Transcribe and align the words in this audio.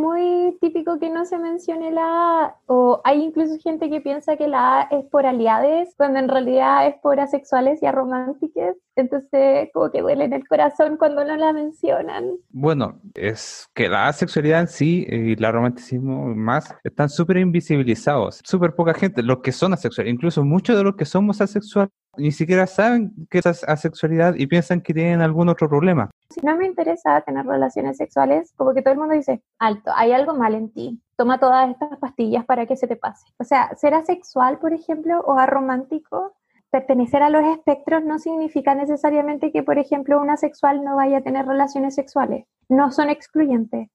muy 0.00 0.39
típico 0.58 0.98
que 0.98 1.10
no 1.10 1.24
se 1.24 1.38
mencione 1.38 1.90
la 1.90 2.44
A, 2.44 2.56
o 2.66 3.00
hay 3.04 3.22
incluso 3.22 3.58
gente 3.62 3.90
que 3.90 4.00
piensa 4.00 4.36
que 4.36 4.48
la 4.48 4.80
A 4.80 4.82
es 4.90 5.04
por 5.06 5.26
aliades, 5.26 5.94
cuando 5.96 6.18
en 6.18 6.28
realidad 6.28 6.86
es 6.86 6.96
por 6.96 7.20
asexuales 7.20 7.82
y 7.82 7.86
arománticas. 7.86 8.76
Entonces, 8.96 9.70
como 9.72 9.90
que 9.90 10.00
duele 10.02 10.24
en 10.24 10.32
el 10.32 10.46
corazón 10.46 10.96
cuando 10.96 11.24
no 11.24 11.36
la 11.36 11.52
mencionan. 11.52 12.36
Bueno, 12.50 13.00
es 13.14 13.68
que 13.74 13.88
la 13.88 14.08
asexualidad 14.08 14.60
en 14.60 14.68
sí 14.68 15.06
y 15.08 15.32
el 15.32 15.52
romanticismo 15.52 16.34
más 16.34 16.74
están 16.84 17.08
súper 17.08 17.38
invisibilizados. 17.38 18.40
Súper 18.44 18.74
poca 18.74 18.94
gente, 18.94 19.22
los 19.22 19.38
que 19.38 19.52
son 19.52 19.72
asexuales, 19.72 20.12
incluso 20.12 20.44
muchos 20.44 20.76
de 20.76 20.84
los 20.84 20.96
que 20.96 21.04
somos 21.04 21.40
asexuales 21.40 21.90
ni 22.16 22.32
siquiera 22.32 22.66
saben 22.66 23.12
qué 23.30 23.38
es 23.38 23.46
asexualidad 23.46 24.34
y 24.34 24.46
piensan 24.46 24.80
que 24.80 24.92
tienen 24.92 25.22
algún 25.22 25.48
otro 25.48 25.68
problema. 25.68 26.10
Si 26.30 26.40
no 26.44 26.56
me 26.56 26.66
interesa 26.66 27.20
tener 27.22 27.46
relaciones 27.46 27.96
sexuales, 27.96 28.52
como 28.56 28.74
que 28.74 28.82
todo 28.82 28.92
el 28.92 29.00
mundo 29.00 29.14
dice, 29.14 29.42
alto, 29.58 29.90
hay 29.94 30.12
algo 30.12 30.34
mal 30.40 30.54
en 30.54 30.72
ti, 30.72 31.00
toma 31.16 31.38
todas 31.38 31.70
estas 31.70 31.98
pastillas 31.98 32.44
para 32.44 32.66
que 32.66 32.76
se 32.76 32.88
te 32.88 32.96
pase. 32.96 33.26
O 33.38 33.44
sea, 33.44 33.76
ser 33.76 33.94
asexual, 33.94 34.58
por 34.58 34.72
ejemplo, 34.72 35.20
o 35.20 35.38
aromántico, 35.38 36.34
pertenecer 36.70 37.22
a 37.22 37.30
los 37.30 37.44
espectros 37.44 38.02
no 38.02 38.18
significa 38.18 38.74
necesariamente 38.74 39.52
que, 39.52 39.62
por 39.62 39.78
ejemplo, 39.78 40.20
un 40.20 40.30
asexual 40.30 40.82
no 40.82 40.96
vaya 40.96 41.18
a 41.18 41.22
tener 41.22 41.46
relaciones 41.46 41.94
sexuales. 41.94 42.46
No 42.68 42.90
son 42.90 43.10
excluyentes. 43.10 43.88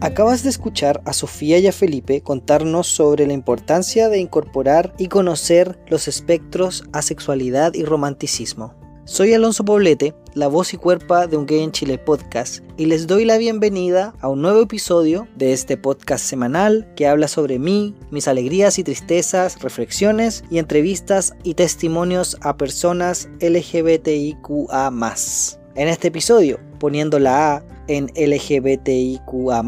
Acabas 0.00 0.42
de 0.42 0.50
escuchar 0.50 1.00
a 1.06 1.14
Sofía 1.14 1.58
y 1.58 1.66
a 1.66 1.72
Felipe 1.72 2.20
contarnos 2.20 2.86
sobre 2.86 3.26
la 3.26 3.32
importancia 3.32 4.10
de 4.10 4.18
incorporar 4.18 4.92
y 4.98 5.08
conocer 5.08 5.78
los 5.88 6.08
espectros 6.08 6.84
asexualidad 6.92 7.72
y 7.72 7.84
romanticismo. 7.84 8.83
Soy 9.06 9.34
Alonso 9.34 9.66
Poblete, 9.66 10.14
la 10.32 10.48
voz 10.48 10.72
y 10.72 10.78
cuerpa 10.78 11.26
de 11.26 11.36
Un 11.36 11.44
Gay 11.44 11.62
en 11.62 11.72
Chile 11.72 11.98
podcast, 11.98 12.64
y 12.78 12.86
les 12.86 13.06
doy 13.06 13.26
la 13.26 13.36
bienvenida 13.36 14.14
a 14.22 14.28
un 14.28 14.40
nuevo 14.40 14.62
episodio 14.62 15.28
de 15.36 15.52
este 15.52 15.76
podcast 15.76 16.24
semanal 16.24 16.90
que 16.96 17.06
habla 17.06 17.28
sobre 17.28 17.58
mí, 17.58 17.94
mis 18.10 18.28
alegrías 18.28 18.78
y 18.78 18.82
tristezas, 18.82 19.60
reflexiones 19.60 20.42
y 20.50 20.56
entrevistas 20.56 21.34
y 21.42 21.52
testimonios 21.52 22.38
a 22.40 22.56
personas 22.56 23.28
LGBTIQA. 23.42 24.90
En 25.74 25.88
este 25.88 26.08
episodio, 26.08 26.58
poniendo 26.80 27.18
la 27.18 27.56
A 27.56 27.64
en 27.88 28.06
LGBTIQA. 28.16 29.62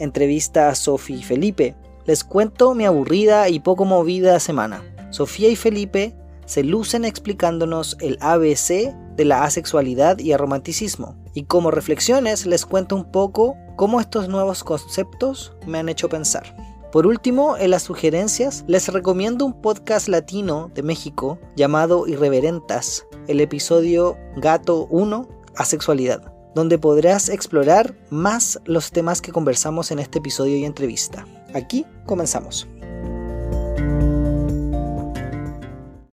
Entrevista 0.00 0.68
a 0.68 0.74
Sofía 0.74 1.16
y 1.16 1.22
Felipe. 1.22 1.76
Les 2.06 2.24
cuento 2.24 2.74
mi 2.74 2.86
aburrida 2.86 3.48
y 3.50 3.60
poco 3.60 3.84
movida 3.84 4.40
semana. 4.40 4.82
Sofía 5.10 5.48
y 5.48 5.54
Felipe 5.54 6.16
se 6.48 6.64
lucen 6.64 7.04
explicándonos 7.04 7.96
el 8.00 8.18
ABC 8.20 8.94
de 9.16 9.24
la 9.24 9.44
asexualidad 9.44 10.18
y 10.18 10.32
el 10.32 10.38
romanticismo. 10.38 11.14
Y 11.34 11.44
como 11.44 11.70
reflexiones 11.70 12.46
les 12.46 12.64
cuento 12.64 12.96
un 12.96 13.12
poco 13.12 13.54
cómo 13.76 14.00
estos 14.00 14.28
nuevos 14.28 14.64
conceptos 14.64 15.52
me 15.66 15.78
han 15.78 15.90
hecho 15.90 16.08
pensar. 16.08 16.56
Por 16.90 17.06
último, 17.06 17.58
en 17.58 17.70
las 17.70 17.82
sugerencias, 17.82 18.64
les 18.66 18.88
recomiendo 18.88 19.44
un 19.44 19.60
podcast 19.60 20.08
latino 20.08 20.70
de 20.74 20.82
México 20.82 21.38
llamado 21.54 22.08
Irreverentas, 22.08 23.06
el 23.26 23.40
episodio 23.40 24.16
Gato 24.36 24.86
1, 24.90 25.28
Asexualidad 25.54 26.32
donde 26.54 26.78
podrás 26.78 27.28
explorar 27.28 27.94
más 28.10 28.58
los 28.64 28.90
temas 28.90 29.20
que 29.20 29.30
conversamos 29.30 29.92
en 29.92 30.00
este 30.00 30.18
episodio 30.18 30.56
y 30.56 30.64
entrevista. 30.64 31.24
Aquí 31.54 31.86
comenzamos. 32.04 32.66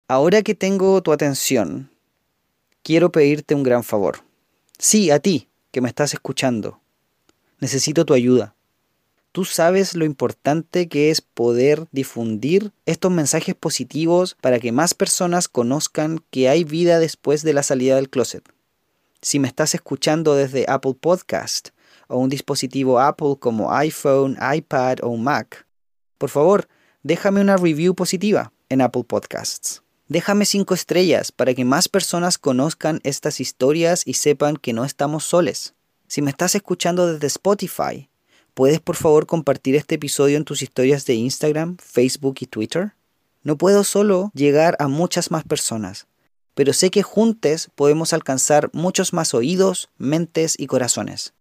Ahora 0.07 0.43
que 0.43 0.53
tengo 0.53 1.01
tu 1.01 1.11
atención, 1.11 1.89
quiero 2.83 3.11
pedirte 3.11 3.55
un 3.55 3.63
gran 3.63 3.83
favor. 3.83 4.19
Sí, 4.77 5.09
a 5.09 5.17
ti, 5.17 5.49
que 5.71 5.81
me 5.81 5.89
estás 5.89 6.13
escuchando. 6.13 6.79
Necesito 7.59 8.05
tu 8.05 8.13
ayuda. 8.13 8.53
Tú 9.31 9.45
sabes 9.45 9.95
lo 9.95 10.05
importante 10.05 10.87
que 10.89 11.09
es 11.09 11.21
poder 11.21 11.87
difundir 11.91 12.71
estos 12.85 13.11
mensajes 13.11 13.55
positivos 13.55 14.37
para 14.41 14.59
que 14.59 14.71
más 14.71 14.93
personas 14.93 15.47
conozcan 15.47 16.23
que 16.29 16.49
hay 16.49 16.63
vida 16.63 16.99
después 16.99 17.41
de 17.41 17.53
la 17.53 17.63
salida 17.63 17.95
del 17.95 18.11
closet. 18.11 18.47
Si 19.23 19.39
me 19.39 19.47
estás 19.47 19.73
escuchando 19.73 20.35
desde 20.35 20.65
Apple 20.67 20.93
Podcast 20.99 21.69
o 22.07 22.19
un 22.19 22.29
dispositivo 22.29 22.99
Apple 22.99 23.37
como 23.39 23.73
iPhone, 23.73 24.37
iPad 24.55 24.99
o 25.01 25.17
Mac, 25.17 25.65
por 26.19 26.29
favor, 26.29 26.67
déjame 27.01 27.41
una 27.41 27.57
review 27.57 27.95
positiva 27.95 28.53
en 28.69 28.81
Apple 28.81 29.03
Podcasts. 29.03 29.81
Déjame 30.07 30.45
cinco 30.45 30.73
estrellas 30.73 31.31
para 31.31 31.53
que 31.53 31.65
más 31.65 31.89
personas 31.89 32.37
conozcan 32.37 32.99
estas 33.03 33.39
historias 33.39 34.03
y 34.05 34.13
sepan 34.13 34.57
que 34.57 34.73
no 34.73 34.85
estamos 34.85 35.23
soles. 35.23 35.73
Si 36.07 36.21
me 36.21 36.29
estás 36.29 36.55
escuchando 36.55 37.11
desde 37.11 37.27
Spotify, 37.27 38.09
¿puedes 38.53 38.79
por 38.79 38.95
favor 38.95 39.25
compartir 39.25 39.75
este 39.75 39.95
episodio 39.95 40.37
en 40.37 40.45
tus 40.45 40.61
historias 40.61 41.05
de 41.05 41.15
Instagram, 41.15 41.77
Facebook 41.77 42.35
y 42.39 42.45
Twitter? 42.45 42.93
No 43.43 43.57
puedo 43.57 43.83
solo 43.83 44.31
llegar 44.33 44.75
a 44.79 44.87
muchas 44.87 45.31
más 45.31 45.43
personas 45.43 46.07
pero 46.55 46.73
sé 46.73 46.89
que 46.89 47.03
juntos 47.03 47.69
podemos 47.75 48.13
alcanzar 48.13 48.71
muchos 48.73 49.13
más 49.13 49.33
oídos, 49.33 49.89
mentes 49.97 50.55
y 50.57 50.65
corazones. 50.65 51.33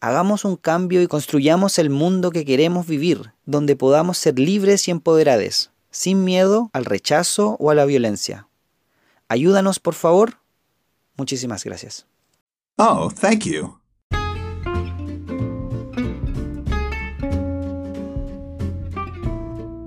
Hagamos 0.00 0.44
un 0.44 0.56
cambio 0.56 1.02
y 1.02 1.06
construyamos 1.06 1.78
el 1.78 1.90
mundo 1.90 2.30
que 2.30 2.44
queremos 2.44 2.86
vivir, 2.86 3.32
donde 3.44 3.76
podamos 3.76 4.18
ser 4.18 4.38
libres 4.38 4.88
y 4.88 4.90
empoderados, 4.90 5.70
sin 5.96 6.24
miedo 6.24 6.68
al 6.74 6.84
rechazo 6.84 7.56
o 7.58 7.70
a 7.70 7.74
la 7.74 7.86
violencia. 7.86 8.48
Ayúdanos, 9.28 9.80
por 9.80 9.94
favor. 9.94 10.34
Muchísimas 11.16 11.64
gracias. 11.64 12.06
Oh, 12.76 13.10
thank 13.10 13.44
you. 13.44 13.78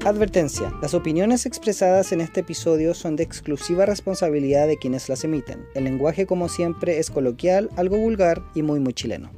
Advertencia. 0.04 0.74
Las 0.82 0.96
opiniones 0.96 1.46
expresadas 1.46 2.12
en 2.12 2.22
este 2.22 2.40
episodio 2.40 2.96
son 2.96 3.16
de 3.16 3.22
exclusiva 3.22 3.86
responsabilidad 3.86 4.66
de 4.66 4.78
quienes 4.78 5.10
las 5.10 5.24
emiten. 5.24 5.64
El 5.76 5.84
lenguaje 5.84 6.26
como 6.26 6.50
siempre 6.50 6.98
es 6.98 7.12
coloquial, 7.12 7.70
algo 7.78 7.98
vulgar 7.98 8.42
y 8.56 8.64
muy 8.64 8.80
muy 8.80 8.94
chileno. 8.94 9.30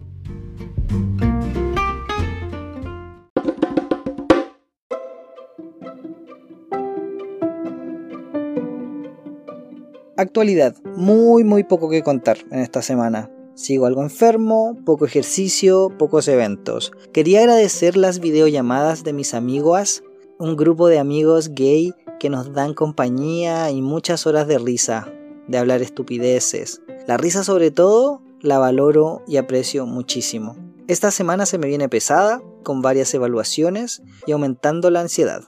Actualidad. 10.21 10.75
Muy 10.95 11.43
muy 11.43 11.63
poco 11.63 11.89
que 11.89 12.03
contar 12.03 12.37
en 12.51 12.59
esta 12.59 12.83
semana. 12.83 13.31
Sigo 13.55 13.87
algo 13.87 14.03
enfermo, 14.03 14.77
poco 14.85 15.07
ejercicio, 15.07 15.89
pocos 15.97 16.27
eventos. 16.27 16.91
Quería 17.11 17.39
agradecer 17.39 17.97
las 17.97 18.19
videollamadas 18.19 19.03
de 19.03 19.13
mis 19.13 19.33
amigos 19.33 20.03
un 20.37 20.57
grupo 20.57 20.89
de 20.89 20.99
amigos 20.99 21.49
gay 21.55 21.95
que 22.19 22.29
nos 22.29 22.53
dan 22.53 22.75
compañía 22.75 23.71
y 23.71 23.81
muchas 23.81 24.27
horas 24.27 24.47
de 24.47 24.59
risa, 24.59 25.11
de 25.47 25.57
hablar 25.57 25.81
estupideces. 25.81 26.83
La 27.07 27.17
risa 27.17 27.43
sobre 27.43 27.71
todo 27.71 28.21
la 28.41 28.59
valoro 28.59 29.23
y 29.27 29.37
aprecio 29.37 29.87
muchísimo. 29.87 30.55
Esta 30.87 31.09
semana 31.09 31.47
se 31.47 31.57
me 31.57 31.65
viene 31.65 31.89
pesada, 31.89 32.43
con 32.61 32.83
varias 32.83 33.11
evaluaciones 33.15 34.03
y 34.27 34.33
aumentando 34.33 34.91
la 34.91 35.01
ansiedad. 35.01 35.45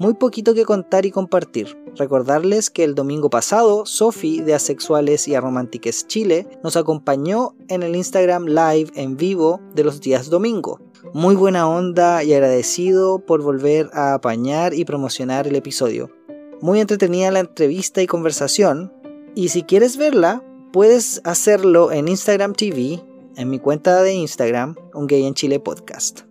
Muy 0.00 0.14
poquito 0.14 0.52
que 0.54 0.64
contar 0.64 1.06
y 1.06 1.12
compartir. 1.12 1.78
Recordarles 1.94 2.70
que 2.70 2.82
el 2.82 2.96
domingo 2.96 3.30
pasado, 3.30 3.86
Sofi 3.86 4.40
de 4.40 4.54
Asexuales 4.54 5.28
y 5.28 5.36
Aromántiques 5.36 6.08
Chile 6.08 6.48
nos 6.64 6.76
acompañó 6.76 7.54
en 7.68 7.84
el 7.84 7.94
Instagram 7.94 8.46
Live 8.46 8.90
en 8.96 9.16
vivo 9.16 9.60
de 9.74 9.84
los 9.84 10.00
días 10.00 10.28
domingo 10.28 10.80
muy 11.12 11.34
buena 11.34 11.68
onda 11.68 12.22
y 12.24 12.32
agradecido 12.32 13.24
por 13.24 13.42
volver 13.42 13.90
a 13.92 14.14
apañar 14.14 14.74
y 14.74 14.84
promocionar 14.84 15.46
el 15.46 15.56
episodio. 15.56 16.10
Muy 16.60 16.80
entretenida 16.80 17.30
la 17.30 17.40
entrevista 17.40 18.02
y 18.02 18.06
conversación, 18.06 18.92
y 19.34 19.48
si 19.48 19.62
quieres 19.62 19.96
verla, 19.96 20.42
puedes 20.72 21.20
hacerlo 21.24 21.90
en 21.92 22.08
Instagram 22.08 22.52
TV, 22.52 23.02
en 23.36 23.48
mi 23.48 23.58
cuenta 23.58 24.02
de 24.02 24.12
Instagram, 24.12 24.76
Un 24.94 25.06
Gay 25.06 25.24
en 25.24 25.34
Chile 25.34 25.58
Podcast. 25.58 26.22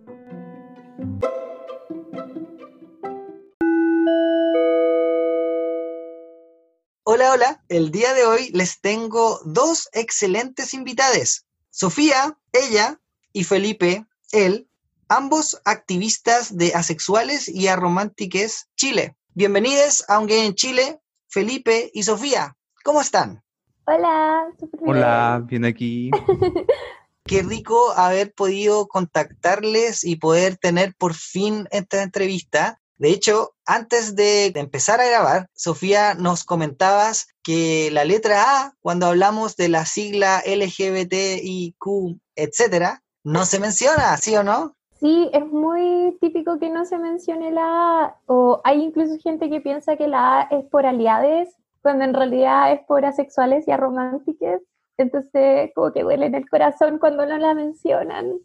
Hola, 7.12 7.32
hola. 7.32 7.64
El 7.68 7.90
día 7.90 8.14
de 8.14 8.24
hoy 8.24 8.50
les 8.52 8.80
tengo 8.80 9.40
dos 9.44 9.88
excelentes 9.94 10.74
invitadas. 10.74 11.44
Sofía, 11.68 12.38
ella, 12.52 13.00
y 13.32 13.42
Felipe, 13.42 14.06
él, 14.30 14.68
ambos 15.08 15.60
activistas 15.64 16.56
de 16.56 16.72
asexuales 16.72 17.48
y 17.48 17.66
aromántiques 17.66 18.68
Chile. 18.76 19.16
Bienvenidos 19.34 20.04
a 20.08 20.20
Un 20.20 20.28
Gay 20.28 20.46
en 20.46 20.54
Chile, 20.54 21.00
Felipe 21.26 21.90
y 21.92 22.04
Sofía. 22.04 22.56
¿Cómo 22.84 23.00
están? 23.00 23.42
Hola, 23.86 24.46
Hola, 24.78 25.42
bien 25.44 25.64
aquí. 25.64 26.12
Qué 27.24 27.42
rico 27.42 27.90
haber 27.90 28.32
podido 28.34 28.86
contactarles 28.86 30.04
y 30.04 30.14
poder 30.14 30.58
tener 30.58 30.94
por 30.94 31.14
fin 31.14 31.66
esta 31.72 32.04
entrevista. 32.04 32.79
De 33.00 33.08
hecho, 33.08 33.54
antes 33.64 34.14
de 34.14 34.52
empezar 34.54 35.00
a 35.00 35.08
grabar, 35.08 35.46
Sofía, 35.54 36.12
nos 36.12 36.44
comentabas 36.44 37.28
que 37.42 37.88
la 37.90 38.04
letra 38.04 38.42
A, 38.42 38.74
cuando 38.82 39.06
hablamos 39.06 39.56
de 39.56 39.70
la 39.70 39.86
sigla 39.86 40.42
LGBTIQ, 40.44 42.20
etcétera, 42.36 43.02
no 43.24 43.46
se 43.46 43.58
menciona, 43.58 44.14
¿sí 44.18 44.36
o 44.36 44.42
no? 44.42 44.76
Sí, 44.98 45.30
es 45.32 45.46
muy 45.46 46.18
típico 46.20 46.58
que 46.58 46.68
no 46.68 46.84
se 46.84 46.98
mencione 46.98 47.50
la 47.50 48.02
A, 48.02 48.16
o 48.26 48.60
hay 48.64 48.82
incluso 48.82 49.16
gente 49.18 49.48
que 49.48 49.62
piensa 49.62 49.96
que 49.96 50.06
la 50.06 50.40
A 50.40 50.42
es 50.50 50.66
por 50.66 50.84
aliades, 50.84 51.48
cuando 51.80 52.04
en 52.04 52.12
realidad 52.12 52.70
es 52.70 52.80
por 52.86 53.06
asexuales 53.06 53.66
y 53.66 53.70
arománticas. 53.70 54.60
Entonces, 54.98 55.70
como 55.74 55.90
que 55.94 56.02
duele 56.02 56.26
en 56.26 56.34
el 56.34 56.46
corazón 56.50 56.98
cuando 56.98 57.24
no 57.24 57.38
la 57.38 57.54
mencionan. 57.54 58.40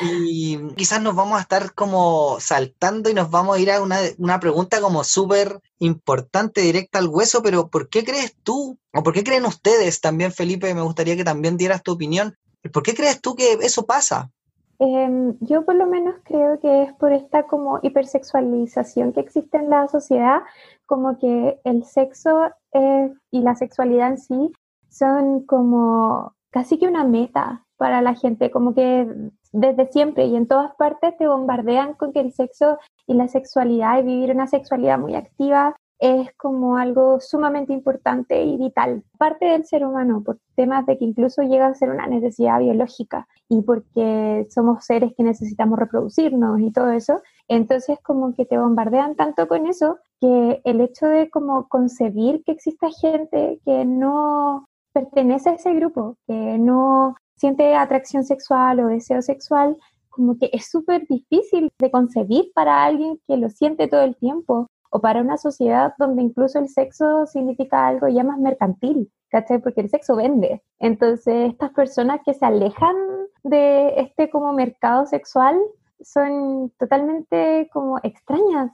Y 0.00 0.74
quizás 0.74 1.02
nos 1.02 1.14
vamos 1.14 1.38
a 1.38 1.42
estar 1.42 1.74
como 1.74 2.38
saltando 2.40 3.10
y 3.10 3.14
nos 3.14 3.30
vamos 3.30 3.56
a 3.56 3.60
ir 3.60 3.70
a 3.70 3.82
una, 3.82 3.98
una 4.18 4.38
pregunta 4.40 4.80
como 4.80 5.04
súper 5.04 5.60
importante, 5.78 6.60
directa 6.60 6.98
al 6.98 7.08
hueso, 7.08 7.42
pero 7.42 7.68
¿por 7.68 7.88
qué 7.88 8.04
crees 8.04 8.36
tú, 8.42 8.78
o 8.94 9.02
por 9.02 9.12
qué 9.12 9.24
creen 9.24 9.44
ustedes 9.44 10.00
también, 10.00 10.32
Felipe, 10.32 10.72
me 10.74 10.82
gustaría 10.82 11.16
que 11.16 11.24
también 11.24 11.56
dieras 11.56 11.82
tu 11.82 11.92
opinión, 11.92 12.36
¿por 12.72 12.82
qué 12.82 12.94
crees 12.94 13.20
tú 13.20 13.34
que 13.34 13.54
eso 13.54 13.86
pasa? 13.86 14.30
Em, 14.80 15.36
yo 15.40 15.64
por 15.64 15.74
lo 15.74 15.86
menos 15.86 16.14
creo 16.22 16.60
que 16.60 16.84
es 16.84 16.92
por 16.94 17.12
esta 17.12 17.44
como 17.44 17.80
hipersexualización 17.82 19.12
que 19.12 19.20
existe 19.20 19.58
en 19.58 19.70
la 19.70 19.88
sociedad, 19.88 20.42
como 20.86 21.18
que 21.18 21.58
el 21.64 21.84
sexo 21.84 22.50
y 23.30 23.40
la 23.40 23.56
sexualidad 23.56 24.10
en 24.10 24.18
sí 24.18 24.52
son 24.88 25.44
como 25.44 26.34
casi 26.50 26.78
que 26.78 26.86
una 26.86 27.02
meta 27.02 27.66
para 27.78 28.02
la 28.02 28.14
gente, 28.14 28.50
como 28.50 28.74
que 28.74 29.06
desde 29.52 29.90
siempre 29.90 30.26
y 30.26 30.36
en 30.36 30.46
todas 30.46 30.74
partes 30.74 31.16
te 31.16 31.26
bombardean 31.26 31.94
con 31.94 32.12
que 32.12 32.20
el 32.20 32.32
sexo 32.32 32.78
y 33.06 33.14
la 33.14 33.28
sexualidad 33.28 33.98
y 33.98 34.02
vivir 34.02 34.32
una 34.32 34.46
sexualidad 34.46 34.98
muy 34.98 35.14
activa 35.14 35.76
es 35.98 36.32
como 36.36 36.76
algo 36.76 37.18
sumamente 37.20 37.72
importante 37.72 38.44
y 38.44 38.56
vital, 38.56 39.02
parte 39.18 39.46
del 39.46 39.64
ser 39.64 39.84
humano, 39.84 40.22
por 40.24 40.38
temas 40.54 40.86
de 40.86 40.96
que 40.96 41.04
incluso 41.04 41.42
llega 41.42 41.66
a 41.66 41.74
ser 41.74 41.90
una 41.90 42.06
necesidad 42.06 42.60
biológica 42.60 43.26
y 43.48 43.62
porque 43.62 44.46
somos 44.50 44.84
seres 44.84 45.12
que 45.16 45.24
necesitamos 45.24 45.78
reproducirnos 45.78 46.60
y 46.60 46.70
todo 46.70 46.92
eso, 46.92 47.20
entonces 47.48 47.98
como 48.02 48.32
que 48.34 48.44
te 48.44 48.58
bombardean 48.58 49.16
tanto 49.16 49.48
con 49.48 49.66
eso 49.66 49.98
que 50.20 50.60
el 50.64 50.80
hecho 50.80 51.06
de 51.06 51.30
como 51.30 51.68
concebir 51.68 52.44
que 52.44 52.52
exista 52.52 52.88
gente 52.90 53.60
que 53.64 53.84
no 53.84 54.68
pertenece 54.92 55.50
a 55.50 55.54
ese 55.54 55.74
grupo, 55.74 56.16
que 56.26 56.58
no 56.58 57.16
siente 57.38 57.74
atracción 57.74 58.24
sexual 58.24 58.80
o 58.80 58.88
deseo 58.88 59.22
sexual, 59.22 59.76
como 60.10 60.36
que 60.36 60.50
es 60.52 60.68
súper 60.68 61.06
difícil 61.06 61.70
de 61.78 61.90
concebir 61.90 62.50
para 62.54 62.84
alguien 62.84 63.20
que 63.26 63.36
lo 63.36 63.48
siente 63.50 63.88
todo 63.88 64.02
el 64.02 64.16
tiempo 64.16 64.66
o 64.90 65.00
para 65.00 65.20
una 65.20 65.36
sociedad 65.36 65.94
donde 65.98 66.22
incluso 66.22 66.58
el 66.58 66.68
sexo 66.68 67.26
significa 67.26 67.86
algo 67.86 68.08
ya 68.08 68.24
más 68.24 68.38
mercantil, 68.38 69.12
¿cachai? 69.28 69.60
Porque 69.60 69.82
el 69.82 69.90
sexo 69.90 70.16
vende. 70.16 70.62
Entonces, 70.78 71.50
estas 71.50 71.70
personas 71.72 72.20
que 72.24 72.34
se 72.34 72.44
alejan 72.44 72.96
de 73.42 74.00
este 74.00 74.30
como 74.30 74.52
mercado 74.52 75.06
sexual 75.06 75.58
son 76.00 76.72
totalmente 76.78 77.68
como 77.72 77.98
extrañas. 78.02 78.72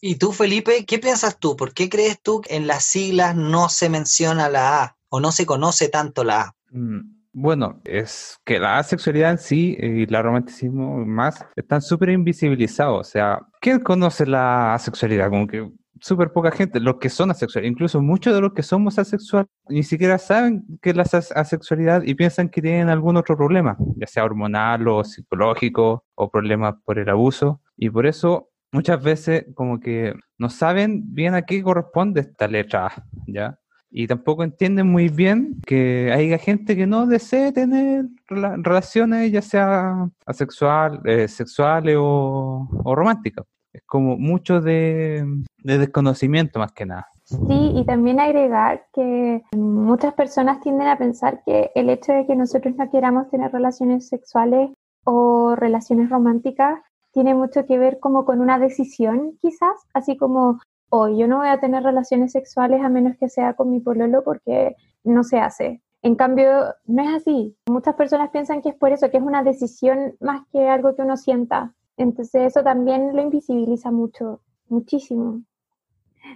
¿Y 0.00 0.16
tú, 0.16 0.32
Felipe, 0.32 0.84
qué 0.84 0.98
piensas 0.98 1.38
tú? 1.38 1.56
¿Por 1.56 1.72
qué 1.72 1.88
crees 1.88 2.20
tú 2.20 2.42
que 2.42 2.56
en 2.56 2.66
las 2.66 2.84
siglas 2.84 3.34
no 3.34 3.70
se 3.70 3.88
menciona 3.88 4.50
la 4.50 4.82
A 4.82 4.96
o 5.08 5.20
no 5.20 5.32
se 5.32 5.46
conoce 5.46 5.88
tanto 5.88 6.24
la 6.24 6.40
A? 6.42 6.54
Mm, 6.74 7.00
bueno, 7.32 7.80
es 7.84 8.38
que 8.44 8.58
la 8.58 8.78
asexualidad 8.78 9.30
en 9.30 9.38
sí 9.38 9.76
y 9.78 10.02
el 10.02 10.22
romanticismo 10.22 11.04
más 11.06 11.44
están 11.56 11.80
súper 11.80 12.10
invisibilizados. 12.10 13.08
O 13.08 13.10
sea, 13.10 13.40
¿quién 13.60 13.80
conoce 13.80 14.26
la 14.26 14.74
asexualidad? 14.74 15.30
Como 15.30 15.46
que 15.46 15.70
súper 16.00 16.32
poca 16.32 16.50
gente, 16.50 16.80
los 16.80 16.96
que 16.96 17.08
son 17.08 17.30
asexuales, 17.30 17.70
incluso 17.70 18.02
muchos 18.02 18.34
de 18.34 18.40
los 18.40 18.52
que 18.52 18.62
somos 18.62 18.98
asexuales 18.98 19.48
ni 19.68 19.84
siquiera 19.84 20.18
saben 20.18 20.64
qué 20.82 20.90
es 20.90 20.96
la 20.96 21.04
asexualidad 21.04 22.02
y 22.02 22.14
piensan 22.14 22.48
que 22.48 22.60
tienen 22.60 22.88
algún 22.88 23.16
otro 23.16 23.36
problema, 23.36 23.76
ya 23.96 24.06
sea 24.06 24.24
hormonal 24.24 24.86
o 24.88 25.04
psicológico 25.04 26.04
o 26.14 26.30
problemas 26.30 26.74
por 26.84 26.98
el 26.98 27.08
abuso. 27.08 27.62
Y 27.76 27.88
por 27.90 28.06
eso 28.06 28.50
muchas 28.72 29.02
veces 29.02 29.46
como 29.54 29.78
que 29.80 30.14
no 30.38 30.50
saben 30.50 31.14
bien 31.14 31.34
a 31.34 31.42
qué 31.42 31.62
corresponde 31.62 32.22
esta 32.22 32.48
letra 32.48 32.92
¿ya? 33.26 33.58
Y 33.96 34.08
tampoco 34.08 34.42
entienden 34.42 34.88
muy 34.88 35.08
bien 35.08 35.60
que 35.64 36.10
haya 36.12 36.36
gente 36.36 36.74
que 36.74 36.84
no 36.84 37.06
desee 37.06 37.52
tener 37.52 38.06
relaciones, 38.26 39.30
ya 39.30 39.40
sea 39.40 40.08
asexual, 40.26 41.00
eh, 41.04 41.28
sexuales 41.28 41.96
o, 42.00 42.66
románticas. 42.84 43.46
Es 43.72 43.82
como 43.86 44.16
mucho 44.16 44.60
de, 44.60 45.24
desconocimiento 45.62 46.58
más 46.58 46.72
que 46.72 46.86
nada. 46.86 47.06
Sí, 47.22 47.70
y 47.76 47.84
también 47.84 48.18
agregar 48.18 48.84
que 48.92 49.42
muchas 49.52 50.12
personas 50.14 50.60
tienden 50.60 50.88
a 50.88 50.98
pensar 50.98 51.42
que 51.46 51.70
el 51.76 51.88
hecho 51.88 52.12
de 52.12 52.26
que 52.26 52.34
nosotros 52.34 52.74
no 52.76 52.90
queramos 52.90 53.30
tener 53.30 53.52
relaciones 53.52 54.08
sexuales 54.08 54.70
o 55.04 55.54
relaciones 55.54 56.10
románticas 56.10 56.80
tiene 57.12 57.32
mucho 57.36 57.64
que 57.64 57.78
ver 57.78 58.00
como 58.00 58.24
con 58.24 58.40
una 58.40 58.58
decisión 58.58 59.38
quizás, 59.40 59.76
así 59.92 60.16
como 60.16 60.58
o 60.96 61.08
yo 61.08 61.26
no 61.26 61.38
voy 61.38 61.48
a 61.48 61.58
tener 61.58 61.82
relaciones 61.82 62.30
sexuales 62.30 62.80
a 62.80 62.88
menos 62.88 63.16
que 63.18 63.28
sea 63.28 63.54
con 63.54 63.68
mi 63.68 63.80
pololo 63.80 64.22
porque 64.22 64.76
no 65.02 65.24
se 65.24 65.40
hace. 65.40 65.82
En 66.02 66.14
cambio, 66.14 66.72
no 66.86 67.02
es 67.02 67.14
así. 67.16 67.56
Muchas 67.66 67.96
personas 67.96 68.30
piensan 68.30 68.62
que 68.62 68.68
es 68.68 68.76
por 68.76 68.92
eso, 68.92 69.10
que 69.10 69.16
es 69.16 69.22
una 69.22 69.42
decisión 69.42 70.14
más 70.20 70.42
que 70.52 70.68
algo 70.68 70.94
que 70.94 71.02
uno 71.02 71.16
sienta. 71.16 71.74
Entonces 71.96 72.42
eso 72.42 72.62
también 72.62 73.16
lo 73.16 73.22
invisibiliza 73.22 73.90
mucho, 73.90 74.40
muchísimo. 74.68 75.42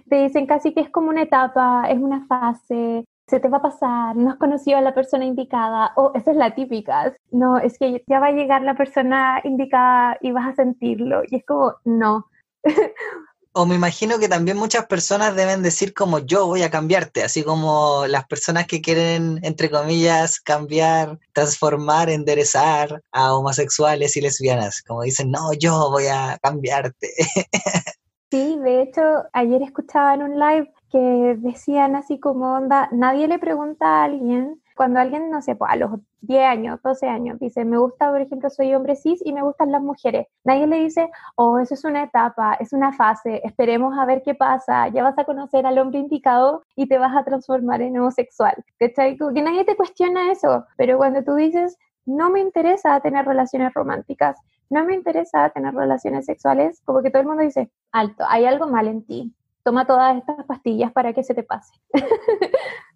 Te 0.09 0.23
dicen 0.23 0.45
casi 0.45 0.73
que 0.73 0.81
es 0.81 0.89
como 0.89 1.07
una 1.07 1.21
etapa, 1.21 1.89
es 1.89 1.97
una 1.97 2.25
fase, 2.27 3.05
se 3.27 3.39
te 3.39 3.47
va 3.47 3.59
a 3.59 3.61
pasar, 3.61 4.17
no 4.17 4.31
has 4.31 4.37
conocido 4.37 4.77
a 4.77 4.81
la 4.81 4.93
persona 4.93 5.23
indicada, 5.23 5.93
o 5.95 6.11
esa 6.15 6.31
es 6.31 6.37
la 6.37 6.53
típica, 6.53 7.15
no, 7.31 7.57
es 7.57 7.77
que 7.79 8.03
ya 8.07 8.19
va 8.19 8.27
a 8.27 8.31
llegar 8.31 8.63
la 8.63 8.75
persona 8.75 9.39
indicada 9.45 10.17
y 10.19 10.31
vas 10.33 10.49
a 10.49 10.55
sentirlo. 10.55 11.21
Y 11.29 11.37
es 11.37 11.45
como, 11.45 11.75
no, 11.85 12.25
o 13.53 13.65
me 13.65 13.75
imagino 13.75 14.19
que 14.19 14.27
también 14.27 14.57
muchas 14.57 14.85
personas 14.85 15.35
deben 15.35 15.63
decir 15.63 15.93
como 15.93 16.19
yo 16.19 16.45
voy 16.45 16.61
a 16.63 16.69
cambiarte, 16.69 17.23
así 17.23 17.43
como 17.43 18.05
las 18.07 18.25
personas 18.25 18.67
que 18.67 18.81
quieren, 18.81 19.39
entre 19.43 19.69
comillas, 19.69 20.39
cambiar, 20.39 21.19
transformar, 21.33 22.09
enderezar 22.09 23.01
a 23.11 23.33
homosexuales 23.33 24.15
y 24.17 24.21
lesbianas, 24.21 24.83
como 24.83 25.03
dicen, 25.03 25.31
no, 25.31 25.53
yo 25.53 25.89
voy 25.91 26.07
a 26.07 26.37
cambiarte. 26.41 27.09
Sí, 28.31 28.59
de 28.59 28.83
hecho, 28.83 29.01
ayer 29.33 29.63
escuchaba 29.63 30.13
en 30.13 30.21
un 30.21 30.39
live 30.39 30.71
que 30.91 31.35
decían 31.39 31.95
así 31.95 32.19
como 32.19 32.53
onda, 32.53 32.87
nadie 32.91 33.27
le 33.27 33.39
pregunta 33.39 33.87
a 33.87 34.03
alguien 34.03 34.61
cuando 34.79 35.01
alguien, 35.01 35.29
no 35.29 35.41
sé, 35.41 35.57
pues 35.57 35.69
a 35.73 35.75
los 35.75 35.91
10 36.21 36.41
años, 36.41 36.79
12 36.81 37.05
años, 37.05 37.37
dice, 37.37 37.65
me 37.65 37.77
gusta, 37.77 38.09
por 38.11 38.21
ejemplo, 38.21 38.49
soy 38.49 38.73
hombre 38.73 38.95
cis 38.95 39.21
y 39.25 39.33
me 39.33 39.41
gustan 39.41 39.73
las 39.73 39.81
mujeres, 39.81 40.27
nadie 40.45 40.67
le 40.67 40.77
dice, 40.77 41.11
oh, 41.35 41.59
eso 41.59 41.73
es 41.73 41.83
una 41.83 42.03
etapa, 42.03 42.53
es 42.61 42.71
una 42.71 42.93
fase, 42.93 43.41
esperemos 43.43 43.99
a 43.99 44.05
ver 44.05 44.23
qué 44.23 44.35
pasa, 44.35 44.87
ya 44.87 45.03
vas 45.03 45.19
a 45.19 45.25
conocer 45.25 45.65
al 45.65 45.77
hombre 45.79 45.99
indicado 45.99 46.63
y 46.77 46.87
te 46.87 46.97
vas 46.97 47.13
a 47.13 47.25
transformar 47.25 47.81
en 47.81 47.99
homosexual. 47.99 48.55
¿Cachai? 48.79 49.17
Que 49.17 49.41
nadie 49.41 49.65
te 49.65 49.75
cuestiona 49.75 50.31
eso, 50.31 50.65
pero 50.77 50.95
cuando 50.95 51.25
tú 51.25 51.35
dices, 51.35 51.77
no 52.05 52.29
me 52.29 52.39
interesa 52.39 53.01
tener 53.01 53.25
relaciones 53.25 53.73
románticas, 53.73 54.39
no 54.69 54.85
me 54.85 54.95
interesa 54.95 55.49
tener 55.49 55.73
relaciones 55.73 56.25
sexuales, 56.25 56.81
como 56.85 57.01
que 57.01 57.11
todo 57.11 57.21
el 57.21 57.27
mundo 57.27 57.43
dice, 57.43 57.69
alto, 57.91 58.23
hay 58.29 58.45
algo 58.45 58.65
mal 58.65 58.87
en 58.87 59.05
ti, 59.05 59.35
toma 59.61 59.85
todas 59.85 60.15
estas 60.15 60.45
pastillas 60.45 60.93
para 60.93 61.11
que 61.11 61.23
se 61.23 61.33
te 61.33 61.43
pase. 61.43 61.73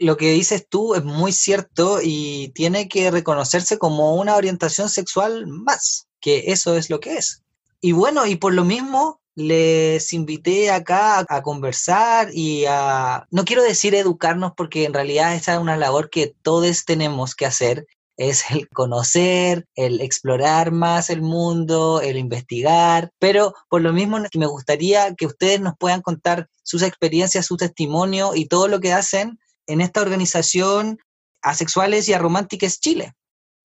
lo 0.00 0.16
que 0.16 0.32
dices 0.32 0.66
tú 0.68 0.94
es 0.94 1.04
muy 1.04 1.30
cierto 1.30 2.00
y 2.02 2.48
tiene 2.54 2.88
que 2.88 3.10
reconocerse 3.10 3.78
como 3.78 4.16
una 4.16 4.34
orientación 4.34 4.88
sexual 4.88 5.46
más, 5.46 6.08
que 6.20 6.44
eso 6.48 6.74
es 6.76 6.88
lo 6.88 7.00
que 7.00 7.18
es. 7.18 7.42
Y 7.82 7.92
bueno, 7.92 8.26
y 8.26 8.36
por 8.36 8.54
lo 8.54 8.64
mismo 8.64 9.20
les 9.34 10.12
invité 10.12 10.70
acá 10.70 11.24
a 11.28 11.42
conversar 11.42 12.30
y 12.32 12.64
a, 12.66 13.26
no 13.30 13.44
quiero 13.44 13.62
decir 13.62 13.94
educarnos 13.94 14.52
porque 14.56 14.84
en 14.84 14.94
realidad 14.94 15.34
esa 15.34 15.54
es 15.54 15.60
una 15.60 15.76
labor 15.76 16.08
que 16.08 16.34
todos 16.42 16.84
tenemos 16.86 17.34
que 17.34 17.46
hacer, 17.46 17.86
es 18.16 18.50
el 18.50 18.68
conocer, 18.70 19.66
el 19.74 20.00
explorar 20.00 20.72
más 20.72 21.10
el 21.10 21.20
mundo, 21.20 22.00
el 22.00 22.16
investigar, 22.16 23.12
pero 23.18 23.54
por 23.68 23.82
lo 23.82 23.92
mismo 23.92 24.18
me 24.34 24.46
gustaría 24.46 25.14
que 25.14 25.26
ustedes 25.26 25.60
nos 25.60 25.74
puedan 25.78 26.00
contar 26.00 26.48
sus 26.62 26.82
experiencias, 26.82 27.46
su 27.46 27.58
testimonio 27.58 28.34
y 28.34 28.46
todo 28.46 28.66
lo 28.66 28.80
que 28.80 28.94
hacen 28.94 29.38
en 29.70 29.80
esta 29.80 30.02
organización 30.02 30.98
Asexuales 31.42 32.08
y 32.08 32.12
Arománticas 32.12 32.80
Chile. 32.80 33.14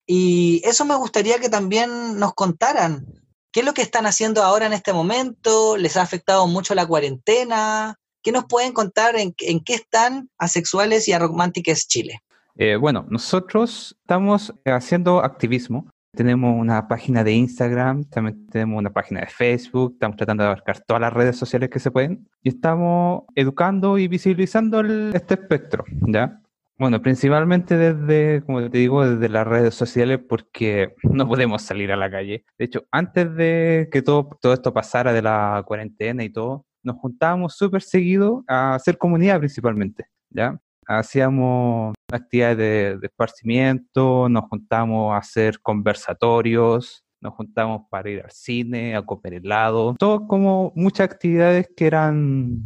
Y 0.07 0.61
eso 0.63 0.85
me 0.85 0.95
gustaría 0.95 1.39
que 1.39 1.49
también 1.49 2.19
nos 2.19 2.33
contaran. 2.33 3.05
¿Qué 3.51 3.61
es 3.61 3.65
lo 3.65 3.73
que 3.73 3.81
están 3.81 4.05
haciendo 4.05 4.43
ahora 4.43 4.65
en 4.65 4.73
este 4.73 4.93
momento? 4.93 5.77
¿Les 5.77 5.97
ha 5.97 6.01
afectado 6.01 6.45
mucho 6.47 6.75
la 6.75 6.85
cuarentena? 6.85 7.95
¿Qué 8.21 8.31
nos 8.31 8.45
pueden 8.45 8.73
contar 8.73 9.15
en, 9.15 9.33
qué 9.33 9.73
están 9.73 10.29
Asexuales 10.37 11.07
y 11.07 11.13
Arománticas 11.13 11.87
Chile? 11.87 12.21
Eh, 12.57 12.75
bueno, 12.75 13.05
nosotros 13.09 13.95
estamos 14.01 14.53
haciendo 14.65 15.23
activismo 15.23 15.91
Tenemos 16.15 16.59
una 16.59 16.87
página 16.87 17.23
de 17.23 17.33
Instagram, 17.33 18.05
también 18.05 18.47
tenemos 18.47 18.79
una 18.79 18.91
página 18.91 19.21
de 19.21 19.27
Facebook, 19.27 19.93
estamos 19.93 20.17
tratando 20.17 20.43
de 20.43 20.47
abarcar 20.47 20.79
todas 20.79 21.01
las 21.01 21.13
redes 21.13 21.35
sociales 21.35 21.69
que 21.69 21.79
se 21.79 21.91
pueden 21.91 22.27
y 22.41 22.49
estamos 22.49 23.23
educando 23.35 23.97
y 23.97 24.07
visibilizando 24.07 24.81
este 25.13 25.33
espectro, 25.35 25.83
¿ya? 26.07 26.41
Bueno, 26.77 27.01
principalmente 27.01 27.77
desde, 27.77 28.43
como 28.45 28.69
te 28.69 28.77
digo, 28.77 29.07
desde 29.07 29.29
las 29.29 29.47
redes 29.47 29.75
sociales 29.75 30.19
porque 30.27 30.93
no 31.03 31.27
podemos 31.27 31.61
salir 31.61 31.91
a 31.91 31.95
la 31.95 32.11
calle. 32.11 32.43
De 32.57 32.65
hecho, 32.65 32.85
antes 32.91 33.33
de 33.35 33.87
que 33.91 34.01
todo, 34.01 34.29
todo 34.41 34.53
esto 34.53 34.73
pasara 34.73 35.13
de 35.13 35.21
la 35.21 35.63
cuarentena 35.65 36.23
y 36.23 36.29
todo, 36.29 36.65
nos 36.83 36.97
juntábamos 36.97 37.55
súper 37.55 37.81
seguido 37.81 38.43
a 38.47 38.75
hacer 38.75 38.97
comunidad 38.97 39.39
principalmente, 39.39 40.07
¿ya? 40.29 40.59
Hacíamos 40.87 41.95
actividades 42.11 42.57
de, 42.57 42.97
de 42.99 43.07
esparcimiento, 43.07 44.29
nos 44.29 44.45
juntábamos 44.45 45.13
a 45.13 45.17
hacer 45.17 45.59
conversatorios, 45.61 47.05
nos 47.21 47.33
juntamos 47.33 47.83
para 47.89 48.09
ir 48.09 48.21
al 48.23 48.31
cine, 48.31 48.95
a 48.95 49.01
comer 49.01 49.35
helado, 49.35 49.95
todo 49.97 50.27
como 50.27 50.71
muchas 50.75 51.05
actividades 51.09 51.67
que 51.75 51.87
eran 51.87 52.61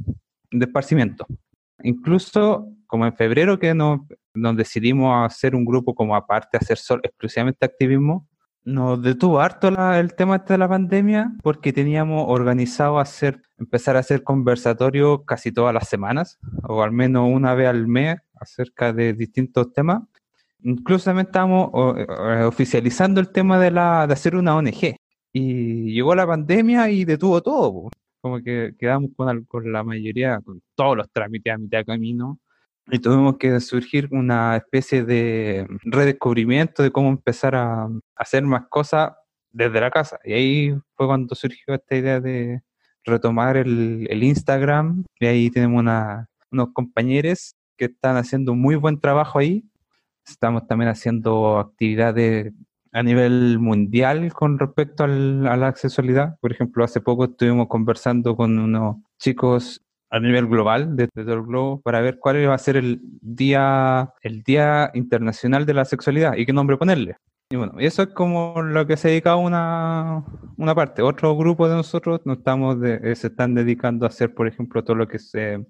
de 0.51 0.65
esparcimiento. 0.65 1.25
Incluso 1.81 2.67
como 2.87 3.05
en 3.05 3.13
febrero 3.13 3.59
que 3.59 3.73
nos, 3.73 4.01
nos 4.33 4.57
decidimos 4.57 5.25
hacer 5.25 5.55
un 5.55 5.63
grupo 5.63 5.95
como 5.95 6.15
aparte, 6.15 6.57
hacer 6.57 6.77
solo, 6.77 7.01
exclusivamente 7.03 7.65
activismo, 7.65 8.27
nos 8.65 9.01
detuvo 9.01 9.39
harto 9.39 9.67
el 9.67 10.13
tema 10.15 10.37
este 10.37 10.53
de 10.53 10.59
la 10.59 10.67
pandemia 10.67 11.31
porque 11.41 11.73
teníamos 11.73 12.25
organizado 12.27 12.99
hacer, 12.99 13.41
empezar 13.57 13.95
a 13.95 13.99
hacer 13.99 14.23
conversatorios 14.23 15.21
casi 15.25 15.51
todas 15.51 15.73
las 15.73 15.87
semanas, 15.89 16.39
o 16.63 16.83
al 16.83 16.91
menos 16.91 17.29
una 17.31 17.55
vez 17.55 17.67
al 17.67 17.87
mes, 17.87 18.17
acerca 18.35 18.93
de 18.93 19.13
distintos 19.13 19.73
temas. 19.73 20.03
Incluso 20.61 21.05
también 21.05 21.27
estábamos 21.27 21.71
eh, 21.97 22.43
oficializando 22.43 23.21
el 23.21 23.31
tema 23.31 23.59
de, 23.59 23.71
la, 23.71 24.05
de 24.07 24.13
hacer 24.13 24.35
una 24.35 24.55
ONG. 24.55 24.95
Y 25.31 25.93
llegó 25.93 26.15
la 26.15 26.27
pandemia 26.27 26.89
y 26.89 27.05
detuvo 27.05 27.41
todo. 27.41 27.89
Como 28.21 28.41
que 28.41 28.73
quedamos 28.77 29.11
con, 29.15 29.45
con 29.45 29.71
la 29.71 29.83
mayoría, 29.83 30.39
con 30.41 30.61
todos 30.75 30.97
los 30.97 31.09
trámites 31.11 31.53
a 31.53 31.57
mitad 31.57 31.79
de 31.79 31.85
camino 31.85 32.39
y 32.91 32.99
tuvimos 32.99 33.37
que 33.37 33.59
surgir 33.59 34.07
una 34.11 34.57
especie 34.57 35.03
de 35.03 35.67
redescubrimiento 35.83 36.83
de 36.83 36.91
cómo 36.91 37.09
empezar 37.09 37.55
a, 37.55 37.87
hacer 38.15 38.43
más 38.43 38.63
cosas 38.69 39.11
desde 39.51 39.81
la 39.81 39.91
casa. 39.91 40.19
Y 40.23 40.33
ahí 40.33 40.75
fue 40.95 41.07
cuando 41.07 41.35
surgió 41.35 41.73
esta 41.75 41.95
idea 41.95 42.19
de 42.19 42.61
retomar 43.03 43.57
el, 43.57 44.23
Instagram. 44.23 45.05
Y 45.19 45.25
ahí 45.25 45.49
tenemos 45.49 45.83
unos 46.51 46.69
compañeros 46.73 47.55
que 47.77 47.85
están 47.85 48.17
haciendo 48.17 48.53
muy 48.55 48.75
buen 48.75 48.99
trabajo 48.99 49.39
ahí. 49.39 49.63
Estamos 50.27 50.67
también 50.67 50.89
haciendo 50.89 51.59
actividades 51.59 52.53
a 52.91 53.03
nivel 53.03 53.59
mundial 53.59 54.33
con 54.33 54.57
respecto 54.57 55.03
a 55.03 55.07
la 55.07 55.67
accesibilidad. 55.67 56.37
Por 56.39 56.51
ejemplo, 56.51 56.83
hace 56.83 57.01
poco 57.01 57.25
estuvimos 57.25 57.67
conversando 57.67 58.35
con 58.35 58.57
unos 58.57 58.97
chicos 59.17 59.81
a 60.09 60.19
nivel 60.19 60.47
global, 60.47 60.95
desde 60.95 61.11
todo 61.23 61.33
el 61.33 61.43
globo, 61.43 61.81
para 61.81 62.01
ver 62.01 62.17
cuál 62.19 62.47
va 62.47 62.55
a 62.55 62.57
ser 62.57 62.77
el 62.77 62.99
día, 63.01 64.11
el 64.21 64.43
día 64.43 64.91
internacional 64.93 65.65
de 65.65 65.73
la 65.73 65.85
sexualidad 65.85 66.35
y 66.35 66.45
qué 66.45 66.53
nombre 66.53 66.77
ponerle. 66.77 67.15
Y 67.51 67.55
bueno, 67.55 67.73
eso 67.79 68.03
es 68.03 68.09
como 68.09 68.61
lo 68.61 68.85
que 68.85 68.95
se 68.95 69.07
dedica 69.07 69.35
una, 69.35 70.23
una 70.57 70.75
parte. 70.75 71.01
Otro 71.01 71.35
grupo 71.35 71.67
de 71.67 71.75
nosotros 71.75 72.21
nos 72.25 72.37
estamos 72.37 72.79
de, 72.79 72.99
eh, 73.03 73.15
se 73.15 73.27
están 73.27 73.55
dedicando 73.55 74.05
a 74.05 74.09
hacer, 74.09 74.33
por 74.35 74.47
ejemplo, 74.47 74.83
todo 74.83 74.95
lo 74.95 75.07
que 75.07 75.17
es 75.17 75.33
eh, 75.33 75.63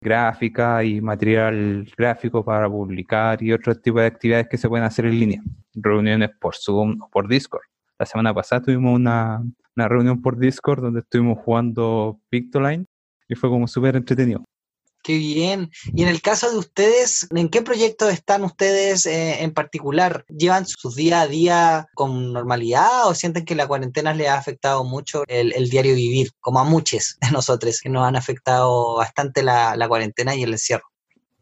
gráfica 0.00 0.82
y 0.82 1.00
material 1.00 1.88
gráfico 1.96 2.44
para 2.44 2.68
publicar 2.68 3.42
y 3.42 3.52
otro 3.52 3.74
tipo 3.76 4.00
de 4.00 4.06
actividades 4.06 4.48
que 4.48 4.58
se 4.58 4.68
pueden 4.68 4.84
hacer 4.84 5.06
en 5.06 5.20
línea. 5.20 5.42
Reuniones 5.74 6.30
por 6.40 6.56
Zoom 6.56 7.00
o 7.00 7.08
por 7.08 7.28
Discord. 7.28 7.62
La 7.98 8.06
semana 8.06 8.34
pasada 8.34 8.62
tuvimos 8.62 8.94
una, 8.96 9.40
una 9.76 9.88
reunión 9.88 10.20
por 10.22 10.36
Discord 10.36 10.82
donde 10.82 11.00
estuvimos 11.00 11.38
jugando 11.38 12.18
Pictoline 12.28 12.86
y 13.30 13.34
fue 13.36 13.48
como 13.48 13.66
súper 13.66 13.96
entretenido. 13.96 14.44
Qué 15.02 15.16
bien. 15.16 15.70
Y 15.94 16.02
en 16.02 16.08
el 16.08 16.20
caso 16.20 16.50
de 16.50 16.58
ustedes, 16.58 17.26
¿en 17.34 17.48
qué 17.48 17.62
proyecto 17.62 18.10
están 18.10 18.44
ustedes 18.44 19.06
eh, 19.06 19.42
en 19.42 19.52
particular? 19.52 20.26
¿Llevan 20.28 20.66
sus 20.66 20.94
día 20.94 21.22
a 21.22 21.26
día 21.26 21.86
con 21.94 22.34
normalidad 22.34 23.08
o 23.08 23.14
sienten 23.14 23.46
que 23.46 23.54
la 23.54 23.66
cuarentena 23.66 24.12
les 24.12 24.28
ha 24.28 24.36
afectado 24.36 24.84
mucho 24.84 25.24
el, 25.26 25.70
diario 25.70 25.94
vivir, 25.94 26.32
como 26.40 26.60
a 26.60 26.64
muchos 26.64 27.16
de 27.22 27.30
nosotros 27.30 27.80
que 27.80 27.88
nos 27.88 28.06
han 28.06 28.16
afectado 28.16 28.96
bastante 28.96 29.42
la, 29.42 29.74
la 29.74 29.88
cuarentena 29.88 30.34
y 30.34 30.42
el 30.42 30.52
encierro? 30.52 30.84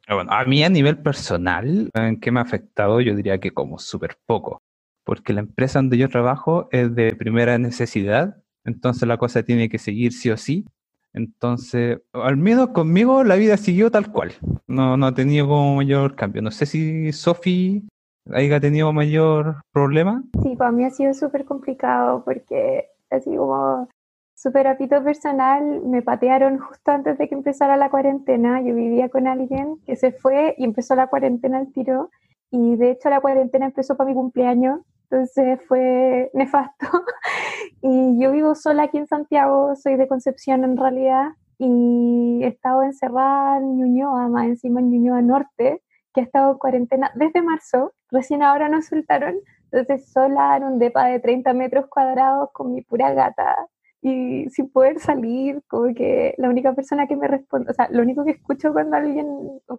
Ah, 0.07 0.15
bueno, 0.15 0.33
a 0.33 0.45
mí 0.45 0.63
a 0.63 0.69
nivel 0.69 1.03
personal, 1.03 1.91
¿en 1.95 2.21
qué 2.21 2.31
me 2.31 2.39
ha 2.41 2.45
afectado? 2.45 3.01
Yo 3.01 3.15
diría 3.15 3.41
que 3.41 3.51
como 3.51 3.79
súper 3.79 4.19
poco, 4.25 4.63
porque 5.05 5.33
la 5.33 5.41
empresa 5.41 5.81
donde 5.81 5.99
yo 5.99 6.09
trabajo 6.09 6.69
es 6.71 6.95
de 6.95 7.15
primera 7.15 7.59
necesidad, 7.59 8.37
entonces 8.65 9.07
la 9.09 9.19
cosa 9.19 9.43
tiene 9.43 9.69
que 9.69 9.79
seguir 9.79 10.13
sí 10.13 10.31
o 10.31 10.37
sí, 10.37 10.65
entonces, 11.13 12.01
al 12.13 12.37
menos 12.37 12.69
conmigo 12.69 13.25
la 13.25 13.37
vida 13.37 13.57
siguió 13.57 13.91
tal 13.91 14.11
cual. 14.13 14.33
No, 14.67 14.97
no 14.97 15.07
ha 15.07 15.15
tenido 15.15 15.49
como 15.49 15.77
mayor 15.77 16.15
cambio. 16.15 16.43
No 16.43 16.51
sé 16.51 16.67
si 16.67 17.13
Sofi 17.13 17.89
haya 18.33 18.61
tenido 18.61 18.93
mayor 18.93 19.63
problema. 19.73 20.23
Sí, 20.43 20.57
para 20.57 20.73
mí 20.73 20.85
ha 20.85 20.91
sido 20.91 21.15
súper 21.15 21.45
complicado 21.45 22.23
porque 22.25 22.89
así 23.11 23.35
como 23.35 23.89
súper 24.35 24.69
apito 24.69 25.03
personal, 25.03 25.83
me 25.85 26.03
patearon 26.03 26.59
justo 26.59 26.93
antes 26.93 27.19
de 27.19 27.29
que 27.29 27.35
empezara 27.35 27.77
la 27.77 27.91
cuarentena. 27.91 28.61
Yo 28.63 28.75
vivía 28.75 29.09
con 29.09 29.27
alguien 29.27 29.79
que 29.87 29.97
se 29.97 30.13
fue 30.13 30.55
y 30.59 30.65
empezó 30.65 30.95
la 30.95 31.09
cuarentena 31.09 31.59
al 31.59 31.73
tiro. 31.73 32.11
Y 32.51 32.77
de 32.77 32.93
hecho 32.93 33.11
la 33.11 33.21
cuarentena 33.21 33.67
empezó 33.67 33.97
para 33.97 34.09
mi 34.09 34.15
cumpleaños 34.15 34.81
entonces 35.11 35.61
fue 35.67 36.31
nefasto. 36.35 36.87
y 37.83 38.21
yo 38.21 38.33
vivo 38.33 38.55
sola 38.55 38.85
aquí 38.85 38.99
en 38.99 39.07
Santiago, 39.07 39.75
soy 39.77 39.97
de 39.97 40.09
Concepción 40.09 40.65
en 40.65 40.77
realidad, 40.77 41.31
y 41.59 42.41
he 42.43 42.49
estado 42.49 42.83
encerrada 42.83 43.59
en 43.59 43.77
Ñuñoa, 43.77 44.29
más 44.29 44.47
encima 44.47 44.81
en 44.81 44.91
Ñuñoa 44.91 45.23
Norte, 45.23 45.83
que 46.15 46.21
ha 46.21 46.25
estado 46.25 46.53
en 46.53 46.59
cuarentena 46.59 47.11
desde 47.15 47.43
marzo, 47.43 47.93
recién 48.11 48.43
ahora 48.43 48.69
nos 48.69 48.87
soltaron, 48.87 49.35
entonces 49.71 50.11
sola 50.13 50.57
en 50.57 50.65
un 50.65 50.79
depa 50.79 51.07
de 51.07 51.21
30 51.21 51.53
metros 51.55 51.87
cuadrados 51.89 52.51
con 52.53 52.73
mi 52.75 52.83
pura 52.83 53.13
gata 53.13 53.57
y 54.01 54.49
sin 54.51 54.71
poder 54.71 55.01
salir, 55.01 55.61
como 55.69 55.93
que 55.95 56.35
la 56.39 56.49
única 56.49 56.73
persona 56.75 57.07
que 57.07 57.17
me 57.17 57.27
responde, 57.29 57.71
o 57.71 57.75
sea, 57.75 57.89
lo 57.91 58.03
único 58.03 58.25
que 58.25 58.33
escucho 58.33 58.73
cuando 58.73 58.97
alguien, 58.97 59.27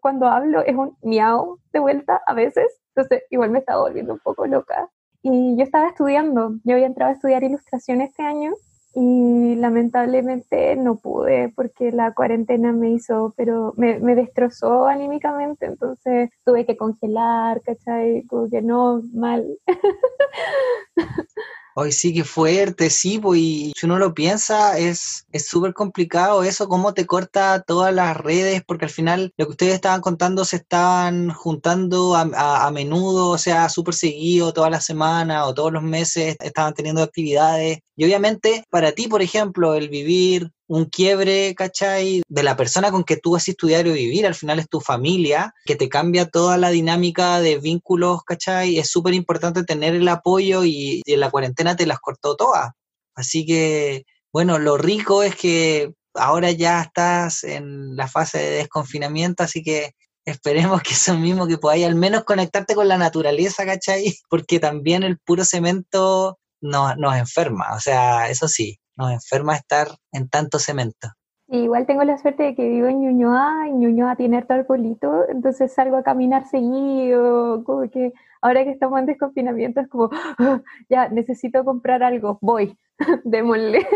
cuando 0.01 0.27
hablo 0.27 0.61
es 0.65 0.75
un 0.75 0.97
miau 1.01 1.59
de 1.71 1.79
vuelta 1.79 2.21
a 2.25 2.33
veces, 2.33 2.81
entonces 2.95 3.23
igual 3.29 3.51
me 3.51 3.59
estaba 3.59 3.81
volviendo 3.81 4.13
un 4.13 4.19
poco 4.19 4.45
loca. 4.45 4.89
Y 5.21 5.57
yo 5.57 5.63
estaba 5.63 5.89
estudiando, 5.89 6.55
yo 6.63 6.75
había 6.75 6.87
entrado 6.87 7.11
a 7.11 7.15
estudiar 7.15 7.43
ilustración 7.43 8.01
este 8.01 8.23
año 8.23 8.53
y 8.95 9.55
lamentablemente 9.55 10.75
no 10.75 10.95
pude 10.95 11.53
porque 11.55 11.91
la 11.91 12.13
cuarentena 12.13 12.71
me 12.71 12.91
hizo, 12.91 13.33
pero 13.37 13.73
me, 13.77 13.99
me 13.99 14.15
destrozó 14.15 14.87
anímicamente, 14.87 15.65
entonces 15.65 16.29
tuve 16.43 16.65
que 16.65 16.77
congelar, 16.77 17.61
¿cachai? 17.61 18.23
Como 18.27 18.49
que 18.49 18.61
no, 18.61 19.01
mal. 19.13 19.45
Hoy 21.75 21.91
sí 21.91 22.13
que 22.13 22.23
fuerte, 22.23 22.89
sí, 22.89 23.19
pues, 23.19 23.39
y 23.39 23.73
si 23.75 23.85
uno 23.85 23.97
lo 23.99 24.13
piensa, 24.13 24.77
es 24.77 25.25
súper 25.33 25.73
complicado 25.73 26.43
eso, 26.43 26.67
cómo 26.67 26.93
te 26.93 27.05
corta 27.05 27.61
todas 27.61 27.93
las 27.93 28.17
redes, 28.17 28.63
porque 28.65 28.85
al 28.85 28.91
final 28.91 29.33
lo 29.37 29.45
que 29.45 29.51
ustedes 29.51 29.75
estaban 29.75 30.01
contando 30.01 30.45
se 30.45 30.57
estaban 30.57 31.29
juntando 31.29 32.15
a, 32.15 32.67
a 32.67 32.71
menudo, 32.71 33.29
o 33.29 33.37
sea, 33.37 33.69
súper 33.69 33.93
seguido, 33.93 34.53
toda 34.53 34.69
la 34.69 34.81
semana 34.81 35.45
o 35.45 35.53
todos 35.53 35.71
los 35.71 35.83
meses, 35.83 36.35
estaban 36.39 36.73
teniendo 36.73 37.01
actividades. 37.01 37.79
Y 37.95 38.05
obviamente, 38.05 38.63
para 38.69 38.91
ti, 38.91 39.07
por 39.07 39.21
ejemplo, 39.21 39.75
el 39.75 39.89
vivir 39.89 40.51
un 40.69 40.85
quiebre, 40.85 41.55
¿cachai? 41.55 42.21
De 42.27 42.43
la 42.43 42.55
persona 42.55 42.91
con 42.91 43.03
que 43.03 43.17
tú 43.17 43.31
vas 43.31 43.47
a 43.47 43.51
estudiar 43.51 43.87
o 43.87 43.93
vivir, 43.93 44.27
al 44.27 44.35
final 44.35 44.59
es 44.59 44.69
tu 44.69 44.79
familia, 44.81 45.53
que 45.65 45.75
te 45.75 45.89
cambia 45.89 46.29
toda 46.29 46.57
la 46.57 46.69
dinámica 46.69 47.41
de 47.41 47.57
vínculos, 47.57 48.23
¿cachai? 48.23 48.77
Es 48.77 48.89
súper 48.91 49.15
importante 49.15 49.63
tener 49.63 49.95
el 49.95 50.07
apoyo 50.07 50.63
y, 50.63 51.01
en 51.05 51.19
la 51.19 51.31
cuarentena 51.31 51.75
te 51.75 51.87
las 51.87 51.99
cortó 51.99 52.35
todas. 52.35 52.71
Así 53.15 53.47
que, 53.47 54.05
bueno, 54.31 54.59
lo 54.59 54.77
rico 54.77 55.23
es 55.23 55.35
que 55.35 55.91
ahora 56.13 56.51
ya 56.51 56.81
estás 56.83 57.43
en 57.43 57.95
la 57.95 58.07
fase 58.07 58.37
de 58.37 58.49
desconfinamiento, 58.51 59.43
así 59.43 59.63
que 59.63 59.93
esperemos 60.23 60.83
que 60.83 60.93
eso 60.93 61.17
mismo, 61.17 61.47
que 61.47 61.57
podáis 61.57 61.85
al 61.87 61.95
menos 61.95 62.25
conectarte 62.25 62.75
con 62.75 62.87
la 62.87 62.97
naturaleza, 62.99 63.65
¿cachai? 63.65 64.15
Porque 64.29 64.59
también 64.59 65.01
el 65.01 65.17
puro 65.17 65.43
cemento 65.45 66.37
nos, 66.61 66.95
nos 66.97 67.15
enferma, 67.15 67.73
o 67.75 67.79
sea, 67.79 68.29
eso 68.29 68.47
sí, 68.47 68.78
nos 68.99 69.11
enferma 69.11 69.55
estar 69.55 69.87
en 70.11 70.29
tanto 70.29 70.59
cemento. 70.59 71.07
igual 71.47 71.87
tengo 71.87 72.03
la 72.03 72.17
suerte 72.17 72.43
de 72.43 72.55
que 72.55 72.67
vivo 72.67 72.87
en 72.87 73.01
Ñuñoa 73.01 73.67
y 73.69 73.71
Ñuñoa 73.71 74.15
tiene 74.17 74.37
harto 74.37 74.53
arbolito, 74.53 75.27
entonces 75.29 75.73
salgo 75.73 75.97
a 75.97 76.03
caminar 76.03 76.47
seguido, 76.47 77.63
como 77.63 77.89
que 77.89 78.13
ahora 78.41 78.63
que 78.65 78.71
estamos 78.71 78.99
en 78.99 79.05
desconfinamiento 79.05 79.79
es 79.79 79.87
como, 79.87 80.09
ya, 80.89 81.07
necesito 81.07 81.63
comprar 81.63 82.03
algo, 82.03 82.37
voy, 82.41 82.77
démosle. 83.23 83.87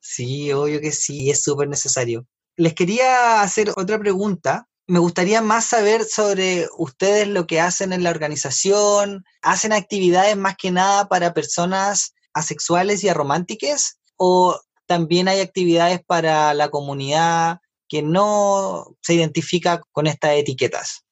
Sí, 0.00 0.50
obvio 0.52 0.80
que 0.80 0.90
sí, 0.90 1.30
es 1.30 1.42
súper 1.42 1.68
necesario. 1.68 2.26
Les 2.56 2.74
quería 2.74 3.42
hacer 3.42 3.70
otra 3.76 3.98
pregunta 3.98 4.66
me 4.86 4.98
gustaría 4.98 5.40
más 5.40 5.64
saber 5.64 6.04
sobre 6.04 6.68
ustedes 6.76 7.26
lo 7.26 7.46
que 7.46 7.58
hacen 7.58 7.94
en 7.94 8.02
la 8.02 8.10
organización. 8.10 9.24
¿Hacen 9.40 9.72
actividades 9.72 10.36
más 10.36 10.56
que 10.56 10.70
nada 10.70 11.08
para 11.08 11.32
personas 11.32 12.14
asexuales 12.34 13.02
y 13.04 13.08
arománticas? 13.08 13.98
¿O 14.16 14.58
también 14.86 15.28
hay 15.28 15.40
actividades 15.40 16.02
para 16.04 16.52
la 16.54 16.68
comunidad 16.68 17.60
que 17.88 18.02
no 18.02 18.96
se 19.00 19.14
identifica 19.14 19.80
con 19.92 20.06
estas 20.06 20.36
etiquetas? 20.36 21.04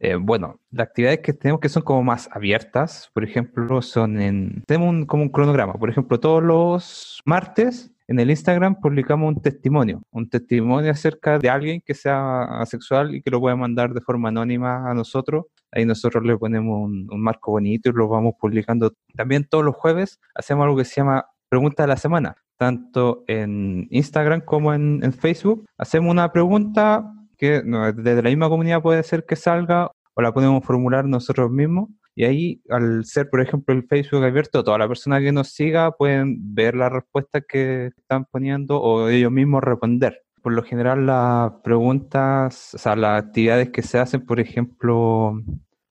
Eh, 0.00 0.14
bueno, 0.14 0.60
las 0.70 0.86
actividades 0.88 1.20
que 1.20 1.32
tenemos 1.32 1.60
que 1.60 1.68
son 1.68 1.82
como 1.82 2.04
más 2.04 2.28
abiertas, 2.32 3.10
por 3.12 3.24
ejemplo, 3.24 3.82
son 3.82 4.20
en... 4.20 4.62
Tenemos 4.66 5.06
como 5.06 5.24
un 5.24 5.28
cronograma, 5.28 5.74
por 5.74 5.90
ejemplo, 5.90 6.20
todos 6.20 6.42
los 6.42 7.20
martes 7.24 7.90
en 8.08 8.18
el 8.18 8.30
Instagram 8.30 8.80
publicamos 8.80 9.28
un 9.28 9.42
testimonio, 9.42 10.02
un 10.10 10.30
testimonio 10.30 10.90
acerca 10.90 11.38
de 11.38 11.50
alguien 11.50 11.82
que 11.84 11.92
sea 11.92 12.44
asexual 12.58 13.14
y 13.14 13.20
que 13.20 13.30
lo 13.30 13.38
pueda 13.38 13.54
mandar 13.54 13.92
de 13.92 14.00
forma 14.00 14.30
anónima 14.30 14.90
a 14.90 14.94
nosotros. 14.94 15.44
Ahí 15.72 15.84
nosotros 15.84 16.24
le 16.24 16.36
ponemos 16.36 16.84
un, 16.84 17.20
marco 17.20 17.52
bonito 17.52 17.90
y 17.90 17.92
lo 17.92 18.08
vamos 18.08 18.34
publicando. 18.38 18.92
También 19.14 19.46
todos 19.48 19.64
los 19.64 19.76
jueves 19.76 20.20
hacemos 20.34 20.64
algo 20.64 20.76
que 20.76 20.84
se 20.84 20.96
llama 20.96 21.26
Pregunta 21.48 21.82
de 21.82 21.88
la 21.88 21.96
Semana, 21.96 22.36
tanto 22.56 23.24
en 23.26 23.86
Instagram 23.90 24.42
como 24.42 24.72
en, 24.74 25.12
Facebook. 25.12 25.66
Hacemos 25.76 26.10
una 26.10 26.32
pregunta 26.32 27.12
que 27.36 27.62
desde 27.62 28.22
la 28.22 28.30
misma 28.30 28.48
comunidad 28.48 28.82
puede 28.82 29.02
ser 29.02 29.24
que 29.24 29.36
salga 29.36 29.90
o 30.14 30.22
la 30.22 30.32
podemos 30.32 30.64
formular 30.64 31.04
nosotros 31.04 31.50
mismos 31.50 31.88
y 32.18 32.24
ahí, 32.24 32.62
al 32.68 33.04
ser, 33.04 33.30
por 33.30 33.40
ejemplo, 33.40 33.72
el 33.72 33.84
Facebook 33.84 34.24
abierto, 34.24 34.64
toda 34.64 34.76
la 34.76 34.88
persona 34.88 35.20
que 35.20 35.30
nos 35.30 35.50
siga 35.50 35.92
pueden 35.92 36.52
ver 36.52 36.74
las 36.74 36.90
respuestas 36.90 37.44
que 37.48 37.92
están 37.96 38.24
poniendo 38.24 38.80
o 38.82 39.08
ellos 39.08 39.30
mismos 39.30 39.62
responder. 39.62 40.24
Por 40.48 40.54
lo 40.54 40.62
general, 40.62 41.04
las 41.04 41.52
preguntas, 41.62 42.72
o 42.72 42.78
sea, 42.78 42.96
las 42.96 43.22
actividades 43.22 43.68
que 43.68 43.82
se 43.82 43.98
hacen, 43.98 44.24
por 44.24 44.40
ejemplo, 44.40 45.42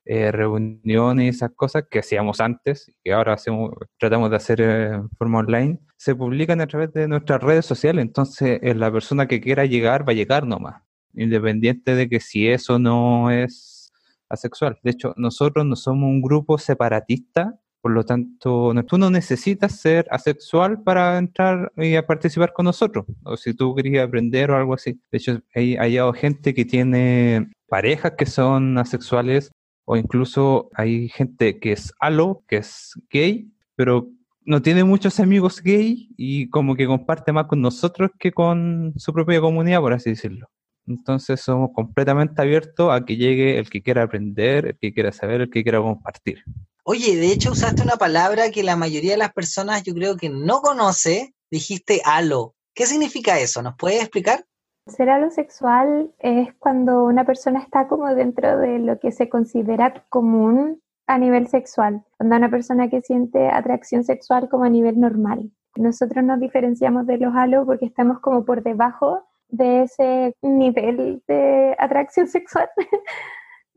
eh, 0.04 0.32
reuniones 0.32 1.26
y 1.26 1.28
esas 1.28 1.52
cosas 1.56 1.84
que 1.92 2.00
hacíamos 2.00 2.42
antes 2.42 2.92
y 3.04 3.12
ahora 3.12 3.34
hacemos, 3.34 3.70
tratamos 4.00 4.32
de 4.32 4.36
hacer 4.36 4.62
eh, 4.62 4.86
en 4.96 5.10
forma 5.12 5.38
online, 5.38 5.78
se 5.96 6.16
publican 6.16 6.60
a 6.60 6.66
través 6.66 6.92
de 6.92 7.08
nuestras 7.08 7.44
redes 7.44 7.68
sociales. 7.68 8.02
Entonces, 8.02 8.60
eh, 8.64 8.74
la 8.74 8.92
persona 8.92 9.28
que 9.28 9.42
quiera 9.42 9.64
llegar 9.66 10.10
va 10.10 10.14
a 10.14 10.16
llegar 10.16 10.48
nomás, 10.48 10.82
independiente 11.14 11.94
de 11.94 12.10
que 12.10 12.20
si 12.20 12.48
eso 12.48 12.80
no 12.80 13.30
es 13.30 13.92
asexual. 14.28 14.80
De 14.82 14.90
hecho, 14.90 15.14
nosotros 15.18 15.68
no 15.68 15.76
somos 15.76 16.10
un 16.10 16.24
grupo 16.24 16.58
separatista, 16.58 17.60
por 17.82 17.92
lo 17.92 18.04
tanto, 18.04 18.74
tú 18.88 18.98
no 18.98 19.10
necesitas 19.10 19.80
ser 19.80 20.08
asexual 20.12 20.82
para 20.84 21.18
entrar 21.18 21.72
y 21.78 21.96
a 21.96 22.06
participar 22.06 22.54
con 22.54 22.66
nosotros, 22.66 23.06
o 23.24 23.38
si 23.38 23.54
tú 23.54 23.76
querías 23.76 24.08
aprender 24.08 24.52
o 24.52 24.58
algo 24.58 24.74
así. 24.74 25.00
De 25.12 25.18
hecho, 25.18 25.40
hay, 25.54 25.76
hay 25.78 25.98
gente 26.16 26.54
que 26.54 26.66
tiene 26.66 27.52
parejas 27.68 28.14
que 28.18 28.26
son 28.26 28.78
asexuales, 28.78 29.52
o 29.86 29.96
incluso 29.96 30.70
hay 30.74 31.08
gente 31.10 31.60
que 31.60 31.72
es 31.72 31.94
alo, 32.00 32.44
que 32.48 32.58
es 32.58 32.94
gay, 33.10 33.52
pero 33.76 34.10
no 34.44 34.62
tiene 34.62 34.84
muchos 34.84 35.20
amigos 35.20 35.62
gay 35.62 36.10
y 36.18 36.50
como 36.50 36.76
que 36.76 36.88
comparte 36.88 37.32
más 37.32 37.48
con 37.48 37.62
nosotros 37.62 38.12
que 38.20 38.32
con 38.32 38.94
su 38.98 39.14
propia 39.14 39.40
comunidad, 39.42 39.82
por 39.82 39.94
así 39.94 40.10
decirlo. 40.12 40.50
Entonces 40.88 41.42
somos 41.42 41.72
completamente 41.74 42.42
abiertos 42.42 42.92
a 42.94 43.06
que 43.06 43.18
llegue 43.18 43.60
el 43.60 43.70
que 43.70 43.82
quiera 43.82 44.04
aprender, 44.04 44.68
el 44.68 44.78
que 44.78 44.94
quiera 44.94 45.12
saber, 45.12 45.42
el 45.42 45.50
que 45.50 45.64
quiera 45.64 45.80
compartir. 45.80 46.44
Oye, 46.90 47.18
de 47.18 47.34
hecho 47.34 47.52
usaste 47.52 47.84
una 47.84 47.98
palabra 47.98 48.50
que 48.50 48.64
la 48.64 48.78
mayoría 48.78 49.12
de 49.12 49.18
las 49.18 49.34
personas 49.34 49.84
yo 49.84 49.94
creo 49.94 50.16
que 50.16 50.30
no 50.30 50.62
conoce, 50.62 51.36
dijiste 51.52 52.02
halo. 52.06 52.56
¿Qué 52.74 52.86
significa 52.86 53.38
eso? 53.40 53.62
¿Nos 53.62 53.76
puedes 53.76 54.00
explicar? 54.00 54.46
Ser 54.86 55.10
alosexual 55.10 56.14
es 56.20 56.54
cuando 56.60 57.04
una 57.04 57.26
persona 57.26 57.60
está 57.60 57.90
como 57.90 58.08
dentro 58.16 58.58
de 58.60 58.80
lo 58.80 59.00
que 59.00 59.12
se 59.12 59.28
considera 59.28 60.06
común 60.08 60.82
a 61.08 61.18
nivel 61.18 61.50
sexual, 61.50 62.06
cuando 62.16 62.38
una 62.38 62.50
persona 62.50 62.90
que 62.90 63.02
siente 63.02 63.50
atracción 63.50 64.06
sexual 64.06 64.48
como 64.48 64.64
a 64.64 64.70
nivel 64.70 64.98
normal. 64.98 65.52
Nosotros 65.76 66.24
nos 66.24 66.40
diferenciamos 66.40 67.06
de 67.06 67.18
los 67.18 67.36
halo 67.36 67.66
porque 67.66 67.86
estamos 67.86 68.22
como 68.22 68.46
por 68.46 68.64
debajo 68.64 69.28
de 69.50 69.84
ese 69.84 70.38
nivel 70.42 71.22
de 71.28 71.76
atracción 71.78 72.28
sexual. 72.30 72.70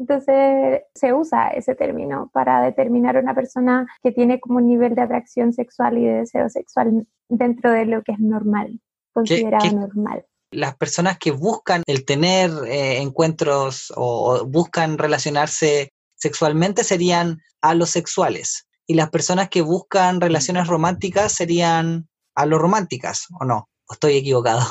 Entonces 0.00 0.80
se 0.95 1.12
usa 1.12 1.49
ese 1.49 1.75
término 1.75 2.30
para 2.33 2.62
determinar 2.62 3.19
a 3.19 3.21
una 3.21 3.35
persona 3.35 3.87
que 4.02 4.12
tiene 4.12 4.40
como 4.40 4.57
un 4.57 4.66
nivel 4.66 4.95
de 4.95 5.02
atracción 5.02 5.52
sexual 5.52 5.99
y 5.99 6.06
de 6.06 6.13
deseo 6.21 6.49
sexual 6.49 7.06
dentro 7.28 7.71
de 7.71 7.84
lo 7.84 8.02
que 8.02 8.13
es 8.13 8.19
normal, 8.19 8.80
considerado 9.13 9.71
normal. 9.73 10.25
Las 10.52 10.75
personas 10.76 11.19
que 11.19 11.32
buscan 11.32 11.82
el 11.86 12.06
tener 12.06 12.50
eh, 12.67 13.02
encuentros 13.02 13.93
o, 13.95 14.47
buscan 14.47 14.97
relacionarse 14.97 15.93
sexualmente 16.17 16.82
serían 16.82 17.43
alosexuales 17.60 18.67
y 18.86 18.95
las 18.95 19.10
personas 19.10 19.50
que 19.50 19.60
buscan 19.60 20.23
relaciones 20.23 20.67
románticas 20.67 21.32
serían 21.32 22.08
alorománticas, 22.34 23.26
¿o 23.39 23.45
no? 23.45 23.69
¿O 23.86 23.93
estoy 23.93 24.17
equivocado? 24.17 24.63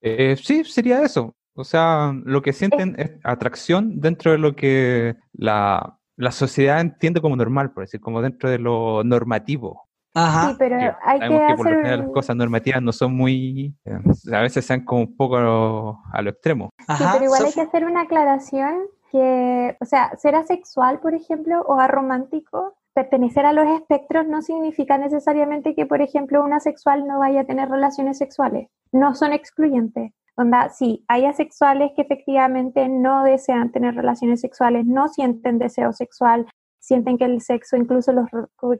Eh, 0.00 0.36
sí, 0.36 0.64
sería 0.64 1.00
eso. 1.02 1.32
O 1.54 1.64
sea, 1.64 2.12
lo 2.24 2.42
que 2.42 2.52
sienten 2.52 2.96
es 2.98 3.12
atracción 3.22 4.00
dentro 4.00 4.32
de 4.32 4.38
lo 4.38 4.56
que 4.56 5.16
la, 5.32 5.98
sociedad 6.30 6.80
entiende 6.80 7.20
como 7.20 7.36
normal, 7.36 7.72
por 7.72 7.84
decir, 7.84 8.00
como 8.00 8.20
dentro 8.20 8.50
de 8.50 8.58
lo 8.58 9.04
normativo. 9.04 9.88
Ajá. 10.14 10.50
Sí, 10.50 10.56
pero 10.58 10.76
hay 11.04 11.18
que, 11.20 11.36
hacer... 11.36 11.56
por 11.56 11.86
las 11.86 12.08
cosas 12.10 12.36
normativas 12.36 12.82
no 12.82 12.92
son 12.92 13.14
muy, 13.14 13.74
eh, 13.84 13.98
a 14.32 14.40
veces 14.40 14.64
sean 14.64 14.84
como 14.84 15.02
un 15.02 15.16
poco 15.16 15.36
a 15.36 16.22
lo, 16.22 16.30
extremo. 16.30 16.70
sí, 16.78 17.04
pero 17.12 17.24
igual 17.24 17.44
hay 17.46 17.52
que 17.52 17.60
hacer 17.60 17.84
una 17.84 18.02
aclaración 18.02 18.82
que, 19.10 19.76
o 19.80 19.84
sea, 19.84 20.16
ser 20.16 20.34
asexual, 20.34 21.00
por 21.00 21.14
ejemplo, 21.14 21.62
o 21.62 21.78
aromántico, 21.80 22.74
pertenecer 22.94 23.44
a 23.44 23.52
los 23.52 23.66
espectros 23.66 24.26
no 24.26 24.40
significa 24.40 24.98
necesariamente 24.98 25.74
que, 25.74 25.86
por 25.86 26.00
ejemplo, 26.00 26.44
un 26.44 26.52
asexual 26.52 27.06
no 27.06 27.18
vaya 27.18 27.42
a 27.42 27.44
tener 27.44 27.68
relaciones 27.68 28.18
sexuales. 28.18 28.68
No 28.92 29.14
son 29.14 29.32
excluyentes. 29.32 30.12
Onda, 30.36 30.68
sí, 30.70 31.04
hay 31.06 31.26
asexuales 31.26 31.92
que 31.94 32.02
efectivamente 32.02 32.88
no 32.88 33.22
desean 33.22 33.70
tener 33.70 33.94
relaciones 33.94 34.40
sexuales, 34.40 34.84
no 34.84 35.08
sienten 35.08 35.58
deseo 35.58 35.92
sexual, 35.92 36.46
sienten 36.80 37.18
que 37.18 37.24
el 37.24 37.40
sexo 37.40 37.76
incluso 37.76 38.12
los, 38.12 38.28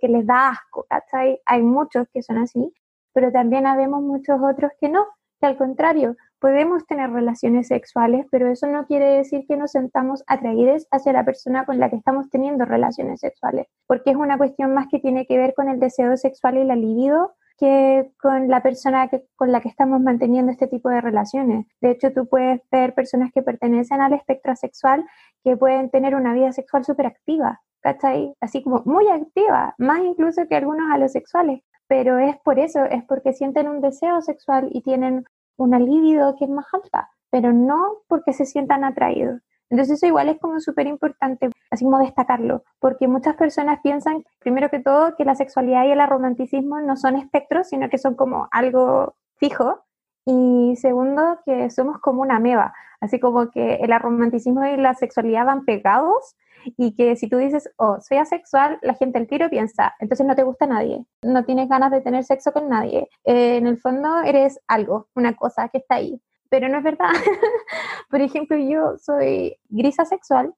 que 0.01 0.09
les 0.09 0.27
da 0.27 0.49
asco, 0.49 0.85
¿cachai? 0.89 1.41
Hay 1.47 1.63
muchos 1.63 2.09
que 2.13 2.23
son 2.23 2.39
así, 2.39 2.73
pero 3.13 3.31
también 3.31 3.67
habemos 3.67 4.03
muchos 4.03 4.41
otros 4.43 4.73
que 4.81 4.89
no, 4.89 5.07
que 5.41 5.47
al 5.47 5.57
contrario, 5.57 6.17
podemos 6.41 6.85
tener 6.87 7.11
relaciones 7.11 7.69
sexuales, 7.69 8.27
pero 8.33 8.49
eso 8.49 8.67
no 8.67 8.87
quiere 8.87 9.07
decir 9.07 9.47
que 9.47 9.57
nos 9.57 9.71
sentamos 9.71 10.25
atraídos 10.27 10.89
hacia 10.91 11.13
la 11.13 11.25
persona 11.25 11.65
con 11.65 11.79
la 11.79 11.89
que 11.89 11.97
estamos 11.97 12.29
teniendo 12.31 12.65
relaciones 12.65 13.21
sexuales, 13.21 13.69
porque 13.87 14.11
es 14.11 14.17
una 14.17 14.37
cuestión 14.37 14.75
más 14.75 14.89
que 14.91 14.99
tiene 14.99 15.25
que 15.25 15.39
ver 15.39 15.55
con 15.55 15.69
el 15.69 15.79
deseo 15.79 16.17
sexual 16.17 16.59
y 16.59 16.65
la 16.65 16.75
libido 16.75 17.37
que 17.59 18.11
con 18.21 18.49
la 18.49 18.63
persona 18.63 19.09
que, 19.09 19.25
con 19.37 19.53
la 19.53 19.61
que 19.61 19.69
estamos 19.69 20.01
manteniendo 20.01 20.51
este 20.51 20.67
tipo 20.67 20.89
de 20.89 21.01
relaciones. 21.01 21.67
De 21.81 21.91
hecho, 21.91 22.13
tú 22.13 22.27
puedes 22.27 22.61
ver 22.71 22.95
personas 22.95 23.31
que 23.33 23.43
pertenecen 23.43 24.01
al 24.01 24.13
espectro 24.13 24.57
sexual 24.57 25.05
que 25.45 25.57
pueden 25.57 25.91
tener 25.91 26.15
una 26.15 26.35
vida 26.35 26.53
sexual 26.53 26.85
súper 26.85 27.07
activa, 27.07 27.61
¿cachai? 27.81 28.35
Así 28.41 28.63
como 28.63 28.83
muy 28.87 29.09
activa, 29.09 29.75
más 29.79 30.01
incluso 30.01 30.47
que 30.49 30.57
algunos 30.57 30.91
alosexuales. 30.93 31.61
Pero 31.87 32.19
es 32.19 32.37
por 32.39 32.59
eso, 32.59 32.85
es 32.85 33.05
porque 33.05 33.35
sienten 33.35 33.69
un 33.69 33.81
deseo 33.81 34.23
sexual 34.23 34.69
y 34.73 34.83
tienen 34.83 35.25
una 35.57 35.79
libido 35.79 36.35
que 36.37 36.47
es 36.47 36.51
más 36.51 36.67
alta, 36.73 37.11
pero 37.31 37.53
no 37.53 37.99
porque 38.09 38.33
se 38.33 38.47
sientan 38.47 38.85
atraídos. 38.85 39.41
Entonces 39.75 39.97
eso 39.97 40.07
igual 40.07 40.29
es 40.29 40.39
como 40.39 40.61
súper 40.61 40.87
importante, 40.87 41.51
así 41.69 41.85
como 41.85 41.99
destacarlo, 41.99 42.63
porque 42.79 43.09
muchas 43.09 43.35
personas 43.35 43.81
piensan, 43.83 44.23
primero 44.39 44.71
que 44.71 44.79
todo, 44.79 45.17
que 45.17 45.25
la 45.25 45.35
sexualidad 45.35 45.85
y 45.85 45.91
el 45.91 46.07
romanticismo 46.07 46.81
no 46.81 46.97
son 46.97 47.17
espectros, 47.17 47.71
sino 47.71 47.91
que 47.91 47.99
son 47.99 48.15
como 48.15 48.47
algo 48.53 49.17
fijo, 49.35 49.81
y 50.25 50.77
segundo, 50.77 51.41
que 51.45 51.71
somos 51.71 51.99
como 51.99 52.23
una 52.23 52.39
meba, 52.39 52.73
así 53.01 53.19
como 53.19 53.51
que 53.51 53.75
el 53.75 53.93
romanticismo 53.99 54.65
y 54.65 54.77
la 54.77 54.95
sexualidad 54.95 55.45
van 55.45 55.65
pegados 55.65 56.37
y 56.77 56.95
que 56.95 57.17
si 57.17 57.29
tú 57.29 57.39
dices, 57.39 57.69
oh, 57.77 57.99
soy 58.01 58.19
asexual, 58.19 58.79
la 58.81 58.95
gente 58.95 59.19
al 59.19 59.27
tiro 59.27 59.51
piensa, 59.51 59.97
entonces 59.99 60.25
no 60.25 60.37
te 60.37 60.45
gusta 60.45 60.69
nadie, 60.69 61.05
no 61.21 61.45
tienes 61.45 61.69
ganas 61.69 61.91
de 61.91 62.01
tener 62.01 62.23
sexo 62.23 62.53
con 62.53 62.69
nadie. 62.69 63.09
Eh, 63.25 63.57
en 63.57 63.67
el 63.67 63.79
fondo 63.79 64.21
eres 64.23 64.61
algo, 64.69 65.09
una 65.17 65.35
cosa 65.35 65.69
que 65.69 65.79
está 65.79 65.97
ahí, 65.97 66.23
pero 66.51 66.69
no 66.69 66.79
es 66.79 66.85
verdad. 66.85 67.11
Por 68.11 68.21
ejemplo, 68.21 68.57
yo 68.57 68.97
soy 68.99 69.57
gris 69.69 69.99
asexual 69.99 70.55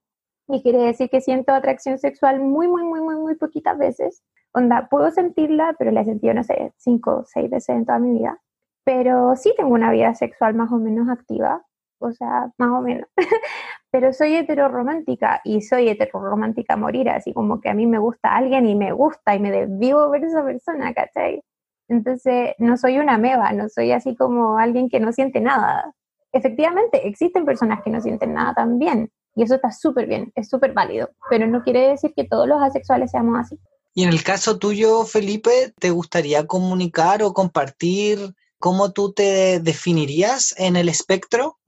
y 0.48 0.62
quiere 0.62 0.78
decir 0.78 1.10
que 1.10 1.20
siento 1.20 1.52
atracción 1.52 1.98
sexual 1.98 2.40
muy, 2.40 2.68
muy, 2.68 2.84
muy, 2.84 3.00
muy, 3.00 3.16
muy 3.16 3.34
poquitas 3.36 3.76
veces. 3.78 4.22
Onda, 4.52 4.88
puedo 4.88 5.10
sentirla, 5.10 5.74
pero 5.78 5.90
la 5.90 6.02
he 6.02 6.04
sentido, 6.04 6.34
no 6.34 6.44
sé, 6.44 6.72
cinco 6.76 7.18
o 7.18 7.24
seis 7.24 7.50
veces 7.50 7.70
en 7.70 7.86
toda 7.86 7.98
mi 7.98 8.18
vida. 8.18 8.40
Pero 8.84 9.34
sí 9.36 9.52
tengo 9.56 9.74
una 9.74 9.90
vida 9.90 10.14
sexual 10.14 10.54
más 10.54 10.70
o 10.72 10.78
menos 10.78 11.08
activa 11.08 11.66
o 11.98 12.12
sea, 12.12 12.50
más 12.58 12.70
o 12.70 12.80
menos. 12.82 13.08
Pero 13.90 14.12
soy 14.12 14.36
heteroromántica 14.36 15.40
y 15.44 15.62
soy 15.62 15.88
heteroromántica 15.88 16.74
a 16.74 16.76
morir, 16.76 17.08
así 17.08 17.32
como 17.32 17.60
que 17.60 17.70
a 17.70 17.74
mí 17.74 17.86
me 17.86 17.98
gusta 17.98 18.36
alguien 18.36 18.66
y 18.66 18.74
me 18.74 18.92
gusta 18.92 19.34
y 19.34 19.40
me 19.40 19.50
desvivo 19.50 20.10
ver 20.10 20.24
esa 20.24 20.44
persona, 20.44 20.92
¿cachai? 20.94 21.42
Entonces, 21.88 22.54
no 22.58 22.76
soy 22.76 22.98
una 22.98 23.18
meba, 23.18 23.52
no 23.52 23.68
soy 23.68 23.92
así 23.92 24.16
como 24.16 24.58
alguien 24.58 24.88
que 24.88 25.00
no 25.00 25.12
siente 25.12 25.40
nada. 25.40 25.92
efectivamente 26.32 27.06
existen 27.08 27.46
personas 27.46 27.80
que 27.82 27.90
no 27.90 28.00
sienten 28.00 28.34
nada 28.34 28.52
también 28.52 29.10
y 29.34 29.42
eso 29.42 29.54
está 29.54 29.70
súper 29.70 30.06
bien, 30.06 30.32
es 30.34 30.48
súper 30.48 30.72
válido, 30.72 31.10
pero 31.30 31.46
no 31.46 31.62
quiere 31.62 31.88
decir 31.88 32.12
que 32.16 32.24
todos 32.24 32.48
los 32.48 32.60
asexuales 32.60 33.10
seamos 33.10 33.38
así. 33.38 33.58
Y 33.94 34.02
en 34.02 34.10
el 34.10 34.22
caso 34.22 34.58
tuyo, 34.58 35.04
Felipe, 35.04 35.72
¿te 35.78 35.90
gustaría 35.90 36.46
comunicar 36.46 37.22
o 37.22 37.32
compartir 37.32 38.34
cómo 38.58 38.92
tú 38.92 39.12
te 39.12 39.60
definirías 39.60 40.54
en 40.58 40.76
el 40.76 40.88
espectro? 40.88 41.58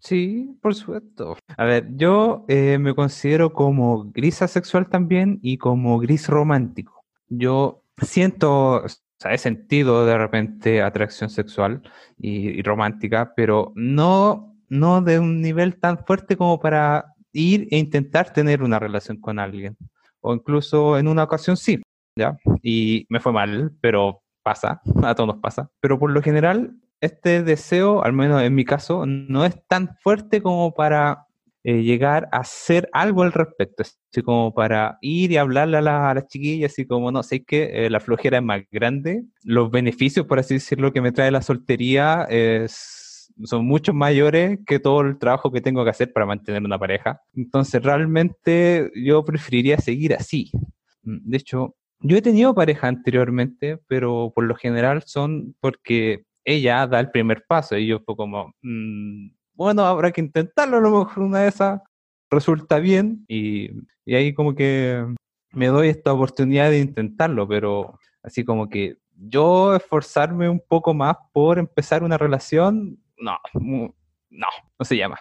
Sí, 0.00 0.58
por 0.60 0.74
supuesto. 0.74 1.36
A 1.56 1.64
ver, 1.64 1.88
yo 1.94 2.44
eh, 2.48 2.78
me 2.78 2.94
considero 2.94 3.52
como 3.52 4.10
gris 4.12 4.42
asexual 4.42 4.88
también 4.88 5.38
y 5.42 5.58
como 5.58 5.98
gris 5.98 6.28
romántico. 6.28 7.04
Yo 7.28 7.84
siento, 8.00 8.82
sea, 9.22 9.32
he 9.32 9.38
sentido 9.38 10.04
de 10.06 10.18
repente 10.18 10.82
atracción 10.82 11.30
sexual 11.30 11.82
y, 12.18 12.62
romántica, 12.62 13.32
pero 13.34 13.72
no, 13.74 14.54
no 14.68 15.00
de 15.02 15.18
un 15.18 15.40
nivel 15.40 15.78
tan 15.78 15.98
fuerte 16.04 16.36
como 16.36 16.60
para 16.60 17.14
ir 17.32 17.68
e 17.70 17.78
intentar 17.78 18.32
tener 18.32 18.62
una 18.62 18.78
relación 18.78 19.18
con 19.18 19.38
alguien. 19.38 19.76
O 20.20 20.34
incluso 20.34 20.98
en 20.98 21.08
una 21.08 21.24
ocasión 21.24 21.56
sí, 21.56 21.80
¿ya? 22.16 22.36
Y 22.62 23.06
me 23.08 23.20
fue 23.20 23.32
mal, 23.32 23.72
pero 23.80 24.22
pasa, 24.42 24.80
a 25.02 25.14
todos 25.14 25.36
pasa. 25.38 25.70
Pero 25.80 25.98
por 25.98 26.10
lo 26.10 26.22
general 26.22 26.74
este 27.00 27.42
deseo, 27.42 28.04
al 28.04 28.12
menos 28.12 28.42
en 28.42 28.54
mi 28.54 28.64
caso, 28.64 29.06
no 29.06 29.44
es 29.44 29.56
tan 29.66 29.96
fuerte 29.96 30.40
como 30.40 30.72
para 30.72 31.26
eh, 31.64 31.82
llegar 31.82 32.28
a 32.32 32.38
hacer 32.38 32.88
algo 32.92 33.22
al 33.22 33.32
respecto, 33.32 33.84
así 33.84 34.22
como 34.22 34.52
para 34.52 34.98
ir 35.00 35.30
y 35.30 35.36
hablarle 35.36 35.78
a, 35.78 35.80
las 35.80 36.26
chiquillas, 36.26 36.72
así 36.72 36.86
como, 36.86 37.12
no, 37.12 37.22
sé 37.22 37.44
que 37.44 37.86
eh, 37.86 37.90
la 37.90 38.00
flojera 38.00 38.38
es 38.38 38.42
más 38.42 38.62
grande, 38.70 39.22
los 39.44 39.70
beneficios, 39.70 40.26
por 40.26 40.40
así 40.40 40.54
decirlo, 40.54 40.92
que 40.92 41.00
me 41.00 41.12
trae 41.12 41.30
la 41.30 41.40
soltería 41.40 42.26
es, 42.28 43.32
son 43.44 43.64
mucho 43.66 43.94
mayores 43.94 44.58
que 44.66 44.80
todo 44.80 45.02
el 45.02 45.18
trabajo 45.18 45.52
que 45.52 45.60
tengo 45.60 45.84
que 45.84 45.90
hacer 45.90 46.12
para 46.12 46.26
mantener 46.26 46.62
una 46.64 46.78
pareja. 46.78 47.20
Entonces, 47.34 47.82
realmente 47.82 48.90
yo 48.94 49.24
preferiría 49.24 49.78
seguir 49.78 50.14
así. 50.14 50.50
De 51.02 51.36
hecho, 51.36 51.76
yo 52.00 52.16
he 52.16 52.22
tenido 52.22 52.54
pareja 52.54 52.88
anteriormente, 52.88 53.78
pero 53.86 54.32
por 54.34 54.44
lo 54.44 54.56
general 54.56 55.04
son 55.06 55.54
porque 55.60 56.24
ella 56.44 56.86
da 56.88 56.98
el 56.98 57.10
primer 57.10 57.44
paso 57.46 57.78
y 57.78 57.86
yo 57.86 58.00
fue 58.00 58.16
como, 58.16 58.52
mm, 58.62 59.28
bueno, 59.54 59.84
habrá 59.84 60.12
que 60.12 60.20
intentarlo, 60.20 60.78
a 60.78 60.80
lo 60.80 60.90
mejor 60.90 61.22
una 61.22 61.40
de 61.40 61.48
esas 61.48 61.80
resulta 62.30 62.78
bien 62.78 63.24
y, 63.28 63.70
y 64.04 64.14
ahí 64.14 64.34
como 64.34 64.54
que 64.54 65.04
me 65.50 65.66
doy 65.66 65.88
esta 65.88 66.12
oportunidad 66.12 66.70
de 66.70 66.78
intentarlo, 66.78 67.46
pero 67.46 67.98
así 68.22 68.44
como 68.44 68.68
que 68.68 68.96
yo 69.14 69.76
esforzarme 69.76 70.48
un 70.48 70.60
poco 70.60 70.94
más 70.94 71.16
por 71.32 71.58
empezar 71.58 72.02
una 72.02 72.18
relación, 72.18 72.98
no, 73.18 73.36
no, 73.54 73.92
no 74.78 74.84
se 74.84 74.96
llama. 74.96 75.18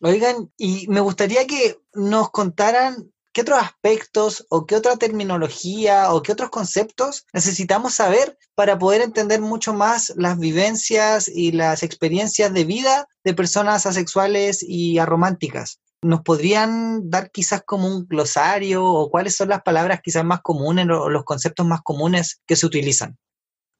Oigan, 0.00 0.50
y 0.58 0.86
me 0.88 1.00
gustaría 1.00 1.46
que 1.46 1.78
nos 1.94 2.30
contaran 2.30 3.12
¿Qué 3.36 3.42
otros 3.42 3.58
aspectos 3.58 4.46
o 4.48 4.64
qué 4.64 4.76
otra 4.76 4.96
terminología 4.96 6.10
o 6.14 6.22
qué 6.22 6.32
otros 6.32 6.48
conceptos 6.48 7.26
necesitamos 7.34 7.92
saber 7.92 8.38
para 8.54 8.78
poder 8.78 9.02
entender 9.02 9.42
mucho 9.42 9.74
más 9.74 10.14
las 10.16 10.38
vivencias 10.38 11.28
y 11.28 11.52
las 11.52 11.82
experiencias 11.82 12.54
de 12.54 12.64
vida 12.64 13.06
de 13.24 13.34
personas 13.34 13.84
asexuales 13.84 14.64
y 14.66 14.98
arománticas? 14.98 15.82
¿Nos 16.00 16.22
podrían 16.22 17.10
dar 17.10 17.30
quizás 17.30 17.62
como 17.62 17.88
un 17.88 18.06
glosario 18.06 18.82
o 18.82 19.10
cuáles 19.10 19.36
son 19.36 19.50
las 19.50 19.60
palabras 19.60 20.00
quizás 20.02 20.24
más 20.24 20.40
comunes 20.40 20.86
o 20.88 21.10
los 21.10 21.24
conceptos 21.24 21.66
más 21.66 21.82
comunes 21.82 22.40
que 22.46 22.56
se 22.56 22.64
utilizan? 22.64 23.18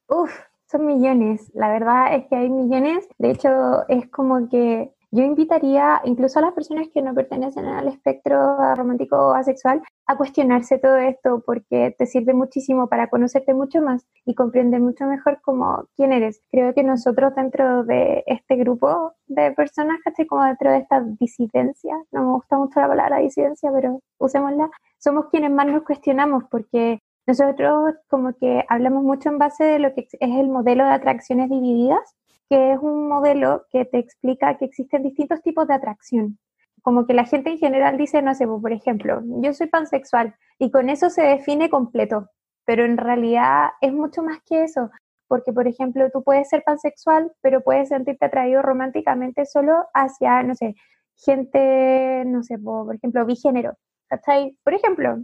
Uf, 0.09 0.31
son 0.71 0.85
millones. 0.85 1.51
La 1.55 1.71
verdad 1.71 2.15
es 2.15 2.27
que 2.29 2.37
hay 2.37 2.51
millones. 2.51 3.07
De 3.17 3.31
hecho, 3.31 3.49
es 3.89 4.07
como 4.11 4.51
que 4.51 4.93
yo 5.17 5.25
invitaría 5.25 6.03
incluso 6.05 6.39
a 6.39 6.43
las 6.43 6.53
personas 6.53 6.89
que 6.93 7.01
no 7.01 7.15
pertenecen 7.15 7.65
al 7.65 7.89
espectro 7.89 8.75
romántico 8.75 9.17
o 9.17 9.33
asexual 9.33 9.83
a 10.07 10.17
cuestionarse 10.19 10.77
todo 10.77 10.97
esto 10.97 11.43
porque 11.47 11.95
te 11.99 12.05
sirve 12.05 12.35
muchísimo 12.35 12.87
para 12.89 13.09
conocerte 13.09 13.55
mucho 13.55 13.81
más 13.81 14.07
y 14.27 14.35
comprender 14.35 14.81
mucho 14.81 15.07
mejor 15.07 15.41
cómo 15.43 15.89
quién 15.97 16.13
eres. 16.13 16.43
Creo 16.51 16.75
que 16.75 16.83
nosotros 16.83 17.35
dentro 17.35 17.85
de 17.85 18.25
este 18.27 18.57
grupo 18.57 19.15
de 19.27 19.53
personas, 19.53 19.97
como 20.29 20.45
dentro 20.45 20.71
de 20.71 20.79
esta 20.79 21.01
disidencia, 21.01 21.97
no 22.13 22.21
me 22.21 22.33
gusta 22.35 22.59
mucho 22.59 22.79
la 22.81 22.89
palabra 22.89 23.19
disidencia, 23.19 23.71
pero 23.73 24.01
usémosla, 24.19 24.69
somos 24.99 25.29
quienes 25.31 25.51
más 25.51 25.67
nos 25.67 25.83
cuestionamos 25.85 26.45
porque 26.51 27.01
nosotros 27.27 27.95
como 28.09 28.35
que 28.35 28.67
hablamos 28.69 29.03
mucho 29.03 29.31
en 29.31 29.39
base 29.39 29.65
de 29.65 29.79
lo 29.79 29.95
que 29.95 30.03
es 30.03 30.15
el 30.21 30.49
modelo 30.49 30.85
de 30.85 30.93
atracciones 30.93 31.49
divididas 31.49 32.15
que 32.49 32.73
es 32.73 32.79
un 32.81 33.09
modelo 33.09 33.67
que 33.71 33.85
te 33.85 33.99
explica 33.99 34.57
que 34.59 34.67
existen 34.67 35.03
distintos 35.03 35.43
tipos 35.43 35.67
de 35.67 35.75
atracción. 35.75 36.39
Como 36.83 37.07
que 37.07 37.15
la 37.15 37.25
gente 37.25 37.51
en 37.51 37.59
general 37.59 37.97
dice, 37.97 38.23
no 38.23 38.35
sé, 38.35 38.47
pues, 38.47 38.63
por 38.63 38.73
ejemplo, 38.73 39.21
yo 39.43 39.53
soy 39.53 39.67
pansexual 39.69 40.35
y 40.59 40.71
con 40.71 40.89
eso 40.91 41.11
se 41.11 41.23
define 41.23 41.69
completo, 41.71 42.29
pero 42.65 42.85
en 42.85 42.97
realidad 42.97 43.71
es 43.81 43.93
mucho 43.93 44.23
más 44.23 44.39
que 44.47 44.65
eso, 44.65 44.91
porque 45.29 45.53
por 45.53 45.67
ejemplo 45.69 46.09
tú 46.11 46.23
puedes 46.23 46.49
ser 46.49 46.63
pansexual, 46.65 47.33
pero 47.41 47.63
puedes 47.63 47.89
sentirte 47.89 48.27
atraído 48.27 48.63
románticamente 48.63 49.47
solo 49.47 49.87
hacia, 49.95 50.43
no 50.43 50.55
sé, 50.55 50.75
gente, 51.17 52.25
no 52.27 52.43
sé, 52.43 52.59
por 52.59 52.95
ejemplo, 52.95 53.25
bigénero, 53.27 53.75
¿cachai? 54.09 54.57
Por 54.65 54.75
ejemplo, 54.75 55.19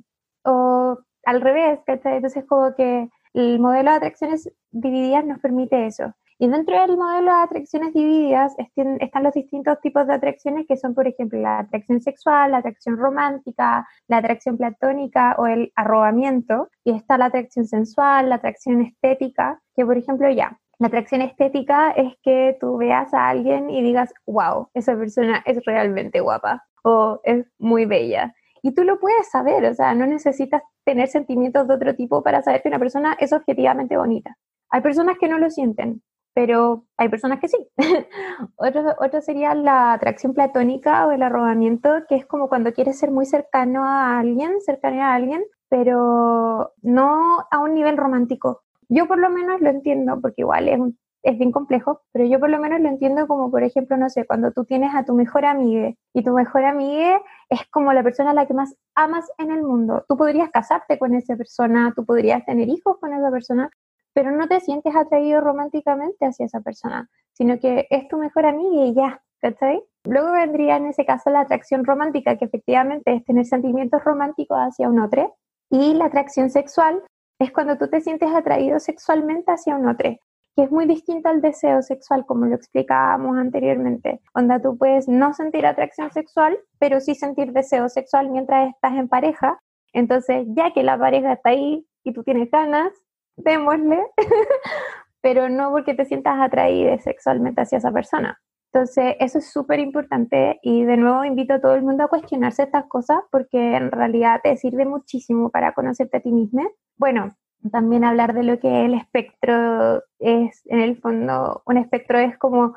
o 0.45 0.99
al 1.25 1.41
revés, 1.41 1.81
¿cachai? 1.87 2.17
Entonces 2.17 2.45
como 2.47 2.75
que 2.75 3.09
el 3.35 3.61
modelo 3.61 3.91
de 3.91 3.97
atracciones 3.97 4.51
divididas 4.71 5.25
nos 5.25 5.41
permite 5.41 5.87
eso. 5.87 6.15
Y 6.43 6.49
dentro 6.49 6.77
del 6.77 6.97
modelo 6.97 7.31
de 7.31 7.43
atracciones 7.43 7.95
divididas 7.95 8.57
están 8.99 9.23
los 9.23 9.33
distintos 9.33 9.81
tipos 9.81 10.09
de 10.09 10.15
atracciones 10.15 10.67
que 10.67 10.77
son, 10.77 10.93
por 10.93 11.07
ejemplo, 11.07 11.39
la 11.39 11.61
atracción 11.61 12.01
sexual, 12.01 12.51
la 12.51 12.59
atracción 12.59 12.97
romántica, 12.97 13.87
la 14.09 14.17
atracción 14.17 14.57
platónica 14.57 15.37
o 15.39 15.47
el 15.47 15.71
arrobamiento. 15.77 16.69
Y 16.83 16.97
está 16.97 17.17
la 17.17 17.27
atracción 17.27 17.65
sensual, 17.67 18.29
la 18.29 18.35
atracción 18.35 18.83
estética, 18.83 19.63
que 19.77 19.87
por 19.87 19.97
ejemplo 19.97 20.29
ya, 20.31 20.59
la 20.81 20.89
atracción 20.89 21.21
estética 21.21 21.93
es 21.93 22.13
que 22.25 22.57
tú 22.61 22.77
veas 22.77 23.15
a 23.15 23.29
alguien 23.29 23.71
y 23.71 23.81
digas, 23.81 24.13
wow, 24.27 24.69
esa 24.75 24.97
persona 24.97 25.45
es 25.47 25.65
realmente 25.65 26.19
guapa 26.19 26.65
o 26.83 27.21
es 27.23 27.47
muy 27.59 27.87
bella. 27.87 28.35
Y 28.63 28.75
tú 28.75 28.83
lo 28.83 28.99
puedes 28.99 29.31
saber, 29.31 29.65
o 29.67 29.75
sea, 29.75 29.95
no 29.95 30.09
necesitas 30.09 30.63
tener 30.85 31.07
sentimientos 31.07 31.69
de 31.69 31.75
otro 31.75 31.95
tipo 31.95 32.21
para 32.25 32.43
saber 32.43 32.63
que 32.63 32.69
una 32.69 32.81
persona 32.81 33.17
es 33.21 33.33
objetivamente 33.33 33.97
bonita. 33.97 34.37
Hay 34.71 34.81
personas 34.81 35.19
que 35.21 35.29
no 35.29 35.39
lo 35.39 35.49
sienten, 35.49 36.03
pero 36.35 36.87
hay 36.97 37.09
personas 37.09 37.41
que 37.41 37.49
sí. 37.49 37.69
otro, 38.57 39.21
sería 39.21 39.55
la 39.55 39.93
atracción 39.93 40.35
platónica 40.35 41.07
o 41.07 41.13
el 41.13 41.23
arrobamiento, 41.23 41.91
que 42.09 42.17
es 42.17 42.27
como 42.27 42.49
cuando 42.49 42.73
quieres 42.73 42.99
ser 42.99 43.11
muy 43.11 43.27
cercano 43.27 43.85
a 43.85 44.19
alguien, 44.19 44.61
cercano 44.61 45.03
a 45.03 45.15
alguien, 45.15 45.45
pero 45.69 46.73
no 46.83 47.47
a 47.51 47.59
un 47.59 47.75
nivel 47.75 47.97
romántico. 47.97 48.63
Yo 48.89 49.07
por 49.07 49.19
lo 49.19 49.31
menos 49.31 49.61
lo 49.61 49.71
entiendo, 49.71 50.21
porque 50.21 50.43
igual 50.43 50.69
es, 50.69 50.81
es 51.23 51.39
bien 51.39 51.53
complejo, 51.53 52.03
pero 52.13 52.27
yo 52.27 52.41
por 52.41 52.51
lo 52.51 52.59
menos 52.59 52.81
lo 52.81 52.89
entiendo 52.89 53.27
como, 53.27 53.51
por 53.51 53.63
ejemplo, 53.63 53.97
no 53.97 54.11
sé, 54.11 54.27
cuando 54.27 54.53
tú 54.53 54.65
tienes 54.65 54.95
a 54.95 55.05
tu 55.05 55.15
mejor 55.15 55.45
amiga 55.45 55.93
y 56.13 56.23
tu 56.25 56.33
mejor 56.33 56.65
amiga 56.65 57.21
es 57.49 57.61
como 57.71 57.93
la 57.93 58.03
persona 58.03 58.31
a 58.31 58.35
la 58.35 58.47
que 58.47 58.55
más 58.55 58.75
amas 58.95 59.31
en 59.39 59.51
el 59.51 59.63
mundo. 59.63 60.05
Tú 60.09 60.17
podrías 60.17 60.51
casarte 60.51 60.99
con 60.99 61.15
esa 61.15 61.37
persona, 61.37 61.93
tú 61.95 62.05
podrías 62.05 62.45
tener 62.45 62.69
hijos 62.69 62.99
con 62.99 63.13
esa 63.13 63.31
persona, 63.31 63.71
pero 64.15 64.31
no 64.31 64.49
te 64.49 64.61
sientes 64.61 64.95
atraído 64.95 65.41
románticamente 65.41 66.27
hacia 66.27 66.47
esa 66.47 66.61
persona, 66.61 67.09
sino 67.33 67.59
que 67.59 67.87
es 67.91 68.09
tu 68.09 68.19
mejor 68.19 68.47
amiga 68.47 68.85
y 68.85 68.95
ya, 68.95 69.23
¿cachai? 69.41 69.83
Luego 70.05 70.33
vendría 70.33 70.77
en 70.77 70.87
ese 70.87 71.05
caso 71.05 71.31
la 71.31 71.41
atracción 71.41 71.85
romántica, 71.85 72.37
que 72.37 72.45
efectivamente 72.45 73.15
es 73.15 73.25
tener 73.25 73.47
sentimientos 73.47 74.03
románticos 74.05 74.59
hacia 74.59 74.89
un 74.89 75.01
otro, 75.01 75.37
y 75.71 75.95
la 75.95 76.07
atracción 76.07 76.51
sexual 76.51 77.03
es 77.39 77.51
cuando 77.53 77.79
tú 77.79 77.89
te 77.89 78.01
sientes 78.01 78.31
atraído 78.35 78.79
sexualmente 78.79 79.53
hacia 79.53 79.77
un 79.77 79.89
otro, 79.89 80.11
que 80.55 80.65
es 80.65 80.71
muy 80.71 80.87
distinto 80.87 81.29
al 81.29 81.41
deseo 81.41 81.83
sexual, 81.83 82.27
como 82.27 82.47
lo 82.47 82.55
explicábamos 82.55 83.39
anteriormente, 83.39 84.21
donde 84.35 84.61
tú 84.61 84.77
puedes 84.77 85.09
no 85.09 85.33
sentir 85.33 85.65
atracción 85.67 86.13
sexual, 86.13 86.59
pero 86.79 87.01
sí 87.01 87.15
sentir 87.15 87.53
deseo 87.53 87.89
sexual 87.89 88.29
mientras 88.29 88.69
estás 88.69 88.93
en 88.95 89.09
pareja. 89.09 89.61
Entonces, 89.93 90.47
ya 90.49 90.73
que 90.73 90.83
la 90.83 90.99
pareja 90.99 91.33
está 91.33 91.51
ahí 91.51 91.87
y 92.05 92.13
tú 92.13 92.23
tienes 92.23 92.51
ganas, 92.51 92.93
démosle, 93.37 93.99
pero 95.21 95.49
no 95.49 95.71
porque 95.71 95.95
te 95.95 96.05
sientas 96.05 96.41
atraída 96.41 96.99
sexualmente 96.99 97.61
hacia 97.61 97.79
esa 97.79 97.93
persona. 97.93 98.41
Entonces, 98.73 99.17
eso 99.21 99.39
es 99.39 99.53
súper 99.53 99.81
importante 99.81 100.59
y 100.63 100.85
de 100.85 100.97
nuevo 100.97 101.25
invito 101.25 101.55
a 101.55 101.61
todo 101.61 101.75
el 101.75 101.83
mundo 101.83 102.05
a 102.05 102.09
cuestionarse 102.09 102.63
estas 102.63 102.87
cosas 102.87 103.19
porque 103.31 103.77
en 103.77 103.91
realidad 103.91 104.41
te 104.43 104.57
sirve 104.57 104.87
muchísimo 104.87 105.51
para 105.51 105.75
conocerte 105.75 106.17
a 106.17 106.21
ti 106.21 106.33
mismo. 106.33 106.63
Bueno, 106.97 107.37
también 107.71 108.03
hablar 108.03 108.33
de 108.33 108.43
lo 108.43 108.59
que 108.59 108.87
el 108.87 108.95
espectro 108.95 110.03
es, 110.19 110.63
en 110.67 110.81
el 110.81 110.97
fondo, 110.97 111.63
un 111.67 111.77
espectro 111.77 112.19
es 112.19 112.39
como 112.39 112.75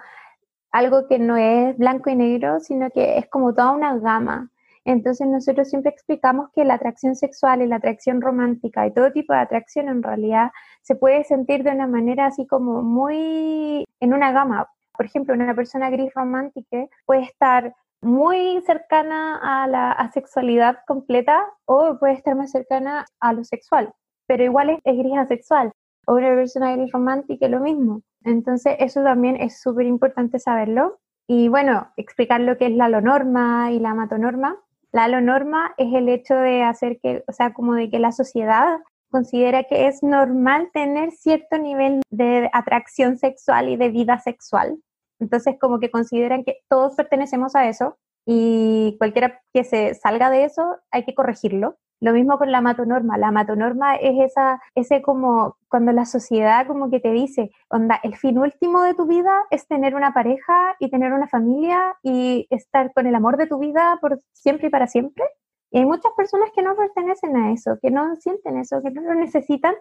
algo 0.72 1.08
que 1.08 1.18
no 1.18 1.38
es 1.38 1.78
blanco 1.78 2.10
y 2.10 2.16
negro, 2.18 2.60
sino 2.60 2.90
que 2.90 3.18
es 3.18 3.30
como 3.30 3.54
toda 3.54 3.72
una 3.72 3.98
gama. 3.98 4.52
Entonces 4.86 5.28
nosotros 5.28 5.68
siempre 5.68 5.92
explicamos 5.92 6.50
que 6.54 6.64
la 6.64 6.76
atracción 6.76 7.16
sexual 7.16 7.62
y 7.62 7.68
la 7.68 7.78
atracción 7.78 8.22
romántica 8.22 8.86
y 8.86 8.94
todo 8.94 9.12
tipo 9.12 9.34
de 9.34 9.40
atracción 9.40 9.90
en 9.90 10.04
realidad 10.04 10.52
se 10.84 10.96
puede 10.96 11.24
sentir 11.24 11.64
de 11.64 11.72
una 11.72 11.88
manera 11.88 12.28
así 12.28 12.46
como 12.46 12.84
muy 12.84 13.84
en 14.00 14.14
una 14.14 14.32
gama. 14.32 14.68
Por 14.96 15.08
ejemplo, 15.08 15.34
una 15.34 15.56
persona 15.56 15.90
gris 15.90 16.14
romántica 16.14 16.86
puede 17.06 17.24
estar 17.24 17.76
muy 18.02 18.62
cercana 18.68 19.40
a 19.42 19.68
la 19.68 19.92
asexualidad 19.92 20.78
completa 20.86 21.44
o 21.66 21.98
puede 21.98 22.14
estar 22.14 22.36
más 22.36 22.52
cercana 22.52 23.06
a 23.20 23.34
lo 23.34 23.44
sexual, 23.44 23.92
pero 24.28 24.44
igual 24.44 24.70
es, 24.70 24.80
es 24.84 24.98
gris 24.98 25.18
asexual. 25.18 25.72
O 26.06 26.14
una 26.14 26.36
persona 26.36 26.76
gris 26.76 26.92
romántica 26.92 27.48
lo 27.48 27.60
mismo. 27.60 28.04
Entonces, 28.24 28.76
eso 28.78 29.02
también 29.04 29.38
es 29.38 29.60
súper 29.60 29.88
importante 29.88 30.38
saberlo. 30.38 31.00
Y 31.28 31.48
bueno, 31.48 31.92
explicar 31.98 32.42
lo 32.42 32.58
que 32.58 32.68
es 32.68 32.74
la 32.74 32.86
alonorma 32.86 33.72
y 33.72 33.80
la 33.80 33.96
matonorma. 33.96 34.56
La 34.96 35.04
alonorma 35.04 35.74
es 35.76 35.94
el 35.94 36.08
hecho 36.08 36.36
de 36.36 36.64
hacer 36.64 37.02
que, 37.02 37.22
o 37.28 37.34
sea, 37.34 37.54
como 37.54 37.74
de 37.74 37.90
que 37.90 38.00
la 38.00 38.14
sociedad 38.14 38.80
considera 39.12 39.66
que 39.66 39.88
es 39.88 40.02
normal 40.02 40.70
tener 40.72 41.12
cierto 41.12 41.58
nivel 41.58 42.00
de 42.10 42.50
atracción 42.54 43.18
sexual 43.18 43.68
y 43.68 43.76
de 43.76 43.90
vida 43.90 44.20
sexual. 44.20 44.78
Entonces, 45.20 45.58
como 45.60 45.82
que 45.82 45.92
consideran 45.92 46.46
que 46.46 46.60
todos 46.70 46.96
pertenecemos 46.96 47.58
a 47.58 47.68
eso 47.68 47.98
y 48.26 48.96
cualquiera 48.98 49.42
que 49.54 49.66
se 49.66 49.96
salga 49.96 50.30
de 50.30 50.46
eso 50.46 50.78
hay 50.92 51.04
que 51.04 51.14
corregirlo. 51.14 51.76
Lo 52.02 52.14
mismo 52.14 52.38
con 52.38 52.52
la 52.52 52.62
matonorma. 52.62 53.18
La 53.18 53.32
matonorma 53.32 53.96
es 53.96 54.32
esa, 54.32 54.62
ese 54.76 55.02
como 55.02 55.58
cuando 55.70 55.92
la 55.92 56.06
sociedad 56.06 56.68
como 56.68 56.90
que 56.90 57.00
te 57.00 57.12
dice, 57.12 57.52
onda, 57.70 58.00
el 58.04 58.16
fin 58.16 58.38
último 58.38 58.84
de 58.84 58.94
tu 58.94 59.06
vida 59.06 59.44
es 59.50 59.68
tener 59.68 59.96
una 59.96 60.14
pareja 60.14 60.76
y 60.80 60.90
tener 60.90 61.14
una 61.14 61.28
familia 61.28 61.96
y 62.04 62.48
estar 62.50 62.94
con 62.94 63.08
el 63.08 63.16
amor 63.16 63.38
de 63.38 63.48
tu 63.48 63.60
vida 63.60 63.98
por 64.02 64.20
siempre 64.34 64.68
y 64.68 64.70
para 64.70 64.88
siempre. 64.88 65.24
Y 65.72 65.80
hay 65.80 65.86
muchas 65.86 66.12
personas 66.16 66.50
que 66.56 66.62
no 66.62 66.76
pertenecen 66.76 67.36
a 67.38 67.52
eso, 67.52 67.78
que 67.82 67.92
no 67.92 68.16
sienten 68.16 68.58
eso, 68.58 68.82
que 68.82 68.92
no 68.92 69.02
lo 69.02 69.16
necesitan 69.16 69.76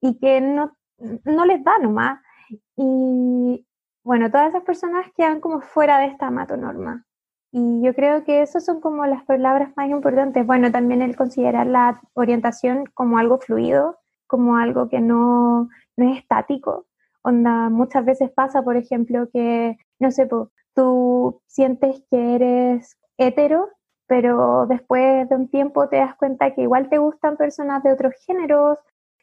y 0.00 0.18
que 0.18 0.40
no, 0.40 0.76
no 0.98 1.44
les 1.44 1.62
da 1.62 1.78
nomás. 1.78 2.20
Y 2.76 3.66
bueno, 4.02 4.30
todas 4.30 4.50
esas 4.50 4.62
personas 4.64 5.06
quedan 5.16 5.40
como 5.40 5.60
fuera 5.60 5.98
de 6.00 6.06
esta 6.06 6.30
matonorma. 6.30 7.05
Y 7.58 7.80
yo 7.80 7.94
creo 7.94 8.22
que 8.22 8.42
esas 8.42 8.66
son 8.66 8.82
como 8.82 9.06
las 9.06 9.24
palabras 9.24 9.70
más 9.76 9.88
importantes. 9.88 10.46
Bueno, 10.46 10.70
también 10.70 11.00
el 11.00 11.16
considerar 11.16 11.66
la 11.66 12.02
orientación 12.12 12.84
como 12.92 13.16
algo 13.16 13.38
fluido, 13.38 13.96
como 14.26 14.58
algo 14.58 14.90
que 14.90 15.00
no, 15.00 15.70
no 15.96 16.10
es 16.12 16.18
estático. 16.18 16.84
Onda, 17.22 17.70
muchas 17.70 18.04
veces 18.04 18.30
pasa, 18.30 18.62
por 18.62 18.76
ejemplo, 18.76 19.30
que, 19.32 19.78
no 19.98 20.10
sé, 20.10 20.28
tú 20.74 21.40
sientes 21.46 22.04
que 22.10 22.34
eres 22.34 22.98
hetero, 23.16 23.70
pero 24.06 24.66
después 24.66 25.26
de 25.26 25.36
un 25.36 25.48
tiempo 25.48 25.88
te 25.88 25.96
das 25.96 26.14
cuenta 26.16 26.54
que 26.54 26.60
igual 26.60 26.90
te 26.90 26.98
gustan 26.98 27.38
personas 27.38 27.82
de 27.82 27.92
otros 27.92 28.12
géneros, 28.26 28.76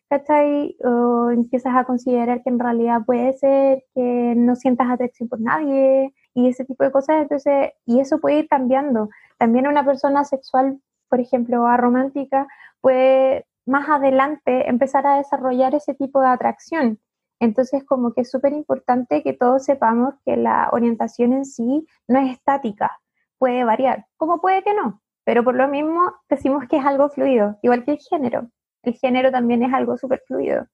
¿cachai? 0.10 0.76
O 0.84 1.30
empiezas 1.30 1.76
a 1.76 1.84
considerar 1.84 2.41
que 2.41 2.50
en 2.50 2.58
realidad 2.58 3.02
puede 3.06 3.34
ser 3.34 3.84
que 3.93 4.34
no 4.36 4.56
sientas 4.56 4.89
atracción 4.89 5.30
por 5.30 5.39
nadie 5.39 6.15
y 6.34 6.50
ese 6.50 6.65
tipo 6.65 6.84
de 6.84 6.91
cosas, 6.91 7.22
entonces, 7.22 7.72
y 7.86 8.00
eso 8.00 8.19
puede 8.19 8.39
ir 8.39 8.48
cambiando. 8.48 9.10
También 9.38 9.67
una 9.67 9.86
persona 9.86 10.24
sexual, 10.26 10.80
por 11.10 11.19
ejemplo, 11.19 11.67
aromántica, 11.67 12.48
puede 12.82 13.46
más 13.65 13.88
adelante 13.89 14.69
empezar 14.69 15.06
a 15.08 15.17
desarrollar 15.17 15.76
ese 15.76 15.93
tipo 15.93 16.22
de 16.22 16.28
atracción. 16.28 17.00
Entonces, 17.39 17.84
como 17.84 18.13
que 18.13 18.22
es 18.22 18.32
súper 18.32 18.54
importante 18.54 19.22
que 19.24 19.34
todos 19.34 19.65
sepamos 19.65 20.15
que 20.26 20.38
la 20.38 20.69
orientación 20.72 21.34
en 21.34 21.46
sí 21.46 21.86
no 22.08 22.19
es 22.19 22.32
estática, 22.32 23.00
puede 23.38 23.63
variar, 23.63 24.06
como 24.17 24.39
puede 24.39 24.63
que 24.63 24.74
no, 24.74 25.02
pero 25.26 25.43
por 25.43 25.56
lo 25.56 25.67
mismo 25.67 26.13
decimos 26.30 26.65
que 26.69 26.78
es 26.78 26.86
algo 26.86 27.10
fluido, 27.10 27.58
igual 27.62 27.84
que 27.84 27.91
el 27.91 28.00
género. 28.00 28.50
El 28.84 28.93
género 28.96 29.32
también 29.32 29.63
es 29.63 29.74
algo 29.74 29.98
súper 29.98 30.22
fluido. 30.28 30.67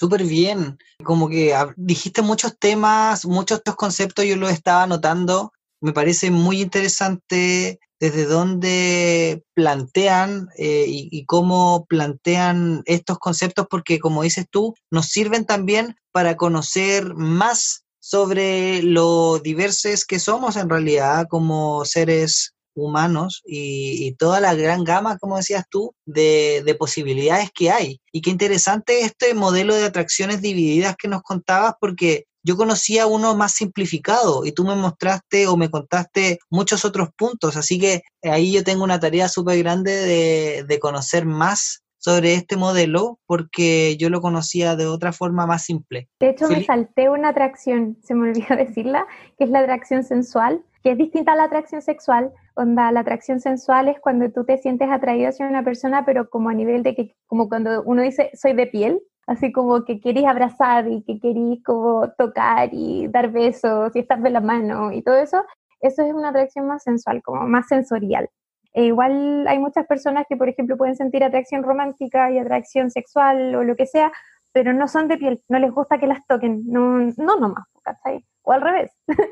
Súper 0.00 0.24
bien, 0.24 0.78
como 1.04 1.28
que 1.28 1.54
dijiste 1.76 2.22
muchos 2.22 2.58
temas, 2.58 3.26
muchos 3.26 3.58
estos 3.58 3.76
conceptos 3.76 4.24
yo 4.24 4.34
los 4.36 4.50
estaba 4.50 4.84
anotando, 4.84 5.52
me 5.82 5.92
parece 5.92 6.30
muy 6.30 6.62
interesante 6.62 7.78
desde 8.00 8.24
dónde 8.24 9.44
plantean 9.52 10.48
eh, 10.56 10.86
y, 10.88 11.08
y, 11.10 11.26
cómo 11.26 11.84
plantean 11.86 12.82
estos 12.86 13.18
conceptos, 13.18 13.66
porque 13.68 13.98
como 13.98 14.22
dices 14.22 14.46
tú, 14.50 14.72
nos 14.90 15.04
sirven 15.08 15.44
también 15.44 15.96
para 16.12 16.34
conocer 16.38 17.12
más 17.14 17.84
sobre 17.98 18.82
lo 18.82 19.38
diversos 19.38 20.06
que 20.06 20.18
somos 20.18 20.56
en 20.56 20.70
realidad 20.70 21.26
como 21.28 21.84
seres 21.84 22.54
humanos 22.74 23.42
y, 23.44 24.14
toda 24.18 24.40
la 24.40 24.54
gran 24.54 24.84
gama, 24.84 25.18
como 25.18 25.36
decías 25.36 25.64
tú, 25.70 25.94
de, 26.04 26.62
de, 26.64 26.74
posibilidades 26.74 27.50
que 27.54 27.70
hay. 27.70 28.00
Y 28.12 28.22
qué 28.22 28.30
interesante 28.30 29.02
este 29.02 29.34
modelo 29.34 29.74
de 29.74 29.84
atracciones 29.84 30.42
divididas 30.42 30.96
que 30.96 31.08
nos 31.08 31.22
contabas, 31.22 31.74
porque 31.80 32.26
yo 32.42 32.56
conocía 32.56 33.06
uno 33.06 33.36
más 33.36 33.52
simplificado 33.52 34.44
y 34.44 34.52
tú 34.52 34.64
me 34.64 34.74
mostraste 34.74 35.46
o 35.46 35.56
me 35.56 35.70
contaste 35.70 36.38
muchos 36.48 36.84
otros 36.84 37.10
puntos, 37.16 37.56
así 37.56 37.78
que 37.78 38.02
ahí 38.22 38.52
yo 38.52 38.64
tengo 38.64 38.84
una 38.84 39.00
tarea 39.00 39.28
súper 39.28 39.58
grande 39.58 39.92
de, 39.92 40.64
de 40.64 40.78
conocer 40.78 41.26
más 41.26 41.82
sobre 42.00 42.34
este 42.34 42.56
modelo 42.56 43.18
porque 43.26 43.96
yo 43.98 44.08
lo 44.08 44.20
conocía 44.20 44.74
de 44.74 44.86
otra 44.86 45.12
forma 45.12 45.46
más 45.46 45.62
simple. 45.62 46.08
De 46.18 46.30
hecho, 46.30 46.48
me 46.48 46.64
salté 46.64 47.10
una 47.10 47.28
atracción, 47.28 47.98
se 48.02 48.14
me 48.14 48.30
olvidó 48.30 48.56
decirla, 48.56 49.06
que 49.38 49.44
es 49.44 49.50
la 49.50 49.60
atracción 49.60 50.02
sensual, 50.02 50.64
que 50.82 50.92
es 50.92 50.98
distinta 50.98 51.32
a 51.32 51.36
la 51.36 51.44
atracción 51.44 51.82
sexual. 51.82 52.32
Onda, 52.54 52.90
la 52.90 53.00
atracción 53.00 53.40
sensual 53.40 53.88
es 53.88 54.00
cuando 54.00 54.30
tú 54.30 54.44
te 54.44 54.56
sientes 54.56 54.88
atraído 54.90 55.28
hacia 55.28 55.46
una 55.46 55.62
persona, 55.62 56.04
pero 56.06 56.30
como 56.30 56.48
a 56.48 56.54
nivel 56.54 56.82
de 56.82 56.94
que, 56.94 57.14
como 57.26 57.48
cuando 57.50 57.82
uno 57.82 58.02
dice, 58.02 58.30
soy 58.34 58.54
de 58.54 58.66
piel, 58.66 59.02
así 59.26 59.52
como 59.52 59.84
que 59.84 60.00
querís 60.00 60.24
abrazar 60.24 60.88
y 60.88 61.02
que 61.02 61.20
querís 61.20 61.62
como 61.62 62.10
tocar 62.16 62.70
y 62.72 63.08
dar 63.08 63.30
besos 63.30 63.94
y 63.94 63.98
estar 64.00 64.22
de 64.22 64.30
la 64.30 64.40
mano 64.40 64.90
y 64.90 65.02
todo 65.02 65.16
eso, 65.16 65.44
eso 65.80 66.02
es 66.02 66.14
una 66.14 66.30
atracción 66.30 66.66
más 66.66 66.82
sensual, 66.82 67.22
como 67.22 67.46
más 67.46 67.66
sensorial. 67.68 68.28
E 68.72 68.84
igual 68.84 69.46
hay 69.48 69.58
muchas 69.58 69.86
personas 69.86 70.26
que, 70.28 70.36
por 70.36 70.48
ejemplo, 70.48 70.76
pueden 70.76 70.96
sentir 70.96 71.24
atracción 71.24 71.62
romántica 71.62 72.30
y 72.30 72.38
atracción 72.38 72.90
sexual 72.90 73.54
o 73.54 73.64
lo 73.64 73.76
que 73.76 73.86
sea, 73.86 74.12
pero 74.52 74.72
no 74.72 74.88
son 74.88 75.08
de 75.08 75.18
piel, 75.18 75.42
no 75.48 75.58
les 75.58 75.72
gusta 75.72 75.98
que 75.98 76.06
las 76.06 76.26
toquen, 76.26 76.62
no, 76.66 76.98
no 77.16 77.36
nomás, 77.38 77.66
¿cachai? 77.82 78.24
O 78.42 78.52
al 78.52 78.60
revés. 78.60 78.92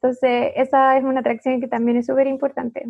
Entonces, 0.00 0.52
esa 0.56 0.96
es 0.96 1.04
una 1.04 1.20
atracción 1.20 1.60
que 1.60 1.68
también 1.68 1.98
es 1.98 2.06
súper 2.06 2.26
importante. 2.26 2.86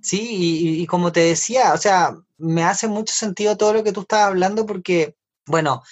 Sí, 0.00 0.28
y, 0.30 0.82
y, 0.82 0.86
como 0.86 1.12
te 1.12 1.20
decía, 1.20 1.72
o 1.74 1.76
sea, 1.76 2.16
me 2.36 2.62
hace 2.62 2.86
mucho 2.88 3.12
sentido 3.12 3.56
todo 3.56 3.72
lo 3.74 3.84
que 3.84 3.92
tú 3.92 4.02
estabas 4.02 4.28
hablando 4.28 4.64
porque, 4.64 5.16
bueno, 5.46 5.82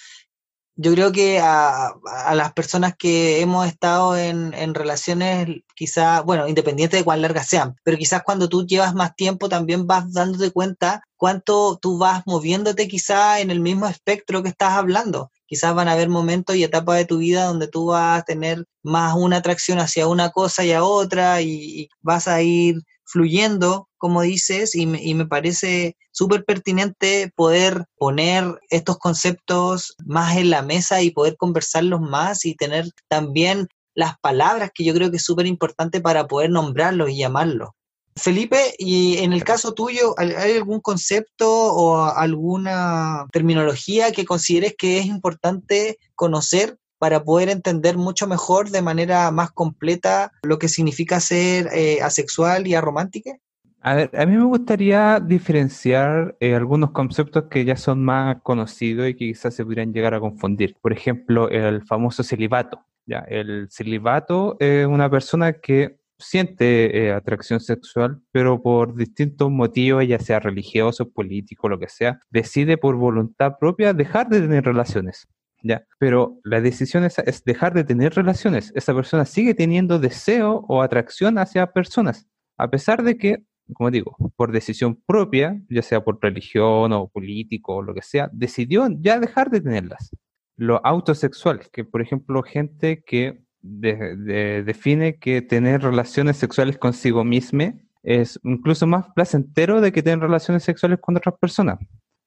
yo 0.79 0.91
creo 0.93 1.11
que 1.11 1.39
a, 1.39 1.87
a, 1.87 2.35
las 2.35 2.53
personas 2.53 2.95
que 2.95 3.41
hemos 3.41 3.65
estado 3.65 4.15
en, 4.15 4.75
relaciones, 4.75 5.63
quizás, 5.75 6.23
bueno, 6.23 6.47
independiente 6.47 6.97
de 6.97 7.03
cuán 7.03 7.23
largas 7.23 7.47
sean, 7.47 7.75
pero 7.83 7.97
quizás 7.97 8.21
cuando 8.23 8.47
tú 8.47 8.65
llevas 8.65 8.93
más 8.93 9.15
tiempo 9.15 9.49
también 9.49 9.87
vas 9.87 10.13
dándote 10.13 10.51
cuenta 10.51 11.03
cuánto 11.15 11.79
tú 11.81 11.97
vas 11.97 12.21
moviéndote 12.27 12.87
quizás 12.87 13.39
en 13.39 13.49
el 13.49 13.59
mismo 13.59 13.87
espectro 13.87 14.43
que 14.43 14.49
estás 14.49 14.73
hablando. 14.73 15.31
Quizás 15.47 15.73
van 15.73 15.87
a 15.87 15.93
haber 15.93 16.09
momentos 16.09 16.55
y 16.55 16.63
etapas 16.63 16.97
de 16.97 17.05
tu 17.05 17.17
vida 17.17 17.45
donde 17.45 17.67
tú 17.67 17.87
vas 17.87 18.19
a 18.19 18.23
tener 18.23 18.65
más 18.83 19.15
una 19.15 19.37
atracción 19.37 19.79
hacia 19.79 20.07
una 20.07 20.29
cosa 20.29 20.63
y 20.63 20.73
a 20.73 20.83
otra 20.83 21.41
y, 21.41 21.81
y 21.81 21.89
vas 22.01 22.27
a 22.27 22.41
ir 22.43 22.83
fluyendo, 23.07 23.89
como 23.97 24.21
dices, 24.21 24.75
y 24.75 24.85
me, 24.85 25.01
y 25.01 25.15
me 25.15 25.25
parece 25.25 25.95
súper 26.11 26.45
pertinente 26.45 27.31
poder 27.35 27.85
poner 27.97 28.59
estos 28.69 28.97
conceptos 28.97 29.95
más 30.05 30.37
en 30.37 30.49
la 30.49 30.61
mesa 30.61 31.01
y 31.01 31.11
poder 31.11 31.37
conversarlos 31.37 32.01
más 32.01 32.45
y 32.45 32.55
tener 32.55 32.85
también 33.07 33.67
las 33.95 34.19
palabras 34.19 34.71
que 34.73 34.83
yo 34.83 34.93
creo 34.93 35.09
que 35.09 35.17
es 35.17 35.23
súper 35.23 35.47
importante 35.47 36.01
para 36.01 36.27
poder 36.27 36.51
nombrarlos 36.51 37.09
y 37.09 37.17
llamarlos. 37.17 37.69
Felipe, 38.17 38.75
y 38.77 39.17
en 39.17 39.31
el 39.31 39.43
caso 39.43 39.73
tuyo, 39.73 40.15
¿hay 40.17 40.57
algún 40.57 40.81
concepto 40.81 41.51
o 41.51 42.03
alguna 42.03 43.27
terminología 43.31 44.11
que 44.11 44.25
consideres 44.25 44.75
que 44.77 44.99
es 44.99 45.05
importante 45.05 45.97
conocer 46.15 46.77
para 46.99 47.23
poder 47.23 47.49
entender 47.49 47.97
mucho 47.97 48.27
mejor 48.27 48.69
de 48.69 48.81
manera 48.81 49.29
más 49.31 49.51
completa 49.51 50.31
lo 50.43 50.59
que 50.59 50.67
significa 50.67 51.19
ser 51.19 51.69
eh, 51.73 52.01
asexual 52.01 52.67
y 52.67 52.75
aromántica? 52.75 53.37
A 53.81 53.93
ver, 53.93 54.11
a 54.17 54.25
mí 54.25 54.35
me 54.35 54.43
gustaría 54.43 55.19
diferenciar 55.19 56.35
eh, 56.39 56.55
algunos 56.55 56.91
conceptos 56.91 57.45
que 57.49 57.63
ya 57.63 57.77
son 57.77 58.03
más 58.03 58.37
conocidos 58.41 59.07
y 59.07 59.13
que 59.13 59.27
quizás 59.27 59.53
se 59.53 59.63
pudieran 59.63 59.93
llegar 59.93 60.13
a 60.13 60.19
confundir. 60.19 60.75
Por 60.81 60.91
ejemplo, 60.91 61.49
el 61.49 61.85
famoso 61.85 62.23
celibato. 62.23 62.83
¿ya? 63.05 63.19
El 63.19 63.67
celibato 63.69 64.57
es 64.59 64.85
una 64.85 65.09
persona 65.09 65.53
que 65.53 65.99
siente 66.19 67.05
eh, 67.05 67.13
atracción 67.13 67.59
sexual, 67.59 68.21
pero 68.31 68.61
por 68.61 68.95
distintos 68.95 69.51
motivos, 69.51 70.07
ya 70.07 70.19
sea 70.19 70.39
religioso, 70.39 71.09
político, 71.09 71.69
lo 71.69 71.79
que 71.79 71.89
sea, 71.89 72.19
decide 72.29 72.77
por 72.77 72.95
voluntad 72.95 73.53
propia 73.59 73.93
dejar 73.93 74.27
de 74.27 74.41
tener 74.41 74.65
relaciones. 74.65 75.27
¿Ya? 75.63 75.85
Pero 75.99 76.39
la 76.43 76.61
decisión 76.61 77.03
es, 77.03 77.15
dejar 77.45 77.73
de 77.73 77.83
tener 77.83 78.13
relaciones. 78.13 78.71
Esa 78.75 78.93
persona 78.93 79.25
sigue 79.25 79.53
teniendo 79.53 79.99
deseo 79.99 80.65
o 80.67 80.81
atracción 80.81 81.37
hacia 81.37 81.71
personas, 81.73 82.27
a 82.57 82.69
pesar 82.69 83.03
de 83.03 83.17
que, 83.17 83.43
como 83.73 83.91
digo, 83.91 84.15
por 84.35 84.51
decisión 84.51 85.01
propia, 85.05 85.61
ya 85.69 85.81
sea 85.81 86.03
por 86.03 86.19
religión 86.21 86.93
o 86.93 87.07
político 87.07 87.75
o 87.77 87.81
lo 87.81 87.93
que 87.93 88.01
sea, 88.01 88.29
decidió 88.31 88.87
ya 88.99 89.19
dejar 89.19 89.49
de 89.49 89.61
tenerlas. 89.61 90.09
Lo 90.55 90.83
autosexual, 90.85 91.61
que 91.71 91.83
por 91.83 92.01
ejemplo, 92.01 92.41
gente 92.43 93.03
que 93.05 93.43
de- 93.61 94.15
de- 94.15 94.63
define 94.63 95.17
que 95.19 95.41
tener 95.41 95.81
relaciones 95.81 96.37
sexuales 96.37 96.77
consigo 96.77 97.23
misma 97.23 97.73
es 98.03 98.39
incluso 98.43 98.87
más 98.87 99.07
placentero 99.13 99.81
de 99.81 99.91
que 99.91 100.01
tener 100.01 100.19
relaciones 100.19 100.63
sexuales 100.63 100.99
con 101.01 101.17
otras 101.17 101.35
personas. 101.39 101.77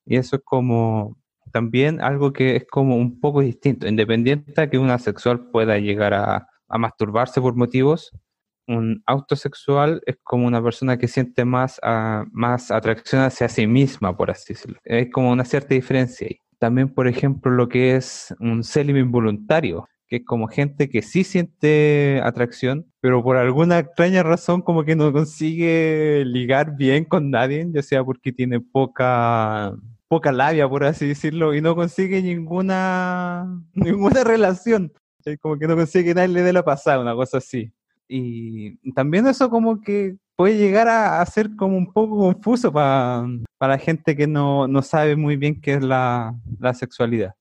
Y 0.04 0.16
eso 0.16 0.36
es 0.36 0.42
como 0.44 1.16
también 1.50 2.00
algo 2.00 2.32
que 2.32 2.56
es 2.56 2.66
como 2.66 2.96
un 2.96 3.20
poco 3.20 3.40
distinto, 3.40 3.88
independiente 3.88 4.52
de 4.60 4.70
que 4.70 4.78
una 4.78 4.94
asexual 4.94 5.50
pueda 5.50 5.78
llegar 5.78 6.14
a, 6.14 6.48
a 6.68 6.78
masturbarse 6.78 7.40
por 7.40 7.56
motivos, 7.56 8.12
un 8.66 9.02
autosexual 9.06 10.00
es 10.06 10.16
como 10.22 10.46
una 10.46 10.62
persona 10.62 10.96
que 10.96 11.08
siente 11.08 11.44
más, 11.44 11.80
ah, 11.82 12.24
más 12.32 12.70
atracción 12.70 13.22
hacia 13.22 13.48
sí 13.48 13.66
misma, 13.66 14.16
por 14.16 14.30
así 14.30 14.54
decirlo. 14.54 14.78
Es 14.84 15.10
como 15.10 15.30
una 15.32 15.44
cierta 15.44 15.74
diferencia 15.74 16.28
ahí. 16.28 16.38
También, 16.58 16.92
por 16.92 17.08
ejemplo, 17.08 17.50
lo 17.50 17.68
que 17.68 17.96
es 17.96 18.34
un 18.38 18.62
célibe 18.62 19.00
involuntario, 19.00 19.88
que 20.06 20.16
es 20.16 20.24
como 20.24 20.46
gente 20.46 20.88
que 20.88 21.02
sí 21.02 21.24
siente 21.24 22.20
atracción, 22.22 22.86
pero 23.00 23.22
por 23.22 23.36
alguna 23.36 23.78
extraña 23.78 24.22
razón 24.22 24.62
como 24.62 24.84
que 24.84 24.94
no 24.94 25.12
consigue 25.12 26.24
ligar 26.26 26.76
bien 26.76 27.04
con 27.04 27.30
nadie, 27.30 27.66
ya 27.72 27.82
sea 27.82 28.04
porque 28.04 28.32
tiene 28.32 28.60
poca 28.60 29.72
poca 30.10 30.32
labia, 30.32 30.68
por 30.68 30.82
así 30.82 31.06
decirlo, 31.06 31.54
y 31.54 31.60
no 31.60 31.76
consigue 31.76 32.20
ninguna 32.20 33.46
ninguna 33.74 34.24
relación. 34.24 34.92
Como 35.40 35.56
que 35.56 35.68
no 35.68 35.76
consigue 35.76 36.06
que 36.06 36.14
nadie 36.14 36.42
dé 36.42 36.52
la 36.52 36.64
pasada, 36.64 36.98
una 37.00 37.14
cosa 37.14 37.38
así. 37.38 37.70
Y 38.08 38.76
también 38.92 39.26
eso 39.28 39.48
como 39.48 39.80
que 39.80 40.16
puede 40.34 40.56
llegar 40.56 40.88
a, 40.88 41.24
ser 41.26 41.54
como 41.54 41.76
un 41.76 41.92
poco 41.92 42.18
confuso 42.18 42.72
para 42.72 43.24
la 43.60 43.78
gente 43.78 44.16
que 44.16 44.26
no, 44.26 44.66
no 44.66 44.82
sabe 44.82 45.14
muy 45.14 45.36
bien 45.36 45.60
qué 45.60 45.74
es 45.74 45.82
la, 45.82 46.34
la 46.58 46.74
sexualidad. 46.74 47.34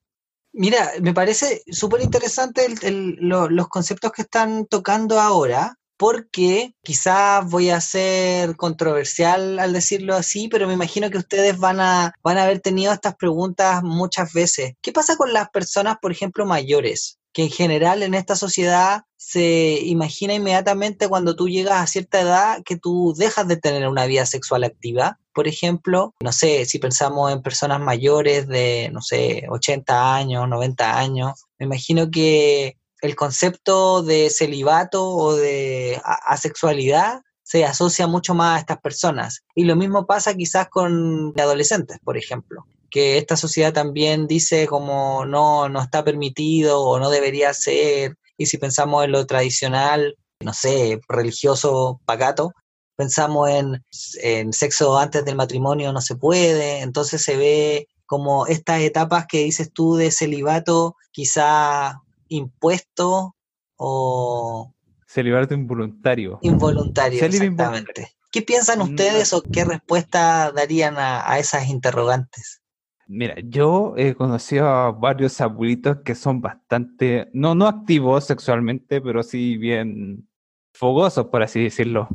Mira, 0.54 0.92
me 1.02 1.14
parece 1.14 1.64
súper 1.72 2.02
interesante 2.02 2.66
el- 2.66 2.78
el- 2.84 3.16
lo- 3.20 3.50
los 3.50 3.68
conceptos 3.70 4.12
que 4.12 4.24
están 4.24 4.68
tocando 4.68 5.20
ahora, 5.20 5.79
porque 6.00 6.74
quizás 6.82 7.46
voy 7.50 7.72
a 7.72 7.82
ser 7.82 8.56
controversial 8.56 9.60
al 9.60 9.74
decirlo 9.74 10.16
así, 10.16 10.48
pero 10.48 10.66
me 10.66 10.74
imagino 10.74 11.10
que 11.10 11.18
ustedes 11.18 11.58
van 11.58 11.82
a, 11.82 12.14
van 12.24 12.38
a 12.38 12.44
haber 12.44 12.62
tenido 12.62 12.94
estas 12.94 13.18
preguntas 13.18 13.84
muchas 13.84 14.32
veces. 14.32 14.76
¿Qué 14.82 14.94
pasa 14.94 15.18
con 15.18 15.34
las 15.34 15.50
personas, 15.50 15.98
por 16.02 16.14
ejemplo, 16.14 16.46
mayores? 16.46 17.20
Que 17.34 17.44
en 17.44 17.50
general 17.50 18.02
en 18.02 18.14
esta 18.14 18.38
sociedad 18.38 19.02
se 19.18 19.82
imagina 19.84 20.34
inmediatamente 20.34 21.10
cuando 21.10 21.36
tú 21.36 21.50
llegas 21.50 21.82
a 21.82 21.88
cierta 21.88 22.22
edad 22.22 22.64
que 22.64 22.78
tú 22.78 23.14
dejas 23.18 23.50
de 23.50 23.58
tener 23.58 23.86
una 23.86 24.06
vida 24.06 24.26
sexual 24.26 24.64
activa. 24.64 25.20
Por 25.34 25.50
ejemplo, 25.50 26.16
no 26.24 26.32
sé, 26.32 26.66
si 26.66 26.80
pensamos 26.80 27.30
en 27.34 27.42
personas 27.42 27.82
mayores 27.82 28.48
de, 28.48 28.90
no 28.94 29.02
sé, 29.02 29.48
80 29.50 30.16
años, 30.16 30.48
90 30.48 30.98
años, 30.98 31.44
me 31.58 31.66
imagino 31.66 32.10
que 32.10 32.78
el 33.02 33.16
concepto 33.16 34.04
de 34.04 34.30
celibato 34.30 35.08
o 35.10 35.36
de 35.36 36.02
asexualidad 36.04 37.22
se 37.44 37.66
asocia 37.66 38.06
mucho 38.06 38.36
más 38.36 38.58
a 38.58 38.60
estas 38.60 38.80
personas. 38.80 39.44
Y 39.56 39.64
lo 39.64 39.76
mismo 39.76 40.06
pasa 40.06 40.36
quizás 40.36 40.70
con 40.70 41.34
adolescentes, 41.40 41.98
por 42.04 42.18
ejemplo, 42.18 42.66
que 42.92 43.18
esta 43.18 43.36
sociedad 43.38 43.74
también 43.74 44.28
dice 44.28 44.68
como 44.68 45.26
no, 45.26 45.68
no 45.68 45.82
está 45.82 46.04
permitido 46.04 46.82
o 46.82 47.00
no 47.00 47.10
debería 47.10 47.54
ser. 47.54 48.16
Y 48.38 48.46
si 48.46 48.58
pensamos 48.58 49.04
en 49.04 49.14
lo 49.14 49.26
tradicional, 49.26 50.16
no 50.42 50.54
sé, 50.54 51.00
religioso, 51.08 52.00
pacato, 52.06 52.54
pensamos 52.96 53.50
en, 53.50 53.84
en 54.22 54.54
sexo 54.54 54.98
antes 54.98 55.26
del 55.26 55.36
matrimonio 55.36 55.94
no 55.94 56.02
se 56.02 56.16
puede, 56.16 56.82
entonces 56.82 57.24
se 57.24 57.38
ve 57.38 57.88
como 58.06 58.46
estas 58.48 58.82
etapas 58.82 59.26
que 59.28 59.44
dices 59.44 59.72
tú 59.72 59.96
de 59.96 60.12
celibato, 60.12 60.96
quizá 61.12 62.02
impuesto 62.30 63.36
o 63.76 64.74
Celibato 65.08 65.54
involuntario. 65.54 66.40
involuntario, 66.42 67.20
Célibe 67.20 67.46
exactamente. 67.46 68.10
¿Qué 68.32 68.42
piensan 68.44 68.80
No. 68.80 68.86
ustedes 68.86 69.34
o 69.34 69.42
qué 69.42 69.66
respuesta 69.66 70.52
darían 70.52 70.98
a, 70.98 71.30
a 71.30 71.40
esas 71.40 71.68
interrogantes? 71.68 72.62
Mira, 73.08 73.34
yo 73.44 73.96
he 73.98 74.14
conocido 74.14 74.68
a 74.68 74.92
varios 74.92 75.42
abuelitos 75.42 75.98
que 76.06 76.14
son 76.14 76.42
bastante, 76.42 77.28
no, 77.34 77.56
no 77.56 77.68
activos 77.68 78.26
sexualmente, 78.26 79.02
pero 79.02 79.24
sí 79.24 79.58
bien 79.58 80.30
fogosos, 80.76 81.26
por 81.26 81.42
así 81.42 81.64
decirlo. 81.64 82.08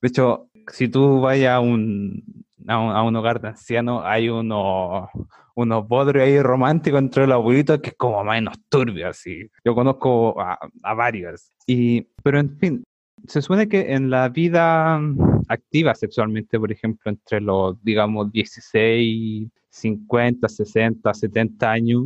De 0.00 0.08
hecho, 0.08 0.48
si 0.68 0.88
tú 0.88 1.20
vayas 1.20 1.52
a 1.52 1.60
un, 1.60 2.24
a 2.66 2.78
un, 2.78 2.90
a 2.90 3.02
un 3.02 3.16
hogar 3.16 3.42
de 3.42 3.48
ancianos, 3.48 4.02
hay 4.06 4.30
unos, 4.30 5.10
unos 5.54 5.86
bodrios 5.86 6.24
ahí 6.24 6.40
románticos 6.40 7.00
entre 7.00 7.26
los 7.26 7.34
abuelitos 7.34 7.80
que 7.80 7.90
es 7.90 7.96
como 7.96 8.22
menos 8.24 8.56
turbios, 8.68 9.10
así. 9.10 9.48
Yo 9.64 9.74
conozco 9.74 10.40
a, 10.40 10.58
a 10.82 10.94
varios. 10.94 11.52
Y, 11.66 12.02
pero 12.22 12.38
en 12.38 12.58
fin, 12.58 12.84
se 13.26 13.42
supone 13.42 13.68
que 13.68 13.92
en 13.92 14.10
la 14.10 14.28
vida 14.28 14.98
mm, 14.98 15.42
activa 15.48 15.94
sexualmente, 15.94 16.58
por 16.58 16.72
ejemplo, 16.72 17.10
entre 17.10 17.40
los, 17.40 17.82
digamos, 17.82 18.30
16, 18.32 19.48
50, 19.70 20.48
60, 20.48 21.14
70 21.14 21.70
años, 21.70 22.04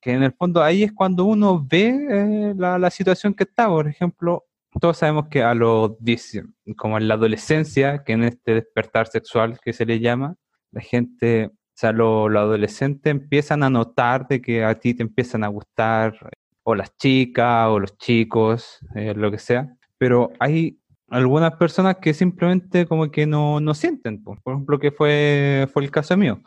que 0.00 0.12
en 0.12 0.22
el 0.22 0.32
fondo 0.32 0.62
ahí 0.62 0.84
es 0.84 0.92
cuando 0.92 1.24
uno 1.24 1.64
ve 1.68 1.88
eh, 1.88 2.54
la, 2.56 2.78
la 2.78 2.90
situación 2.90 3.34
que 3.34 3.44
está. 3.44 3.68
Por 3.68 3.88
ejemplo, 3.88 4.44
todos 4.80 4.98
sabemos 4.98 5.28
que 5.28 5.42
a 5.42 5.54
los 5.54 5.98
10, 6.02 6.44
como 6.76 6.98
en 6.98 7.08
la 7.08 7.14
adolescencia, 7.14 8.04
que 8.04 8.12
en 8.12 8.24
este 8.24 8.54
despertar 8.54 9.08
sexual 9.08 9.58
que 9.62 9.72
se 9.72 9.86
le 9.86 10.00
llama, 10.00 10.36
la 10.70 10.80
gente, 10.80 11.50
o 11.76 11.78
sea, 11.78 11.92
lo- 11.92 12.28
los 12.30 12.40
adolescentes 12.42 13.10
empiezan 13.10 13.62
a 13.62 13.68
notar 13.68 14.26
de 14.28 14.40
que 14.40 14.64
a 14.64 14.74
ti 14.80 14.94
te 14.94 15.02
empiezan 15.02 15.44
a 15.44 15.48
gustar 15.48 16.14
o 16.62 16.74
las 16.74 16.96
chicas 16.96 17.68
o 17.68 17.78
los 17.78 17.98
chicos, 17.98 18.78
eh, 18.94 19.12
lo 19.14 19.30
que 19.30 19.38
sea, 19.38 19.76
pero 19.98 20.32
hay 20.40 20.80
algunas 21.10 21.54
personas 21.56 21.96
que 22.00 22.14
simplemente 22.14 22.86
como 22.86 23.10
que 23.10 23.26
no, 23.26 23.60
no 23.60 23.74
sienten, 23.74 24.22
po. 24.24 24.36
por 24.42 24.54
ejemplo, 24.54 24.78
que 24.78 24.90
fue, 24.90 25.68
fue 25.72 25.84
el 25.84 25.90
caso 25.90 26.16
mío. 26.16 26.40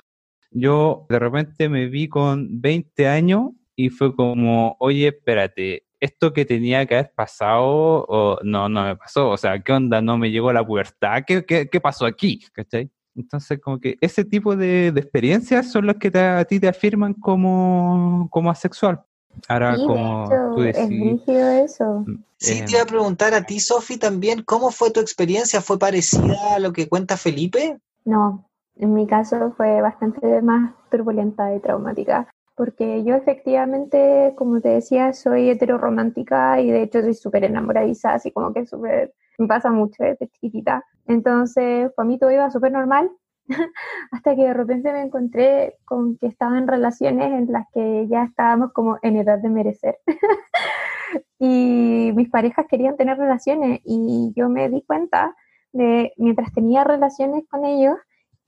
Yo 0.51 1.05
de 1.09 1.19
repente 1.19 1.69
me 1.69 1.85
vi 1.87 2.09
con 2.09 2.59
20 2.59 3.07
años 3.07 3.51
y 3.75 3.89
fue 3.89 4.15
como, 4.15 4.75
oye, 4.79 5.09
espérate, 5.09 5.83
esto 5.99 6.33
que 6.33 6.43
tenía 6.45 6.85
que 6.87 6.95
haber 6.95 7.13
pasado, 7.15 7.63
o 8.09 8.39
no, 8.43 8.67
no 8.67 8.83
me 8.83 8.95
pasó, 8.95 9.29
o 9.29 9.37
sea, 9.37 9.59
¿qué 9.61 9.73
onda? 9.73 10.01
No 10.01 10.17
me 10.17 10.31
llegó 10.31 10.51
la 10.51 10.65
pubertad, 10.65 11.23
¿qué, 11.27 11.45
qué, 11.45 11.69
qué 11.69 11.79
pasó 11.79 12.05
aquí? 12.07 12.41
¿Cachai? 12.51 12.89
Entonces, 13.15 13.59
como 13.59 13.79
que 13.79 13.97
ese 14.01 14.23
tipo 14.23 14.55
de, 14.55 14.91
de 14.91 14.99
experiencias 15.01 15.71
son 15.71 15.87
las 15.87 15.97
que 15.97 16.11
te- 16.11 16.19
a 16.19 16.45
ti 16.45 16.59
te 16.59 16.67
afirman 16.67 17.13
como, 17.13 18.27
como 18.31 18.49
asexual. 18.49 19.01
Ahora, 19.47 19.75
Sí, 19.75 19.81
de 19.81 19.85
como 19.87 20.25
hecho, 20.25 20.55
tú 20.55 20.61
es 20.61 20.75
decís, 20.75 20.99
rígido 20.99 21.49
eso. 21.49 22.05
Sí, 22.37 22.59
eh, 22.59 22.63
te 22.65 22.71
iba 22.73 22.81
a 22.81 22.85
preguntar 22.85 23.33
a 23.33 23.43
ti, 23.43 23.59
Sofi, 23.59 23.97
también, 23.97 24.43
¿cómo 24.43 24.71
fue 24.71 24.91
tu 24.91 24.99
experiencia? 24.99 25.61
¿Fue 25.61 25.77
parecida 25.77 26.55
a 26.55 26.59
lo 26.59 26.71
que 26.71 26.87
cuenta 26.87 27.17
Felipe? 27.17 27.79
No, 28.05 28.49
en 28.77 28.93
mi 28.93 29.05
caso 29.05 29.53
fue 29.57 29.81
bastante 29.81 30.41
más 30.41 30.73
turbulenta 30.89 31.53
y 31.53 31.59
traumática, 31.59 32.29
porque 32.59 33.05
yo 33.05 33.15
efectivamente, 33.15 34.33
como 34.35 34.59
te 34.59 34.67
decía, 34.67 35.13
soy 35.13 35.49
heteroromántica 35.49 36.59
y 36.59 36.69
de 36.69 36.83
hecho 36.83 37.01
soy 37.01 37.13
súper 37.13 37.45
enamoradiza, 37.45 38.13
así 38.15 38.31
como 38.33 38.51
que 38.51 38.65
súper, 38.65 39.13
me 39.37 39.47
pasa 39.47 39.71
mucho 39.71 40.03
desde 40.03 40.27
chiquitita. 40.27 40.83
Entonces, 41.07 41.89
para 41.95 42.05
mí 42.05 42.19
todo 42.19 42.31
iba 42.31 42.51
súper 42.51 42.73
normal, 42.73 43.09
hasta 44.11 44.35
que 44.35 44.43
de 44.43 44.53
repente 44.53 44.91
me 44.91 45.03
encontré 45.03 45.77
con 45.85 46.17
que 46.17 46.27
estaba 46.27 46.57
en 46.57 46.67
relaciones 46.67 47.31
en 47.31 47.49
las 47.49 47.65
que 47.73 48.07
ya 48.09 48.25
estábamos 48.25 48.73
como 48.73 48.99
en 49.03 49.15
edad 49.15 49.39
de 49.39 49.49
merecer. 49.49 49.99
y 51.39 52.11
mis 52.13 52.29
parejas 52.29 52.65
querían 52.69 52.97
tener 52.97 53.17
relaciones 53.17 53.79
y 53.85 54.33
yo 54.35 54.49
me 54.49 54.67
di 54.67 54.81
cuenta 54.81 55.33
de, 55.71 56.11
mientras 56.17 56.51
tenía 56.51 56.83
relaciones 56.83 57.45
con 57.49 57.63
ellos, 57.63 57.95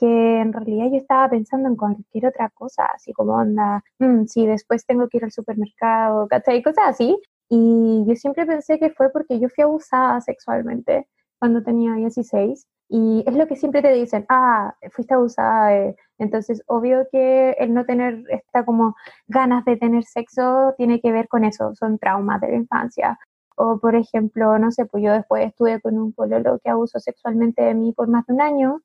que 0.01 0.41
en 0.41 0.53
realidad 0.53 0.87
yo 0.91 0.97
estaba 0.97 1.29
pensando 1.29 1.69
en 1.69 1.77
cualquier 1.77 2.27
otra 2.27 2.49
cosa, 2.51 2.87
así 2.95 3.13
como 3.13 3.35
onda, 3.35 3.83
"Mm, 3.99 4.25
si 4.27 4.47
después 4.47 4.85
tengo 4.87 5.09
que 5.09 5.19
ir 5.19 5.25
al 5.25 5.31
supermercado, 5.33 6.27
¿cachai? 6.29 6.63
Cosas 6.63 6.85
así. 6.89 7.17
Y 7.49 8.05
yo 8.07 8.15
siempre 8.17 8.45
pensé 8.47 8.79
que 8.79 8.91
fue 8.91 9.11
porque 9.11 9.39
yo 9.39 9.49
fui 9.49 9.63
abusada 9.63 10.21
sexualmente 10.21 11.07
cuando 11.39 11.63
tenía 11.63 11.93
16. 11.95 12.67
Y 12.89 13.23
es 13.27 13.35
lo 13.35 13.47
que 13.47 13.55
siempre 13.57 13.81
te 13.83 13.93
dicen, 13.93 14.25
ah, 14.29 14.75
fuiste 14.91 15.13
abusada. 15.15 15.75
eh". 15.77 15.95
Entonces, 16.19 16.63
obvio 16.67 17.07
que 17.11 17.51
el 17.59 17.73
no 17.73 17.85
tener 17.85 18.23
esta 18.29 18.65
como 18.65 18.95
ganas 19.27 19.65
de 19.65 19.77
tener 19.77 20.03
sexo 20.05 20.73
tiene 20.77 20.99
que 21.01 21.11
ver 21.13 21.27
con 21.29 21.45
eso, 21.45 21.73
son 21.75 21.99
traumas 21.99 22.41
de 22.41 22.49
la 22.49 22.55
infancia. 22.57 23.19
O, 23.57 23.79
por 23.79 23.95
ejemplo, 23.95 24.59
no 24.59 24.71
sé, 24.71 24.85
pues 24.87 25.03
yo 25.03 25.13
después 25.13 25.45
estuve 25.47 25.81
con 25.81 25.97
un 25.99 26.13
pololo 26.13 26.59
que 26.63 26.69
abusó 26.71 26.99
sexualmente 26.99 27.63
de 27.63 27.73
mí 27.75 27.93
por 27.93 28.07
más 28.09 28.25
de 28.27 28.33
un 28.33 28.41
año 28.41 28.81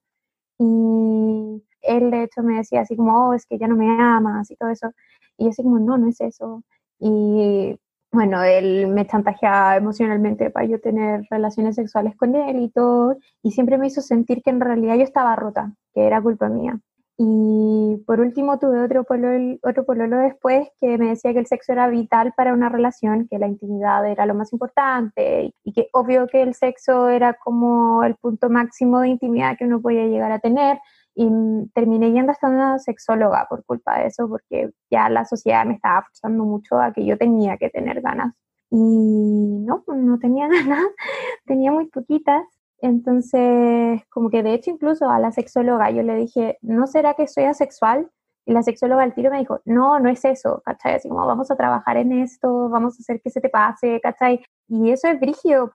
y 0.59 1.63
él 1.83 2.11
de 2.11 2.25
hecho 2.25 2.43
me 2.43 2.57
decía 2.57 2.83
así 2.83 2.97
como, 2.97 3.29
oh, 3.29 3.35
es 3.35 3.47
que 3.47 3.59
ya 3.59 3.69
no 3.69 3.77
me 3.77 3.89
amas 4.01 4.51
y 4.51 4.57
todo 4.57 4.71
eso. 4.71 4.93
Y 5.39 5.45
yo 5.45 5.51
así 5.51 5.63
como, 5.63 5.79
no, 5.79 5.99
no 5.99 6.09
es 6.09 6.21
eso. 6.21 6.63
Y 6.99 7.79
bueno, 8.13 8.43
él 8.43 8.89
me 8.89 9.07
chantajeaba 9.07 9.77
emocionalmente 9.77 10.51
para 10.51 10.67
yo 10.67 10.81
tener 10.81 11.23
relaciones 11.31 11.77
sexuales 11.77 12.17
con 12.17 12.35
él 12.35 12.61
y 12.61 12.71
todo. 12.71 13.17
Y 13.43 13.53
siempre 13.53 13.79
me 13.79 13.89
hizo 13.89 14.01
sentir 14.01 14.43
que 14.43 14.51
en 14.51 14.61
realidad 14.61 14.97
yo 14.97 15.03
estaba 15.03 15.37
rota, 15.37 15.75
que 15.95 16.07
era 16.07 16.23
culpa 16.23 16.49
mía. 16.49 16.79
Y 17.19 17.97
por 18.07 18.21
último 18.21 18.59
tuve 18.59 18.85
otro 18.85 19.05
pololo, 19.05 19.57
otro 19.63 19.87
pololo 19.87 20.19
después 20.19 20.69
que 20.81 20.99
me 20.99 21.09
decía 21.09 21.33
que 21.33 21.39
el 21.39 21.47
sexo 21.47 21.73
era 21.73 21.89
vital 21.89 22.35
para 22.37 22.53
una 22.53 22.69
relación, 22.69 23.27
que 23.31 23.39
la 23.39 23.47
intimidad 23.47 24.07
era 24.07 24.27
lo 24.27 24.35
más 24.35 24.53
importante 24.53 25.55
y 25.65 25.73
que 25.73 25.89
obvio 25.93 26.27
que 26.27 26.43
el 26.43 26.55
sexo 26.55 27.09
era 27.09 27.33
como 27.35 28.05
el 28.05 28.17
punto 28.17 28.51
máximo 28.51 29.01
de 29.01 29.09
intimidad 29.09 29.57
que 29.57 29.65
uno 29.65 29.81
podía 29.81 30.07
llegar 30.07 30.31
a 30.33 30.41
tener. 30.41 30.79
Y 31.15 31.31
terminé 31.73 32.13
yendo 32.13 32.33
hasta 32.33 32.49
una 32.49 32.79
sexóloga 32.79 33.47
por 33.49 33.65
culpa 33.65 33.99
de 33.99 34.09
eso, 34.09 34.29
porque 34.29 34.71
ya 34.91 35.09
la 35.09 35.25
sociedad 35.25 35.65
me 35.65 35.75
estaba 35.75 36.03
forzando 36.03 36.45
mucho 36.45 36.79
a 36.79 36.93
que 36.93 37.07
yo 37.07 37.17
tenía 37.17 37.57
que 37.57 37.71
tener 37.71 38.03
ganas. 38.03 38.35
Y 38.71 38.77
no, 38.77 39.83
no 39.87 40.19
tenía 40.19 40.49
ganas, 40.49 40.85
tenía 41.47 41.73
muy 41.73 41.87
poquitas. 41.87 42.43
Entonces, 42.81 44.03
como 44.11 44.31
que 44.31 44.43
de 44.43 44.55
hecho 44.55 44.71
incluso 44.71 45.09
a 45.09 45.19
la 45.19 45.33
sexóloga 45.33 45.91
yo 45.91 46.03
le 46.03 46.17
dije, 46.17 46.59
¿no 46.63 46.87
será 46.87 47.15
que 47.15 47.27
soy 47.27 47.45
asexual? 47.45 48.11
Y 48.45 48.53
la 48.53 48.63
sexóloga 48.63 49.03
al 49.03 49.15
tiro 49.15 49.31
me 49.31 49.39
dijo, 49.39 49.61
no, 49.65 49.99
no 49.99 50.09
es 50.09 50.25
eso, 50.25 50.63
¿cachai? 50.65 50.95
Así 50.95 51.09
como 51.09 51.27
vamos 51.27 51.51
a 51.51 51.57
trabajar 51.57 51.97
en 51.97 52.13
esto, 52.13 52.69
vamos 52.69 52.95
a 52.95 53.01
hacer 53.01 53.21
que 53.21 53.31
se 53.31 53.41
te 53.41 53.49
pase, 53.49 54.01
¿cachai? 54.01 54.45
Y 54.69 54.91
eso 54.91 55.09
es 55.09 55.19
brígido, 55.19 55.71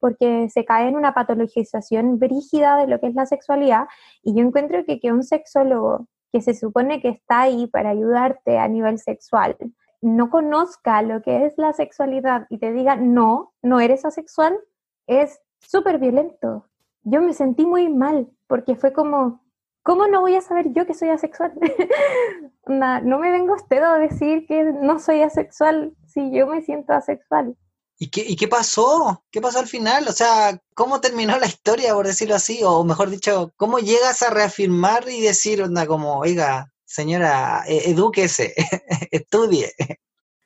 porque 0.00 0.48
se 0.50 0.64
cae 0.64 0.88
en 0.88 0.96
una 0.96 1.14
patologización 1.14 2.18
brígida 2.18 2.76
de 2.76 2.88
lo 2.88 3.00
que 3.00 3.06
es 3.06 3.14
la 3.14 3.26
sexualidad. 3.26 3.86
Y 4.22 4.34
yo 4.34 4.44
encuentro 4.44 4.84
que 4.84 5.00
que 5.00 5.12
un 5.12 5.22
sexólogo 5.22 6.08
que 6.32 6.40
se 6.42 6.54
supone 6.54 7.00
que 7.00 7.08
está 7.08 7.42
ahí 7.42 7.66
para 7.68 7.90
ayudarte 7.90 8.58
a 8.58 8.68
nivel 8.68 8.98
sexual, 8.98 9.56
no 10.02 10.30
conozca 10.30 11.02
lo 11.02 11.22
que 11.22 11.46
es 11.46 11.54
la 11.56 11.72
sexualidad 11.72 12.46
y 12.50 12.58
te 12.58 12.72
diga, 12.72 12.96
no, 12.96 13.52
no 13.62 13.80
eres 13.80 14.04
asexual, 14.04 14.58
es 15.06 15.40
súper 15.60 15.98
violento. 15.98 16.66
Yo 17.02 17.22
me 17.22 17.32
sentí 17.32 17.64
muy 17.64 17.88
mal 17.88 18.28
porque 18.46 18.76
fue 18.76 18.92
como, 18.92 19.44
¿cómo 19.82 20.06
no 20.06 20.20
voy 20.20 20.36
a 20.36 20.42
saber 20.42 20.72
yo 20.72 20.86
que 20.86 20.94
soy 20.94 21.10
asexual? 21.10 21.52
no 22.66 23.18
me 23.18 23.30
vengo 23.30 23.54
usted 23.54 23.82
a 23.82 23.98
decir 23.98 24.46
que 24.46 24.64
no 24.64 24.98
soy 24.98 25.22
asexual 25.22 25.94
si 26.06 26.32
yo 26.32 26.46
me 26.46 26.62
siento 26.62 26.92
asexual. 26.92 27.56
¿Y 28.02 28.10
qué, 28.10 28.24
¿Y 28.26 28.34
qué 28.34 28.48
pasó? 28.48 29.24
¿Qué 29.30 29.42
pasó 29.42 29.58
al 29.58 29.66
final? 29.66 30.08
O 30.08 30.12
sea, 30.12 30.58
¿cómo 30.74 31.02
terminó 31.02 31.38
la 31.38 31.46
historia, 31.46 31.92
por 31.92 32.06
decirlo 32.06 32.34
así? 32.34 32.60
O 32.64 32.82
mejor 32.82 33.10
dicho, 33.10 33.52
¿cómo 33.56 33.78
llegas 33.78 34.22
a 34.22 34.30
reafirmar 34.30 35.06
y 35.08 35.20
decir, 35.20 35.62
onda, 35.62 35.86
como, 35.86 36.18
oiga, 36.18 36.72
señora, 36.86 37.62
e, 37.66 37.90
edúquese, 37.90 38.54
estudie? 39.10 39.72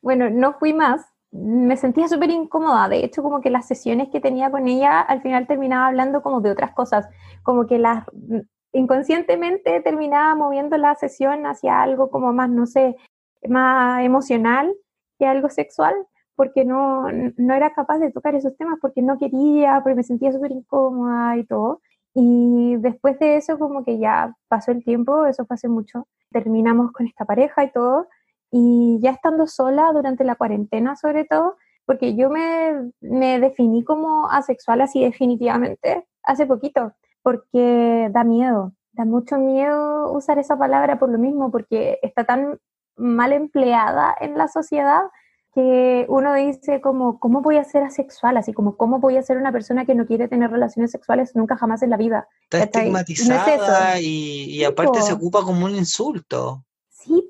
Bueno, 0.03 0.31
no 0.31 0.59
fui 0.59 0.73
más, 0.73 1.03
me 1.35 1.77
sentía 1.77 2.07
súper 2.07 2.31
incómoda. 2.31 2.89
De 2.89 3.05
hecho, 3.05 3.23
como 3.23 3.41
que 3.41 3.51
las 3.51 3.67
sesiones 3.67 4.09
que 4.11 4.21
tenía 4.21 4.51
con 4.51 4.69
ella 4.69 5.01
al 5.01 5.21
final 5.21 5.47
terminaba 5.47 5.89
hablando 5.89 6.23
como 6.23 6.41
de 6.41 6.53
otras 6.53 6.73
cosas, 6.73 7.09
como 7.43 7.67
que 7.67 7.79
las 7.79 8.05
inconscientemente 8.73 9.81
terminaba 9.81 10.35
moviendo 10.37 10.77
la 10.79 10.95
sesión 10.95 11.47
hacia 11.47 11.83
algo 11.83 12.11
como 12.11 12.33
más, 12.33 12.51
no 12.51 12.67
sé, 12.67 12.97
más 13.49 14.05
emocional 14.05 14.75
que 15.19 15.27
algo 15.27 15.49
sexual, 15.49 15.95
porque 16.37 16.65
no, 16.65 17.07
no 17.37 17.55
era 17.55 17.73
capaz 17.73 17.99
de 17.99 18.11
tocar 18.13 18.35
esos 18.35 18.57
temas, 18.57 18.79
porque 18.81 19.03
no 19.03 19.19
quería, 19.19 19.81
porque 19.83 19.97
me 19.97 20.03
sentía 20.03 20.33
súper 20.33 20.53
incómoda 20.53 21.37
y 21.37 21.45
todo. 21.45 21.81
Y 22.15 22.77
después 22.79 23.19
de 23.19 23.37
eso, 23.37 23.59
como 23.59 23.85
que 23.85 23.99
ya 23.99 24.37
pasó 24.49 24.71
el 24.71 24.85
tiempo, 24.85 25.27
eso 25.27 25.47
fue 25.47 25.55
hace 25.55 25.69
mucho, 25.69 26.07
terminamos 26.31 26.93
con 26.93 27.07
esta 27.07 27.25
pareja 27.25 27.65
y 27.65 27.73
todo, 27.73 28.09
y 28.57 29.01
ya 29.01 29.11
estando 29.11 29.49
sola 29.49 29.91
durante 29.93 30.23
la 30.23 30.37
cuarentena 30.37 30.95
sobre 30.95 31.25
todo, 31.25 31.57
porque 31.87 32.15
yo 32.15 32.31
me, 32.31 32.93
me 33.01 33.41
definí 33.41 33.83
como 33.83 34.31
asexual 34.31 34.81
así 34.81 35.03
definitivamente 35.03 36.07
hace 36.23 36.47
poquito, 36.47 36.93
porque 37.21 38.09
da 38.13 38.23
miedo, 38.23 38.73
da 38.93 39.05
mucho 39.05 39.39
miedo 39.39 40.13
usar 40.13 40.39
esa 40.39 40.57
palabra 40.57 41.01
por 41.01 41.11
lo 41.11 41.19
mismo, 41.19 41.51
porque 41.51 41.99
está 42.01 42.23
tan 42.23 42.61
mal 42.97 43.33
empleada 43.33 44.15
en 44.21 44.39
la 44.39 44.47
sociedad 44.47 45.03
que 45.53 46.07
uno 46.09 46.33
dice 46.35 46.81
como, 46.81 47.19
¿cómo 47.19 47.43
voy 47.43 47.57
a 47.57 47.65
ser 47.65 47.83
asexual? 47.83 48.37
Así 48.37 48.53
como, 48.53 48.77
¿cómo 48.77 49.01
voy 49.01 49.17
a 49.17 49.23
ser 49.23 49.37
una 49.37 49.51
persona 49.51 49.85
que 49.85 49.97
no 49.97 50.07
quiere 50.07 50.29
tener 50.29 50.53
relaciones 50.53 50.93
sexuales 50.93 51.35
nunca 51.35 51.57
jamás 51.57 51.83
en 51.83 51.91
la 51.91 51.97
vida? 51.97 52.29
Está 52.45 52.63
estigmatizada 52.63 54.01
y, 54.01 54.63
aparte 54.63 55.03
se 55.03 55.13
ocupa 55.13 55.43
como 55.43 55.67
un 55.67 55.75
insulto. 55.75 56.65
Sí, 57.05 57.29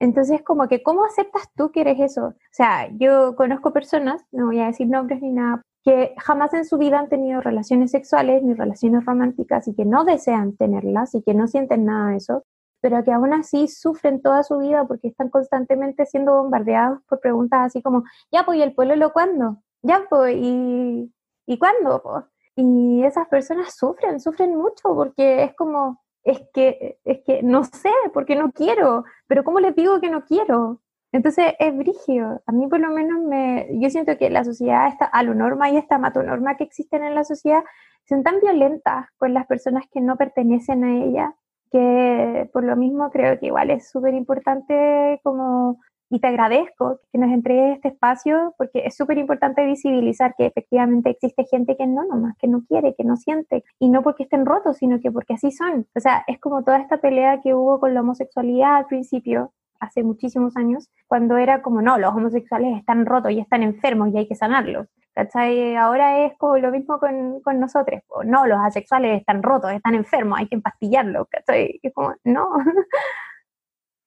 Entonces, 0.00 0.42
como 0.42 0.68
que, 0.68 0.82
¿cómo 0.82 1.04
aceptas 1.04 1.50
tú 1.54 1.70
que 1.70 1.82
eres 1.82 2.00
eso? 2.00 2.28
O 2.28 2.34
sea, 2.50 2.88
yo 2.96 3.36
conozco 3.36 3.72
personas, 3.72 4.24
no 4.32 4.46
voy 4.46 4.60
a 4.60 4.66
decir 4.66 4.88
nombres 4.88 5.20
ni 5.20 5.32
nada, 5.32 5.60
que 5.84 6.14
jamás 6.18 6.54
en 6.54 6.64
su 6.64 6.78
vida 6.78 6.98
han 6.98 7.08
tenido 7.10 7.40
relaciones 7.42 7.90
sexuales 7.90 8.42
ni 8.42 8.54
relaciones 8.54 9.04
románticas 9.04 9.68
y 9.68 9.74
que 9.74 9.84
no 9.84 10.04
desean 10.04 10.56
tenerlas 10.56 11.14
y 11.14 11.22
que 11.22 11.34
no 11.34 11.46
sienten 11.46 11.84
nada 11.84 12.10
de 12.10 12.16
eso, 12.16 12.44
pero 12.80 13.04
que 13.04 13.12
aún 13.12 13.34
así 13.34 13.68
sufren 13.68 14.22
toda 14.22 14.42
su 14.44 14.58
vida 14.58 14.86
porque 14.86 15.08
están 15.08 15.28
constantemente 15.28 16.06
siendo 16.06 16.34
bombardeados 16.34 17.00
por 17.08 17.20
preguntas 17.20 17.66
así 17.66 17.82
como, 17.82 18.04
ya, 18.30 18.44
pues, 18.44 18.58
¿y 18.58 18.62
el 18.62 18.74
pueblo 18.74 19.12
cuándo? 19.12 19.58
Ya, 19.82 20.06
pues, 20.08 20.36
¿y, 20.38 21.12
¿y 21.46 21.58
cuándo? 21.58 22.00
Pues? 22.02 22.24
Y 22.56 23.02
esas 23.04 23.28
personas 23.28 23.74
sufren, 23.76 24.20
sufren 24.20 24.56
mucho 24.56 24.94
porque 24.94 25.42
es 25.44 25.54
como, 25.54 26.00
es 26.24 26.42
que, 26.52 26.98
es 27.04 27.20
que 27.24 27.42
no 27.42 27.64
sé, 27.64 27.90
porque 28.12 28.36
no 28.36 28.52
quiero, 28.52 29.04
pero 29.26 29.44
¿cómo 29.44 29.60
les 29.60 29.74
digo 29.74 30.00
que 30.00 30.10
no 30.10 30.24
quiero? 30.24 30.80
Entonces 31.12 31.54
es 31.58 31.76
brigio. 31.76 32.42
A 32.46 32.52
mí 32.52 32.66
por 32.68 32.80
lo 32.80 32.90
menos 32.90 33.20
me, 33.22 33.68
yo 33.72 33.90
siento 33.90 34.16
que 34.16 34.30
la 34.30 34.44
sociedad, 34.44 34.88
esta 34.88 35.04
alonorma 35.04 35.70
y 35.70 35.76
esta 35.76 35.98
matonorma 35.98 36.56
que 36.56 36.64
existen 36.64 37.04
en 37.04 37.14
la 37.14 37.24
sociedad, 37.24 37.62
son 38.08 38.22
tan 38.22 38.40
violentas 38.40 39.06
con 39.18 39.34
las 39.34 39.46
personas 39.46 39.84
que 39.92 40.00
no 40.00 40.16
pertenecen 40.16 40.84
a 40.84 41.04
ella, 41.04 41.34
que 41.70 42.48
por 42.52 42.64
lo 42.64 42.76
mismo 42.76 43.10
creo 43.10 43.38
que 43.38 43.46
igual 43.46 43.70
es 43.70 43.90
súper 43.90 44.14
importante 44.14 45.20
como 45.22 45.80
y 46.12 46.20
te 46.20 46.26
agradezco 46.26 47.00
que 47.10 47.16
nos 47.16 47.30
entregues 47.30 47.76
este 47.76 47.88
espacio 47.88 48.54
porque 48.58 48.82
es 48.84 48.94
súper 48.94 49.16
importante 49.16 49.64
visibilizar 49.64 50.34
que 50.36 50.44
efectivamente 50.44 51.08
existe 51.08 51.46
gente 51.46 51.74
que 51.74 51.86
no 51.86 52.04
nomás, 52.04 52.36
que 52.36 52.48
no 52.48 52.62
quiere, 52.68 52.94
que 52.94 53.02
no 53.02 53.16
siente, 53.16 53.64
y 53.78 53.88
no 53.88 54.02
porque 54.02 54.24
estén 54.24 54.44
rotos, 54.44 54.76
sino 54.76 55.00
que 55.00 55.10
porque 55.10 55.32
así 55.32 55.50
son. 55.50 55.86
O 55.96 56.00
sea, 56.00 56.22
es 56.26 56.38
como 56.38 56.64
toda 56.64 56.76
esta 56.80 56.98
pelea 56.98 57.40
que 57.40 57.54
hubo 57.54 57.80
con 57.80 57.94
la 57.94 58.02
homosexualidad 58.02 58.76
al 58.76 58.86
principio, 58.86 59.54
hace 59.80 60.02
muchísimos 60.04 60.54
años, 60.58 60.90
cuando 61.06 61.38
era 61.38 61.62
como, 61.62 61.80
no, 61.80 61.96
los 61.96 62.14
homosexuales 62.14 62.76
están 62.76 63.06
rotos 63.06 63.32
y 63.32 63.40
están 63.40 63.62
enfermos 63.62 64.10
y 64.10 64.18
hay 64.18 64.28
que 64.28 64.34
sanarlos. 64.34 64.88
¿Cachai? 65.14 65.76
Ahora 65.76 66.26
es 66.26 66.36
como 66.36 66.58
lo 66.58 66.70
mismo 66.70 66.98
con, 66.98 67.40
con 67.40 67.58
nosotros. 67.58 68.02
No, 68.26 68.46
los 68.46 68.58
asexuales 68.58 69.18
están 69.18 69.42
rotos, 69.42 69.72
están 69.72 69.94
enfermos, 69.94 70.38
hay 70.38 70.46
que 70.46 70.56
empastillarlos. 70.56 71.26
¿Cachai? 71.28 71.80
Es 71.82 71.92
como, 71.94 72.14
no. 72.24 72.50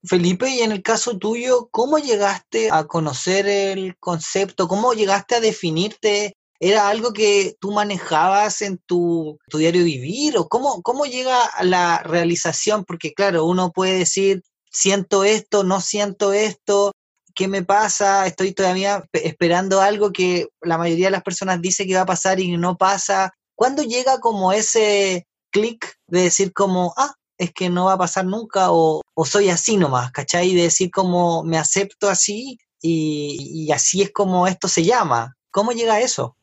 Felipe, 0.08 0.50
y 0.50 0.62
en 0.62 0.72
el 0.72 0.82
caso 0.82 1.18
tuyo, 1.18 1.68
¿cómo 1.72 1.98
llegaste 1.98 2.70
a 2.72 2.86
conocer 2.86 3.48
el 3.48 3.98
concepto? 3.98 4.68
¿Cómo 4.68 4.94
llegaste 4.94 5.36
a 5.36 5.40
definirte? 5.40 6.34
¿Era 6.60 6.88
algo 6.88 7.12
que 7.12 7.56
tú 7.60 7.72
manejabas 7.72 8.62
en 8.62 8.78
tu, 8.78 9.38
diario 9.52 9.84
vivir? 9.84 10.38
¿O 10.38 10.48
cómo, 10.48 10.82
cómo 10.82 11.06
llega 11.06 11.44
a 11.44 11.64
la 11.64 12.00
realización? 12.00 12.86
Porque 12.86 13.14
claro, 13.14 13.46
uno 13.46 13.72
puede 13.72 13.98
decir, 14.00 14.44
siento 14.72 15.24
esto, 15.24 15.64
no 15.64 15.82
siento 15.82 16.34
esto, 16.34 16.92
¿qué 17.36 17.48
me 17.48 17.64
pasa? 17.64 18.26
Estoy 18.26 18.54
todavía 18.54 19.04
esperando 19.12 19.82
algo 19.82 20.12
que 20.12 20.48
la 20.62 20.78
mayoría 20.78 21.08
de 21.08 21.12
las 21.12 21.24
personas 21.24 21.62
dice 21.62 21.86
que 21.86 21.96
va 21.96 22.02
a 22.02 22.06
pasar 22.06 22.40
y 22.40 22.56
no 22.58 22.78
pasa. 22.78 23.34
¿Cuándo 23.56 23.84
llega 23.84 24.20
como 24.20 24.54
ese 24.54 25.28
clic 25.52 25.96
de 26.08 26.24
decir 26.24 26.54
como, 26.54 26.94
ah, 26.98 27.14
es 27.38 27.52
que 27.54 27.70
no 27.70 27.86
va 27.86 27.94
a 27.94 27.98
pasar 27.98 28.26
nunca 28.26 28.68
o, 28.72 29.02
soy 29.26 29.50
así 29.50 29.78
nomás, 29.78 30.12
¿cachai? 30.12 30.54
De 30.54 30.64
decir 30.64 30.92
como 30.92 31.44
me 31.44 31.58
acepto 31.58 32.10
así 32.10 32.58
y, 32.82 33.70
así 33.72 34.02
es 34.02 34.12
como 34.12 34.48
esto 34.48 34.68
se 34.68 34.84
llama. 34.84 35.36
¿Cómo 35.52 35.72
llega 35.72 35.96
a 35.96 36.02
eso? 36.02 36.38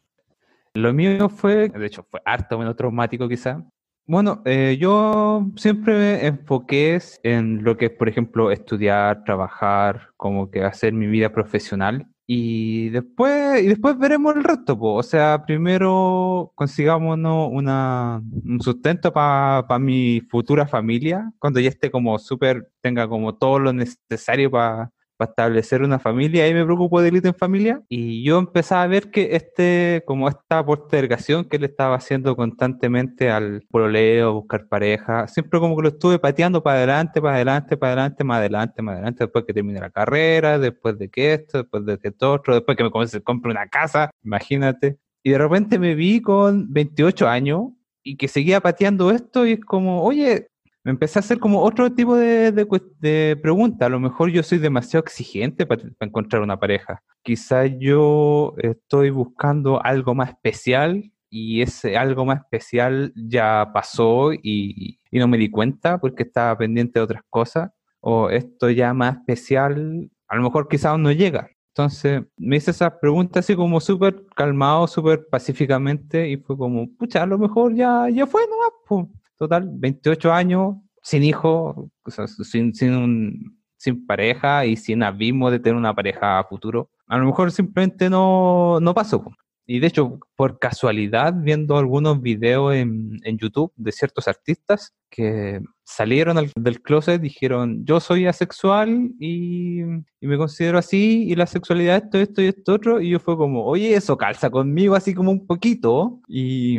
Lo 0.74 0.92
mío 0.92 1.28
fue, 1.28 1.68
de 1.68 1.86
hecho, 1.86 2.06
fue 2.10 2.20
harto 2.24 2.58
menos 2.58 2.76
traumático 2.76 3.28
quizá. 3.28 3.62
Bueno, 4.06 4.42
eh, 4.44 4.76
yo 4.80 5.46
siempre 5.56 5.94
me 5.94 6.26
enfoqué 6.26 7.00
en 7.22 7.62
lo 7.62 7.76
que 7.76 7.86
es, 7.86 7.90
por 7.92 8.08
ejemplo, 8.08 8.50
estudiar, 8.50 9.22
trabajar, 9.24 10.08
como 10.16 10.50
que 10.50 10.64
hacer 10.64 10.92
mi 10.92 11.06
vida 11.06 11.32
profesional 11.32 12.11
y 12.34 12.88
después, 12.88 13.62
y 13.62 13.66
después 13.66 13.98
veremos 13.98 14.34
el 14.34 14.42
resto, 14.42 14.78
o 14.80 15.02
sea, 15.02 15.44
primero 15.44 16.50
consigámonos 16.54 17.50
una, 17.52 18.22
un 18.44 18.58
sustento 18.62 19.12
para 19.12 19.78
mi 19.78 20.22
futura 20.30 20.66
familia, 20.66 21.30
cuando 21.38 21.60
ya 21.60 21.68
esté 21.68 21.90
como 21.90 22.18
súper, 22.18 22.70
tenga 22.80 23.06
como 23.06 23.34
todo 23.34 23.58
lo 23.58 23.74
necesario 23.74 24.50
para 24.50 24.90
establecer 25.26 25.82
una 25.82 25.98
familia, 25.98 26.44
ahí 26.44 26.54
me 26.54 26.64
preocupo 26.64 27.00
del 27.00 27.16
ítem 27.16 27.34
familia, 27.34 27.82
y 27.88 28.22
yo 28.24 28.38
empezaba 28.38 28.82
a 28.82 28.86
ver 28.86 29.10
que 29.10 29.36
este, 29.36 30.02
como 30.06 30.28
esta 30.28 30.64
postergación 30.64 31.44
que 31.44 31.58
le 31.58 31.66
estaba 31.66 31.96
haciendo 31.96 32.36
constantemente 32.36 33.30
al 33.30 33.62
proleo, 33.70 34.34
buscar 34.34 34.68
pareja, 34.68 35.28
siempre 35.28 35.60
como 35.60 35.76
que 35.76 35.82
lo 35.82 35.88
estuve 35.88 36.18
pateando 36.18 36.62
para 36.62 36.78
adelante, 36.78 37.20
para 37.20 37.36
adelante, 37.36 37.76
para 37.76 37.92
adelante, 37.92 38.24
más 38.24 38.38
adelante, 38.38 38.82
más 38.82 38.94
adelante, 38.94 39.24
después 39.24 39.44
que 39.44 39.54
termine 39.54 39.80
la 39.80 39.90
carrera, 39.90 40.58
después 40.58 40.98
de 40.98 41.08
que 41.08 41.34
esto, 41.34 41.58
después 41.58 41.84
de 41.84 41.98
que 41.98 42.08
esto 42.08 42.32
otro, 42.32 42.54
después 42.54 42.76
que 42.76 42.84
me 42.84 42.90
compre 42.90 43.50
una 43.50 43.66
casa, 43.68 44.10
imagínate. 44.24 44.98
Y 45.22 45.30
de 45.30 45.38
repente 45.38 45.78
me 45.78 45.94
vi 45.94 46.20
con 46.20 46.72
28 46.72 47.28
años 47.28 47.70
y 48.02 48.16
que 48.16 48.28
seguía 48.28 48.60
pateando 48.60 49.10
esto 49.10 49.46
y 49.46 49.52
es 49.52 49.60
como, 49.60 50.02
oye, 50.02 50.48
me 50.84 50.90
empecé 50.90 51.18
a 51.18 51.20
hacer 51.20 51.38
como 51.38 51.62
otro 51.62 51.92
tipo 51.92 52.16
de, 52.16 52.52
de, 52.52 52.66
de 52.98 53.36
pregunta. 53.40 53.86
A 53.86 53.88
lo 53.88 54.00
mejor 54.00 54.30
yo 54.30 54.42
soy 54.42 54.58
demasiado 54.58 55.04
exigente 55.04 55.66
para, 55.66 55.82
para 55.98 56.08
encontrar 56.08 56.42
una 56.42 56.58
pareja. 56.58 57.02
Quizás 57.22 57.70
yo 57.78 58.54
estoy 58.58 59.10
buscando 59.10 59.82
algo 59.84 60.14
más 60.14 60.30
especial 60.30 61.12
y 61.30 61.62
ese 61.62 61.96
algo 61.96 62.24
más 62.24 62.40
especial 62.40 63.12
ya 63.16 63.70
pasó 63.72 64.32
y, 64.32 64.98
y 65.10 65.18
no 65.18 65.28
me 65.28 65.38
di 65.38 65.50
cuenta 65.50 65.98
porque 65.98 66.24
estaba 66.24 66.58
pendiente 66.58 66.98
de 66.98 67.04
otras 67.04 67.22
cosas. 67.30 67.70
O 68.00 68.30
esto 68.30 68.68
ya 68.68 68.92
más 68.92 69.18
especial, 69.18 70.10
a 70.26 70.36
lo 70.36 70.42
mejor 70.42 70.68
quizás 70.68 70.98
no 70.98 71.12
llega. 71.12 71.48
Entonces 71.68 72.22
me 72.36 72.56
hice 72.56 72.72
esas 72.72 72.92
preguntas 73.00 73.44
así 73.44 73.56
como 73.56 73.80
súper 73.80 74.26
calmado, 74.36 74.86
súper 74.86 75.26
pacíficamente 75.30 76.28
y 76.28 76.36
fue 76.36 76.56
como, 76.58 76.86
pucha, 76.98 77.22
a 77.22 77.26
lo 77.26 77.38
mejor 77.38 77.74
ya, 77.74 78.08
ya 78.10 78.26
fue 78.26 78.42
nomás. 78.46 78.70
po". 78.86 79.08
Total, 79.42 79.68
28 79.68 80.32
años, 80.32 80.76
sin 81.02 81.24
hijo, 81.24 81.90
o 82.04 82.10
sea, 82.12 82.28
sin, 82.28 82.72
sin, 82.76 82.94
un- 82.94 83.58
sin 83.76 84.06
pareja 84.06 84.64
y 84.66 84.76
sin 84.76 85.02
abismo 85.02 85.50
de 85.50 85.58
tener 85.58 85.76
una 85.76 85.92
pareja 85.96 86.38
a 86.38 86.44
futuro. 86.44 86.90
A 87.08 87.18
lo 87.18 87.26
mejor 87.26 87.50
simplemente 87.50 88.08
no, 88.08 88.78
no 88.80 88.94
pasó. 88.94 89.24
Y 89.66 89.80
de 89.80 89.88
hecho, 89.88 90.20
por 90.36 90.60
casualidad, 90.60 91.34
viendo 91.36 91.76
algunos 91.76 92.20
videos 92.22 92.72
en, 92.76 93.18
en 93.24 93.36
YouTube 93.36 93.72
de 93.74 93.90
ciertos 93.90 94.28
artistas 94.28 94.92
que 95.10 95.60
salieron 95.84 96.38
al- 96.38 96.52
del 96.54 96.80
closet, 96.80 97.20
dijeron, 97.20 97.84
yo 97.84 97.98
soy 97.98 98.26
asexual 98.26 99.10
y, 99.18 99.80
y 99.82 100.26
me 100.28 100.36
considero 100.38 100.78
así, 100.78 101.24
y 101.28 101.34
la 101.34 101.46
sexualidad 101.48 101.96
esto, 101.96 102.18
esto 102.18 102.42
y 102.42 102.46
esto 102.46 102.74
otro, 102.74 103.00
y 103.00 103.10
yo 103.10 103.18
fue 103.18 103.36
como, 103.36 103.64
oye, 103.64 103.92
eso 103.96 104.16
calza 104.16 104.50
conmigo 104.50 104.94
así 104.94 105.14
como 105.14 105.32
un 105.32 105.46
poquito, 105.48 106.20
y 106.28 106.78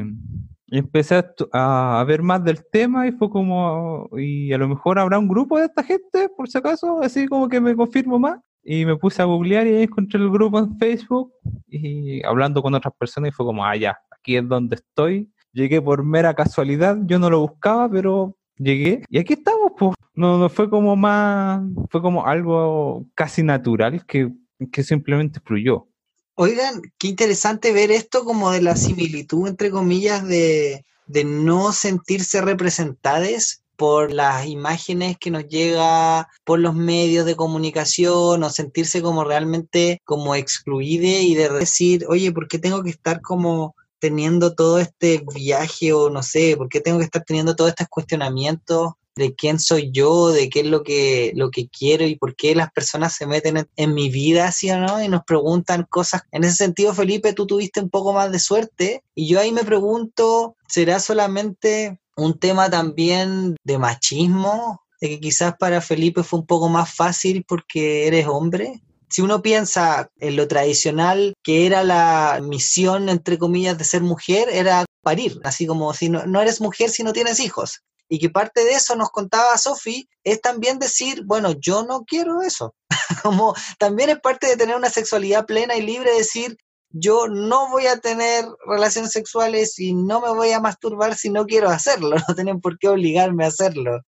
empecé 0.80 1.24
a, 1.51 2.03
ver 2.07 2.24
más 2.24 2.43
del 2.43 2.65
tema 2.71 3.07
y 3.07 3.11
fue 3.11 3.30
como, 3.30 4.09
y 4.17 4.51
a 4.53 4.57
lo 4.57 4.67
mejor 4.67 4.99
habrá 4.99 5.19
un 5.19 5.28
grupo 5.28 5.59
de 5.59 5.65
esta 5.65 5.84
gente, 5.84 6.30
por 6.36 6.49
si 6.49 6.57
acaso, 6.57 7.01
así 7.01 7.28
como 7.28 7.47
que 7.47 7.61
me 7.61 7.76
confirmo 7.76 8.19
más. 8.19 8.39
Y 8.65 8.86
me 8.86 8.95
puse 8.95 9.21
a 9.21 9.26
googlear 9.26 9.67
y 9.67 9.84
encontré 9.84 10.19
el 10.21 10.32
grupo 10.32 10.57
en 10.57 10.78
Facebook 10.78 11.34
y 11.67 12.26
hablando 12.26 12.61
con 12.61 12.74
otras 12.74 12.93
personas 12.97 13.30
y 13.30 13.34
fue 13.34 13.45
como, 13.45 13.65
ah, 13.65 13.76
ya, 13.76 13.97
aquí 14.09 14.38
es 14.38 14.47
donde 14.47 14.76
estoy. 14.78 15.30
Llegué 15.51 15.82
por 15.82 16.03
mera 16.03 16.34
casualidad, 16.34 16.97
yo 17.05 17.19
no 17.19 17.30
lo 17.30 17.41
buscaba, 17.41 17.89
pero 17.89 18.38
llegué 18.57 19.03
y 19.09 19.19
aquí 19.19 19.34
estamos, 19.34 19.74
pues. 19.78 19.95
No, 20.15 20.38
no 20.38 20.47
fue 20.47 20.69
como 20.69 20.95
más, 20.95 21.61
fue 21.89 22.01
como 22.01 22.26
algo 22.26 23.05
casi 23.15 23.43
natural 23.43 24.05
que, 24.05 24.32
que 24.71 24.84
simplemente 24.84 25.39
fluyó. 25.43 25.88
Oigan, 26.36 26.82
qué 26.98 27.10
interesante 27.10 27.72
ver 27.72 27.92
esto 27.92 28.26
como 28.26 28.52
de 28.52 28.62
la 28.62 28.76
similitud, 28.76 29.48
entre 29.48 29.70
comillas, 29.70 30.28
de, 30.28 30.84
de 31.06 31.24
no 31.24 31.72
sentirse 31.74 32.42
representadas 32.42 33.64
por 33.76 34.12
las 34.12 34.48
imágenes 34.48 35.18
que 35.20 35.30
nos 35.30 35.48
llega 35.48 36.28
por 36.44 36.60
los 36.60 36.74
medios 36.74 37.26
de 37.26 37.36
comunicación 37.36 38.44
o 38.44 38.50
sentirse 38.50 39.02
como 39.02 39.24
realmente 39.24 40.02
como 40.06 40.36
excluide 40.36 41.22
y 41.22 41.36
de 41.36 41.50
decir, 41.50 42.06
oye, 42.08 42.32
¿por 42.32 42.48
qué 42.48 42.60
tengo 42.60 42.82
que 42.84 42.92
estar 42.92 43.22
como 43.22 43.76
teniendo 44.00 44.54
todo 44.54 44.80
este 44.80 45.24
viaje 45.34 45.94
o 45.94 46.10
no 46.10 46.24
sé, 46.24 46.58
por 46.58 46.68
qué 46.68 46.82
tengo 46.82 46.98
que 46.98 47.06
estar 47.06 47.24
teniendo 47.24 47.56
todos 47.56 47.70
estos 47.70 47.88
cuestionamientos 47.88 48.94
de 49.16 49.36
quién 49.36 49.59
soy 49.59 49.91
yo, 49.91 50.30
de 50.30 50.49
qué 50.49 50.61
es 50.61 50.66
lo 50.66 50.84
que, 50.84 51.32
lo 51.36 51.51
que 51.51 51.68
quiero 51.68 52.05
y 52.05 52.16
por 52.16 52.36
qué 52.36 52.55
las 52.55 52.72
personas 52.72 53.16
se 53.16 53.28
meten 53.28 53.68
en, 53.76 53.93
mi 53.93 54.09
vida, 54.09 54.51
¿sí 54.51 54.70
o 54.72 54.80
no? 54.80 55.03
Y 55.03 55.07
nos 55.07 55.24
preguntan 55.24 55.86
cosas. 55.89 56.24
En 56.32 56.43
ese 56.43 56.55
sentido, 56.55 56.93
Felipe, 56.93 57.34
tú 57.34 57.45
tuviste 57.45 57.80
un 57.80 57.89
poco 57.89 58.14
más 58.14 58.32
de 58.32 58.39
suerte 58.39 59.03
y 59.14 59.28
yo 59.28 59.39
ahí 59.39 59.51
me 59.51 59.64
pregunto, 59.64 60.55
¿será 60.68 60.99
solamente 60.99 61.99
un 62.16 62.39
tema 62.39 62.70
también 62.70 63.55
de 63.64 63.78
machismo? 63.78 64.82
De 64.99 65.09
que 65.09 65.20
quizás 65.20 65.55
para 65.59 65.82
Felipe 65.82 66.24
fue 66.24 66.39
un 66.39 66.45
poco 66.45 66.70
más 66.70 66.93
fácil 66.93 67.43
porque 67.47 68.07
eres 68.07 68.28
hombre. 68.28 68.82
Si 69.09 69.22
uno 69.22 69.43
piensa 69.43 70.09
en 70.20 70.36
lo 70.36 70.47
tradicional 70.47 71.36
que 71.43 71.68
era 71.68 71.84
la 71.84 72.39
misión, 72.41 73.09
entre 73.09 73.38
comillas, 73.38 73.78
de 73.78 73.84
ser 73.84 74.01
mujer, 74.01 74.49
era 74.51 74.86
parir, 75.03 75.39
así 75.43 75.68
como 75.68 75.93
si 75.93 76.09
no, 76.09 76.26
no 76.26 76.41
eres 76.41 76.61
mujer 76.61 76.89
si 76.89 77.03
no 77.03 77.14
tienes 77.14 77.39
hijos. 77.39 77.84
Y 78.10 78.20
que 78.20 78.30
parte 78.30 78.64
de 78.64 78.74
eso 78.74 78.95
nos 78.95 79.10
contaba 79.10 79.58
Sofi, 79.58 80.08
es 80.24 80.41
también 80.41 80.80
decir, 80.80 81.24
bueno, 81.26 81.54
yo 81.60 81.84
no 81.84 82.04
quiero 82.04 82.41
eso. 82.41 82.76
Como 83.24 83.56
también 83.80 84.10
es 84.10 84.20
parte 84.20 84.47
de 84.47 84.58
tener 84.58 84.76
una 84.76 84.89
sexualidad 84.89 85.45
plena 85.45 85.76
y 85.76 85.82
libre, 85.82 86.14
decir, 86.14 86.58
yo 86.89 87.28
no 87.28 87.70
voy 87.70 87.88
a 87.88 87.97
tener 87.97 88.45
relaciones 88.68 89.12
sexuales 89.12 89.80
y 89.80 89.93
no 89.93 90.22
me 90.22 90.30
voy 90.30 90.51
a 90.51 90.60
masturbar 90.60 91.16
si 91.16 91.30
no 91.30 91.45
quiero 91.45 91.70
hacerlo, 91.70 92.16
no 92.28 92.36
tienen 92.36 92.62
por 92.62 92.78
qué 92.78 92.88
obligarme 92.88 93.45
a 93.45 93.47
hacerlo. 93.47 94.01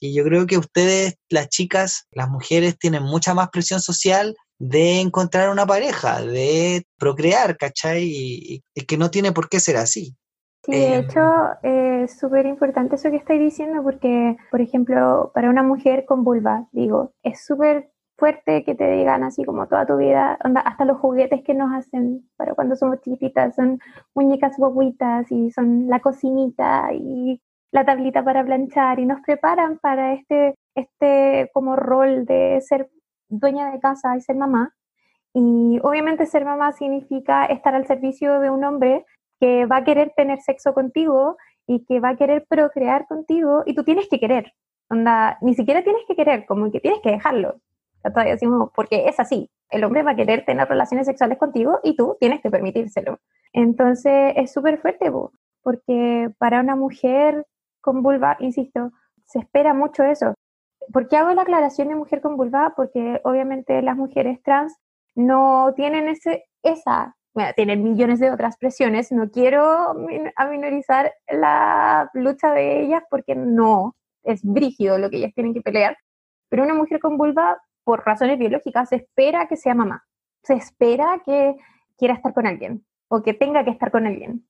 Y 0.00 0.14
yo 0.14 0.24
creo 0.24 0.46
que 0.46 0.58
ustedes, 0.58 1.14
las 1.28 1.48
chicas, 1.48 2.06
las 2.10 2.28
mujeres, 2.28 2.76
tienen 2.76 3.04
mucha 3.04 3.34
más 3.34 3.50
presión 3.50 3.80
social 3.80 4.36
de 4.58 5.00
encontrar 5.00 5.48
una 5.50 5.64
pareja, 5.64 6.20
de 6.20 6.84
procrear, 6.98 7.56
¿cachai? 7.56 8.02
Y, 8.04 8.64
y 8.74 8.80
que 8.82 8.96
no 8.96 9.12
tiene 9.12 9.30
por 9.30 9.48
qué 9.48 9.60
ser 9.60 9.76
así. 9.76 10.16
Sí, 10.64 10.72
de 10.72 10.96
Eh, 10.96 10.98
hecho, 10.98 11.20
eh, 11.62 12.02
es 12.04 12.18
súper 12.18 12.46
importante 12.46 12.94
eso 12.96 13.10
que 13.10 13.16
estáis 13.16 13.40
diciendo 13.40 13.82
porque, 13.82 14.36
por 14.50 14.60
ejemplo, 14.60 15.32
para 15.34 15.50
una 15.50 15.62
mujer 15.64 16.04
con 16.04 16.22
vulva, 16.24 16.68
digo, 16.72 17.12
es 17.22 17.44
súper 17.44 17.90
fuerte 18.16 18.64
que 18.64 18.74
te 18.76 18.88
digan 18.92 19.24
así 19.24 19.44
como 19.44 19.66
toda 19.66 19.86
tu 19.86 19.96
vida, 19.96 20.38
onda, 20.44 20.60
hasta 20.60 20.84
los 20.84 20.98
juguetes 20.98 21.42
que 21.42 21.54
nos 21.54 21.72
hacen 21.74 22.28
para 22.36 22.54
cuando 22.54 22.76
somos 22.76 23.00
chiquititas 23.00 23.56
son 23.56 23.80
muñecas 24.14 24.56
guaguitas 24.56 25.30
y 25.32 25.50
son 25.50 25.88
la 25.88 25.98
cocinita 26.00 26.92
y 26.92 27.40
la 27.72 27.84
tablita 27.84 28.22
para 28.22 28.44
planchar 28.44 29.00
y 29.00 29.06
nos 29.06 29.20
preparan 29.22 29.78
para 29.78 30.12
este, 30.14 30.54
este 30.76 31.50
como 31.52 31.74
rol 31.74 32.24
de 32.26 32.60
ser 32.60 32.88
dueña 33.28 33.70
de 33.72 33.80
casa 33.80 34.16
y 34.16 34.20
ser 34.20 34.36
mamá. 34.36 34.74
Y 35.34 35.80
obviamente 35.82 36.26
ser 36.26 36.44
mamá 36.44 36.72
significa 36.72 37.46
estar 37.46 37.74
al 37.74 37.86
servicio 37.86 38.40
de 38.40 38.50
un 38.50 38.64
hombre 38.64 39.06
que 39.42 39.66
va 39.66 39.78
a 39.78 39.84
querer 39.84 40.12
tener 40.14 40.40
sexo 40.40 40.72
contigo 40.72 41.36
y 41.66 41.84
que 41.84 41.98
va 41.98 42.10
a 42.10 42.16
querer 42.16 42.46
procrear 42.48 43.08
contigo 43.08 43.64
y 43.66 43.74
tú 43.74 43.82
tienes 43.82 44.06
que 44.08 44.20
querer. 44.20 44.52
Onda, 44.88 45.36
ni 45.40 45.56
siquiera 45.56 45.82
tienes 45.82 46.02
que 46.06 46.14
querer, 46.14 46.46
como 46.46 46.70
que 46.70 46.78
tienes 46.78 47.00
que 47.00 47.10
dejarlo. 47.10 47.56
Todavía 48.04 48.34
decimos, 48.34 48.70
porque 48.72 49.08
es 49.08 49.18
así. 49.18 49.50
El 49.68 49.82
hombre 49.82 50.04
va 50.04 50.12
a 50.12 50.14
querer 50.14 50.44
tener 50.44 50.68
relaciones 50.68 51.08
sexuales 51.08 51.38
contigo 51.38 51.80
y 51.82 51.96
tú 51.96 52.16
tienes 52.20 52.40
que 52.40 52.52
permitírselo. 52.52 53.18
Entonces 53.52 54.32
es 54.36 54.52
súper 54.52 54.78
fuerte, 54.78 55.10
po, 55.10 55.32
porque 55.64 56.30
para 56.38 56.60
una 56.60 56.76
mujer 56.76 57.44
con 57.80 58.00
vulva, 58.04 58.36
insisto, 58.38 58.92
se 59.24 59.40
espera 59.40 59.74
mucho 59.74 60.04
eso. 60.04 60.34
¿Por 60.92 61.08
qué 61.08 61.16
hago 61.16 61.32
la 61.32 61.42
aclaración 61.42 61.88
de 61.88 61.96
mujer 61.96 62.20
con 62.20 62.36
vulva? 62.36 62.74
Porque 62.76 63.20
obviamente 63.24 63.82
las 63.82 63.96
mujeres 63.96 64.40
trans 64.44 64.72
no 65.16 65.72
tienen 65.74 66.06
ese, 66.06 66.44
esa, 66.62 67.16
tienen 67.56 67.82
millones 67.82 68.20
de 68.20 68.30
otras 68.30 68.56
presiones. 68.56 69.12
No 69.12 69.30
quiero 69.30 69.94
min- 69.94 70.32
aminorizar 70.36 71.12
la 71.28 72.10
lucha 72.14 72.52
de 72.52 72.82
ellas 72.82 73.02
porque 73.10 73.34
no, 73.34 73.96
es 74.22 74.42
brígido 74.42 74.98
lo 74.98 75.10
que 75.10 75.18
ellas 75.18 75.34
tienen 75.34 75.54
que 75.54 75.62
pelear. 75.62 75.96
Pero 76.48 76.64
una 76.64 76.74
mujer 76.74 77.00
con 77.00 77.16
vulva, 77.16 77.60
por 77.84 78.04
razones 78.04 78.38
biológicas, 78.38 78.90
se 78.90 78.96
espera 78.96 79.48
que 79.48 79.56
sea 79.56 79.74
mamá. 79.74 80.04
Se 80.42 80.54
espera 80.54 81.22
que 81.24 81.56
quiera 81.96 82.14
estar 82.14 82.34
con 82.34 82.46
alguien 82.46 82.84
o 83.08 83.22
que 83.22 83.34
tenga 83.34 83.64
que 83.64 83.70
estar 83.70 83.90
con 83.90 84.06
alguien. 84.06 84.46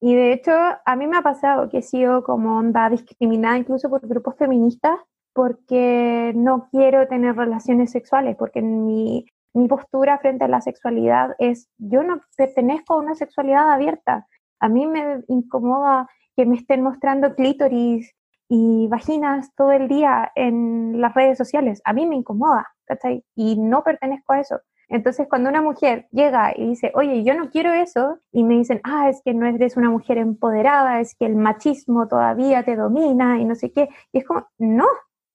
Y 0.00 0.14
de 0.14 0.32
hecho, 0.32 0.52
a 0.52 0.96
mí 0.96 1.06
me 1.06 1.16
ha 1.16 1.22
pasado 1.22 1.68
que 1.68 1.78
he 1.78 1.82
sido 1.82 2.22
como 2.22 2.56
onda 2.58 2.88
discriminada 2.88 3.58
incluso 3.58 3.90
por 3.90 4.06
grupos 4.06 4.36
feministas 4.36 4.98
porque 5.32 6.32
no 6.34 6.68
quiero 6.70 7.06
tener 7.08 7.36
relaciones 7.36 7.90
sexuales, 7.90 8.36
porque 8.36 8.62
mi, 8.62 9.26
mi 9.54 9.68
postura 9.68 10.18
frente 10.18 10.44
a 10.44 10.48
la 10.48 10.60
sexualidad 10.60 11.34
es, 11.38 11.68
yo 11.78 12.02
no 12.02 12.20
pertenezco 12.36 12.94
a 12.94 12.98
una 12.98 13.14
sexualidad 13.14 13.70
abierta. 13.70 14.26
A 14.60 14.68
mí 14.68 14.86
me 14.86 15.22
incomoda 15.28 16.08
que 16.36 16.46
me 16.46 16.56
estén 16.56 16.82
mostrando 16.82 17.34
clítoris 17.34 18.14
y 18.48 18.86
vaginas 18.88 19.54
todo 19.54 19.72
el 19.72 19.88
día 19.88 20.32
en 20.34 21.00
las 21.00 21.14
redes 21.14 21.36
sociales. 21.36 21.80
A 21.84 21.92
mí 21.92 22.06
me 22.06 22.16
incomoda, 22.16 22.66
¿cachai? 22.86 23.24
Y 23.34 23.58
no 23.58 23.82
pertenezco 23.82 24.32
a 24.32 24.40
eso. 24.40 24.60
Entonces, 24.88 25.28
cuando 25.28 25.50
una 25.50 25.60
mujer 25.60 26.08
llega 26.12 26.52
y 26.56 26.68
dice, 26.70 26.90
oye, 26.94 27.22
yo 27.22 27.34
no 27.34 27.50
quiero 27.50 27.72
eso, 27.72 28.20
y 28.32 28.42
me 28.42 28.54
dicen, 28.54 28.80
ah, 28.84 29.10
es 29.10 29.20
que 29.22 29.34
no 29.34 29.46
eres 29.46 29.76
una 29.76 29.90
mujer 29.90 30.16
empoderada, 30.16 31.00
es 31.00 31.14
que 31.14 31.26
el 31.26 31.36
machismo 31.36 32.08
todavía 32.08 32.62
te 32.62 32.74
domina 32.74 33.38
y 33.38 33.44
no 33.44 33.54
sé 33.54 33.70
qué, 33.70 33.90
y 34.12 34.18
es 34.18 34.24
como, 34.24 34.48
no, 34.56 34.86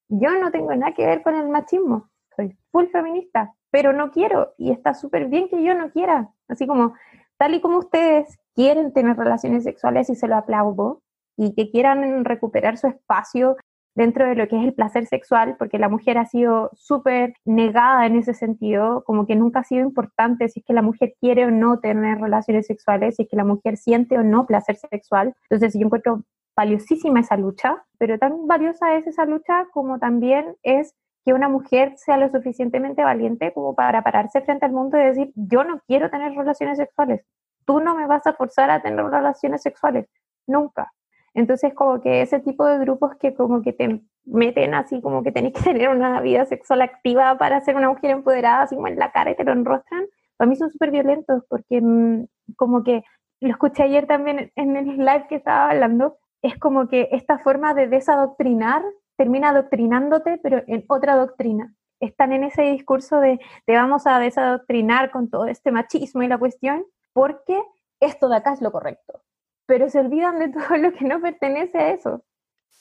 yo 0.10 0.32
no 0.40 0.50
tengo 0.50 0.76
nada 0.76 0.94
que 0.94 1.06
ver 1.06 1.22
con 1.22 1.36
el 1.36 1.50
machismo, 1.50 2.10
soy 2.36 2.58
full 2.72 2.88
feminista, 2.88 3.54
pero 3.74 3.92
no 3.92 4.12
quiero, 4.12 4.54
y 4.60 4.72
está 4.72 4.94
súper 4.94 5.30
bien 5.30 5.50
que 5.50 5.64
yo 5.64 5.74
no 5.74 5.90
quiera, 5.90 6.30
así 6.48 6.68
como, 6.68 6.94
tal 7.38 7.56
y 7.56 7.60
como 7.60 7.80
ustedes 7.80 8.38
quieren 8.54 8.94
tener 8.94 9.18
relaciones 9.18 9.64
sexuales 9.64 10.12
y 10.12 10.16
se 10.16 10.28
lo 10.28 10.36
aplaudo, 10.36 11.02
y 11.38 11.56
que 11.56 11.72
quieran 11.72 12.24
recuperar 12.24 12.78
su 12.78 12.86
espacio 12.86 13.58
dentro 13.96 14.28
de 14.28 14.36
lo 14.36 14.48
que 14.48 14.58
es 14.58 14.64
el 14.64 14.76
placer 14.76 15.08
sexual, 15.08 15.56
porque 15.58 15.80
la 15.80 15.90
mujer 15.90 16.20
ha 16.20 16.26
sido 16.26 16.70
súper 16.76 17.34
negada 17.46 18.06
en 18.06 18.16
ese 18.16 18.36
sentido, 18.36 19.04
como 19.06 19.26
que 19.26 19.36
nunca 19.36 19.62
ha 19.62 19.64
sido 19.64 19.82
importante 19.82 20.50
si 20.50 20.60
es 20.60 20.66
que 20.68 20.74
la 20.74 20.84
mujer 20.84 21.16
quiere 21.20 21.46
o 21.46 21.50
no 21.50 21.80
tener 21.80 22.20
relaciones 22.20 22.68
sexuales, 22.68 23.16
si 23.16 23.24
es 23.24 23.28
que 23.28 23.38
la 23.38 23.44
mujer 23.44 23.78
siente 23.78 24.20
o 24.20 24.24
no 24.24 24.46
placer 24.46 24.76
sexual. 24.76 25.34
Entonces 25.50 25.74
yo 25.74 25.88
encuentro 25.88 26.22
valiosísima 26.56 27.22
esa 27.22 27.38
lucha, 27.38 27.84
pero 27.98 28.20
tan 28.20 28.46
valiosa 28.46 28.96
es 28.98 29.08
esa 29.08 29.26
lucha 29.26 29.66
como 29.74 29.98
también 29.98 30.56
es 30.62 30.94
que 31.26 31.34
una 31.34 31.50
mujer 31.50 31.94
sea 31.98 32.18
lo 32.18 32.30
suficientemente 32.30 33.04
valiente 33.04 33.54
como 33.54 33.76
para 33.76 34.02
pararse 34.02 34.42
frente 34.42 34.66
al 34.66 34.74
mundo 34.74 34.98
y 34.98 35.04
decir, 35.04 35.32
yo 35.36 35.64
no 35.64 35.82
quiero 35.88 36.10
tener 36.10 36.34
relaciones 36.34 36.78
sexuales, 36.78 37.26
tú 37.66 37.80
no 37.80 37.96
me 37.96 38.08
vas 38.08 38.26
a 38.28 38.34
forzar 38.34 38.70
a 38.70 38.82
tener 38.82 39.06
relaciones 39.06 39.62
sexuales, 39.62 40.08
nunca. 40.48 40.92
Entonces, 41.34 41.74
como 41.74 42.02
que 42.02 42.22
ese 42.22 42.40
tipo 42.40 42.66
de 42.66 42.80
grupos 42.80 43.16
que 43.20 43.34
como 43.34 43.62
que 43.62 43.74
te 43.74 44.02
meten 44.26 44.74
así, 44.74 45.02
como 45.02 45.24
que 45.24 45.32
tenés 45.32 45.54
que 45.54 45.62
tener 45.64 45.90
una 45.90 46.22
vida 46.22 46.46
sexual 46.46 46.82
activa 46.82 47.38
para 47.38 47.62
ser 47.62 47.76
una 47.76 47.90
mujer 47.90 48.12
empoderada, 48.12 48.64
así 48.64 48.76
como 48.76 48.88
en 48.88 49.00
la 49.00 49.12
cara 49.12 49.32
y 49.32 49.36
te 49.36 49.44
lo 49.44 49.52
enrostran, 49.52 50.06
para 50.38 50.50
mí 50.50 50.56
son 50.56 50.72
súper 50.72 50.92
violentos 50.92 51.44
porque 51.48 51.82
mm, 51.82 52.26
como 52.56 52.84
que 52.84 53.04
lo 53.40 53.50
escuché 53.50 53.84
ayer 53.84 54.08
también 54.08 54.52
en 54.56 54.78
el 54.78 54.98
live 54.98 55.26
que 55.28 55.36
estaba 55.36 55.72
hablando, 55.72 56.18
es 56.42 56.58
como 56.58 56.88
que 56.88 57.10
esta 57.12 57.40
forma 57.40 57.74
de 57.74 57.88
desadoctrinar 57.88 58.84
termina 59.18 59.50
adoctrinándote, 59.50 60.40
pero 60.42 60.64
en 60.68 60.86
otra 60.88 61.16
doctrina. 61.16 61.74
Están 62.00 62.34
en 62.34 62.44
ese 62.44 62.64
discurso 62.64 63.20
de 63.20 63.40
te 63.66 63.74
vamos 63.74 64.06
a 64.08 64.20
desadoctrinar 64.20 65.12
con 65.12 65.30
todo 65.30 65.46
este 65.46 65.72
machismo 65.72 66.24
y 66.24 66.28
la 66.28 66.38
cuestión, 66.38 66.86
porque 67.14 67.62
esto 68.00 68.28
de 68.28 68.38
acá 68.38 68.54
es 68.54 68.62
lo 68.62 68.72
correcto. 68.72 69.22
Pero 69.66 69.90
se 69.90 70.00
olvidan 70.00 70.40
de 70.40 70.50
todo 70.68 70.78
lo 70.78 70.94
que 70.94 71.06
no 71.06 71.22
pertenece 71.22 71.78
a 71.78 71.92
eso. 71.92 72.24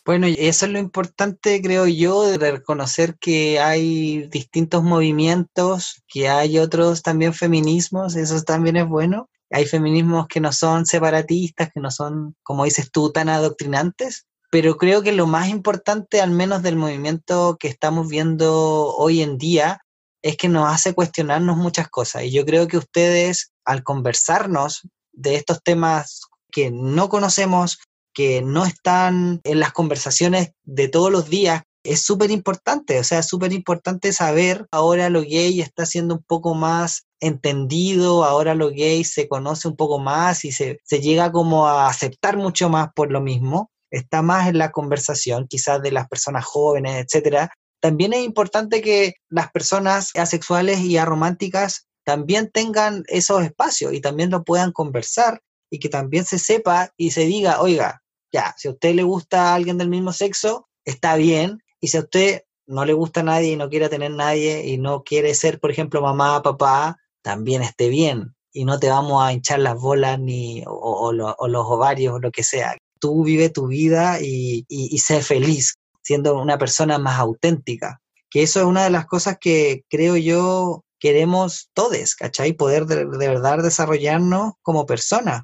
Bueno, 0.05 0.27
eso 0.27 0.67
es 0.67 0.73
lo 0.73 0.81
importante, 0.81 1.63
creo 1.63 1.87
yo, 1.87 2.25
de 2.25 2.51
reconocer 2.51 3.17
que 3.21 3.61
hay 3.61 4.27
distintos 4.27 4.83
movimientos, 4.83 6.03
que 6.09 6.29
hay 6.29 6.59
otros 6.59 7.03
también 7.03 7.33
feminismos, 7.33 8.17
eso 8.17 8.43
también 8.43 8.77
es 8.77 8.89
bueno. 8.89 9.31
Hay 9.51 9.65
feminismos 9.67 10.27
que 10.27 10.41
no 10.41 10.51
son 10.51 10.87
separatistas, 10.87 11.71
que 11.73 11.79
no 11.79 11.93
son, 11.93 12.35
como 12.43 12.65
dices 12.65 12.91
tú, 12.91 13.13
tan 13.13 13.29
adoctrinantes, 13.29 14.27
pero 14.53 14.77
creo 14.77 15.01
que 15.01 15.13
lo 15.13 15.27
más 15.27 15.49
importante, 15.49 16.21
al 16.21 16.31
menos 16.31 16.63
del 16.63 16.77
movimiento 16.77 17.57
que 17.59 17.69
estamos 17.69 18.09
viendo 18.09 18.95
hoy 18.97 19.23
en 19.23 19.39
día, 19.39 19.81
es 20.21 20.37
que 20.37 20.51
nos 20.51 20.71
hace 20.71 20.93
cuestionarnos 20.93 21.57
muchas 21.57 21.89
cosas. 21.89 22.25
Y 22.25 22.33
yo 22.33 22.45
creo 22.45 22.69
que 22.69 22.77
ustedes, 22.77 23.51
al 23.65 23.83
conversarnos 23.83 24.83
de 25.11 25.37
estos 25.37 25.63
temas 25.63 26.21
que 26.51 26.71
no 26.71 27.09
conocemos, 27.09 27.79
que 28.13 28.43
no 28.43 28.67
están 28.67 29.41
en 29.45 29.59
las 29.59 29.73
conversaciones 29.73 30.53
de 30.65 30.89
todos 30.89 31.11
los 31.11 31.31
días, 31.31 31.63
es 31.83 32.03
súper 32.03 32.31
importante. 32.31 32.99
O 32.99 33.05
sea, 33.05 33.21
es 33.21 33.29
súper 33.29 33.55
importante 33.55 34.13
saber 34.13 34.67
ahora 34.71 35.09
lo 35.09 35.23
gay 35.23 35.63
está 35.63 35.87
siendo 35.87 36.17
un 36.17 36.25
poco 36.25 36.55
más 36.55 37.07
entendido, 37.21 38.25
ahora 38.25 38.55
lo 38.55 38.69
gay 38.69 39.03
se 39.05 39.29
conoce 39.29 39.67
un 39.67 39.77
poco 39.77 39.99
más 39.99 40.45
y 40.45 40.53
se, 40.53 40.79
se 40.85 41.01
llega 41.01 41.33
como 41.33 41.69
a 41.69 41.87
aceptar 41.87 42.37
mucho 42.37 42.69
más 42.69 42.91
por 42.95 43.11
lo 43.11 43.23
mismo 43.23 43.72
está 43.93 44.23
más 44.23 44.49
en 44.49 44.59
la 44.59 44.73
conversación, 44.73 45.47
quizás 45.47 45.81
de 45.83 45.93
las 45.93 46.09
personas 46.09 46.45
jóvenes, 46.45 47.05
etcétera. 47.05 47.53
También 47.81 48.13
es 48.15 48.25
importante 48.25 48.81
que 48.81 49.15
las 49.29 49.53
personas 49.53 50.11
asexuales 50.15 50.81
y 50.81 50.97
arománticas 50.97 51.87
también 52.05 52.51
tengan 52.51 53.05
esos 53.07 53.45
espacios 53.45 53.93
y 53.93 54.01
también 54.01 54.31
lo 54.31 54.45
puedan 54.45 54.73
conversar 54.73 55.41
y 55.71 55.79
que 55.79 55.89
también 55.89 56.25
se 56.25 56.39
sepa 56.39 56.91
y 56.97 57.11
se 57.11 57.27
diga, 57.27 57.61
oiga, 57.61 58.03
ya, 58.33 58.55
si 58.57 58.69
a 58.69 58.73
usted 58.73 58.95
le 58.95 59.03
gusta 59.03 59.51
a 59.51 59.55
alguien 59.55 59.79
del 59.79 59.91
mismo 59.91 60.13
sexo, 60.13 60.69
está 60.85 61.17
bien, 61.17 61.63
y 61.81 61.89
si 61.89 61.99
a 61.99 62.01
usted 62.01 62.43
no 62.67 62.85
le 62.85 62.95
gusta 62.95 63.21
a 63.21 63.25
nadie 63.25 63.53
y 63.53 63.57
no 63.57 63.69
quiere 63.69 63.89
tener 63.89 64.11
nadie 64.11 64.67
y 64.67 64.79
no 64.79 65.03
quiere 65.03 65.35
ser, 65.35 65.61
por 65.61 65.71
ejemplo, 65.71 66.01
mamá, 66.01 66.43
papá, 66.43 66.97
también 67.23 67.63
esté 67.63 67.89
bien 67.89 68.35
y 68.53 68.65
no 68.65 68.79
te 68.79 68.89
vamos 68.89 69.23
a 69.23 69.33
hinchar 69.33 69.59
las 69.59 69.79
bolas 69.79 70.19
ni 70.19 70.63
o 70.67 71.13
los 71.13 71.67
ovarios 71.67 72.15
o 72.15 72.19
lo 72.19 72.31
que 72.31 72.43
sea 72.43 72.77
tú 73.03 73.25
vive 73.25 73.51
tu 73.51 73.67
vida 73.67 74.21
y, 74.21 74.65
sé 75.05 75.23
feliz 75.23 75.75
siendo 76.03 76.41
una 76.41 76.57
persona 76.57 76.99
más 76.99 77.19
auténtica. 77.19 78.01
Que 78.31 78.45
eso 78.45 78.61
es 78.61 78.67
una 78.67 78.85
de 78.85 78.91
las 78.91 79.07
cosas 79.07 79.39
que 79.41 79.85
creo 79.91 80.17
yo 80.17 80.85
queremos 81.01 81.69
todos, 81.75 82.15
¿cachai? 82.15 82.53
Poder 82.53 82.87
de, 82.87 83.05
verdad 83.05 83.59
desarrollarnos 83.61 84.53
como 84.63 84.87
personas. 84.87 85.43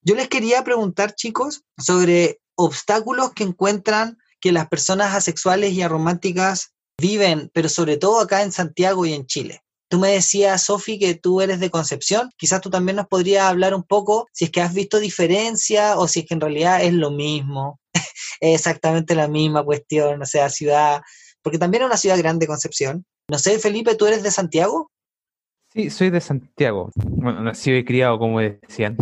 Yo 0.00 0.14
les 0.14 0.28
quería 0.28 0.64
preguntar, 0.64 1.14
chicos, 1.14 1.62
sobre 1.76 2.40
obstáculos 2.54 3.32
que 3.34 3.44
encuentran 3.44 4.16
que 4.40 4.52
las 4.52 4.68
personas 4.68 5.14
asexuales 5.14 5.74
y 5.74 5.82
arománticas 5.82 6.72
viven, 6.98 7.50
pero 7.52 7.68
sobre 7.68 7.98
todo 7.98 8.20
acá 8.20 8.42
en 8.42 8.52
Santiago 8.52 9.04
y 9.04 9.12
en 9.12 9.26
Chile. 9.26 9.62
Tú 9.94 10.00
me 10.00 10.10
decías, 10.10 10.64
Sofi, 10.64 10.98
que 10.98 11.14
tú 11.14 11.40
eres 11.40 11.60
de 11.60 11.70
Concepción. 11.70 12.28
Quizás 12.36 12.60
tú 12.60 12.68
también 12.68 12.96
nos 12.96 13.06
podrías 13.06 13.44
hablar 13.44 13.76
un 13.76 13.84
poco 13.84 14.26
si 14.32 14.46
es 14.46 14.50
que 14.50 14.60
has 14.60 14.74
visto 14.74 14.98
diferencia 14.98 15.96
o 15.96 16.08
si 16.08 16.18
es 16.18 16.26
que 16.26 16.34
en 16.34 16.40
realidad 16.40 16.82
es 16.82 16.92
lo 16.92 17.12
mismo. 17.12 17.78
es 18.40 18.56
exactamente 18.56 19.14
la 19.14 19.28
misma 19.28 19.62
cuestión, 19.62 20.20
o 20.20 20.26
sea, 20.26 20.50
ciudad, 20.50 21.00
porque 21.42 21.60
también 21.60 21.84
es 21.84 21.86
una 21.86 21.96
ciudad 21.96 22.18
grande, 22.18 22.48
Concepción. 22.48 23.04
No 23.30 23.38
sé, 23.38 23.56
Felipe, 23.60 23.94
¿tú 23.94 24.06
eres 24.06 24.24
de 24.24 24.32
Santiago? 24.32 24.90
Sí, 25.72 25.90
soy 25.90 26.10
de 26.10 26.20
Santiago. 26.20 26.90
Bueno, 26.96 27.42
nacido 27.42 27.76
y 27.76 27.84
criado, 27.84 28.18
como 28.18 28.40
decían. 28.40 28.96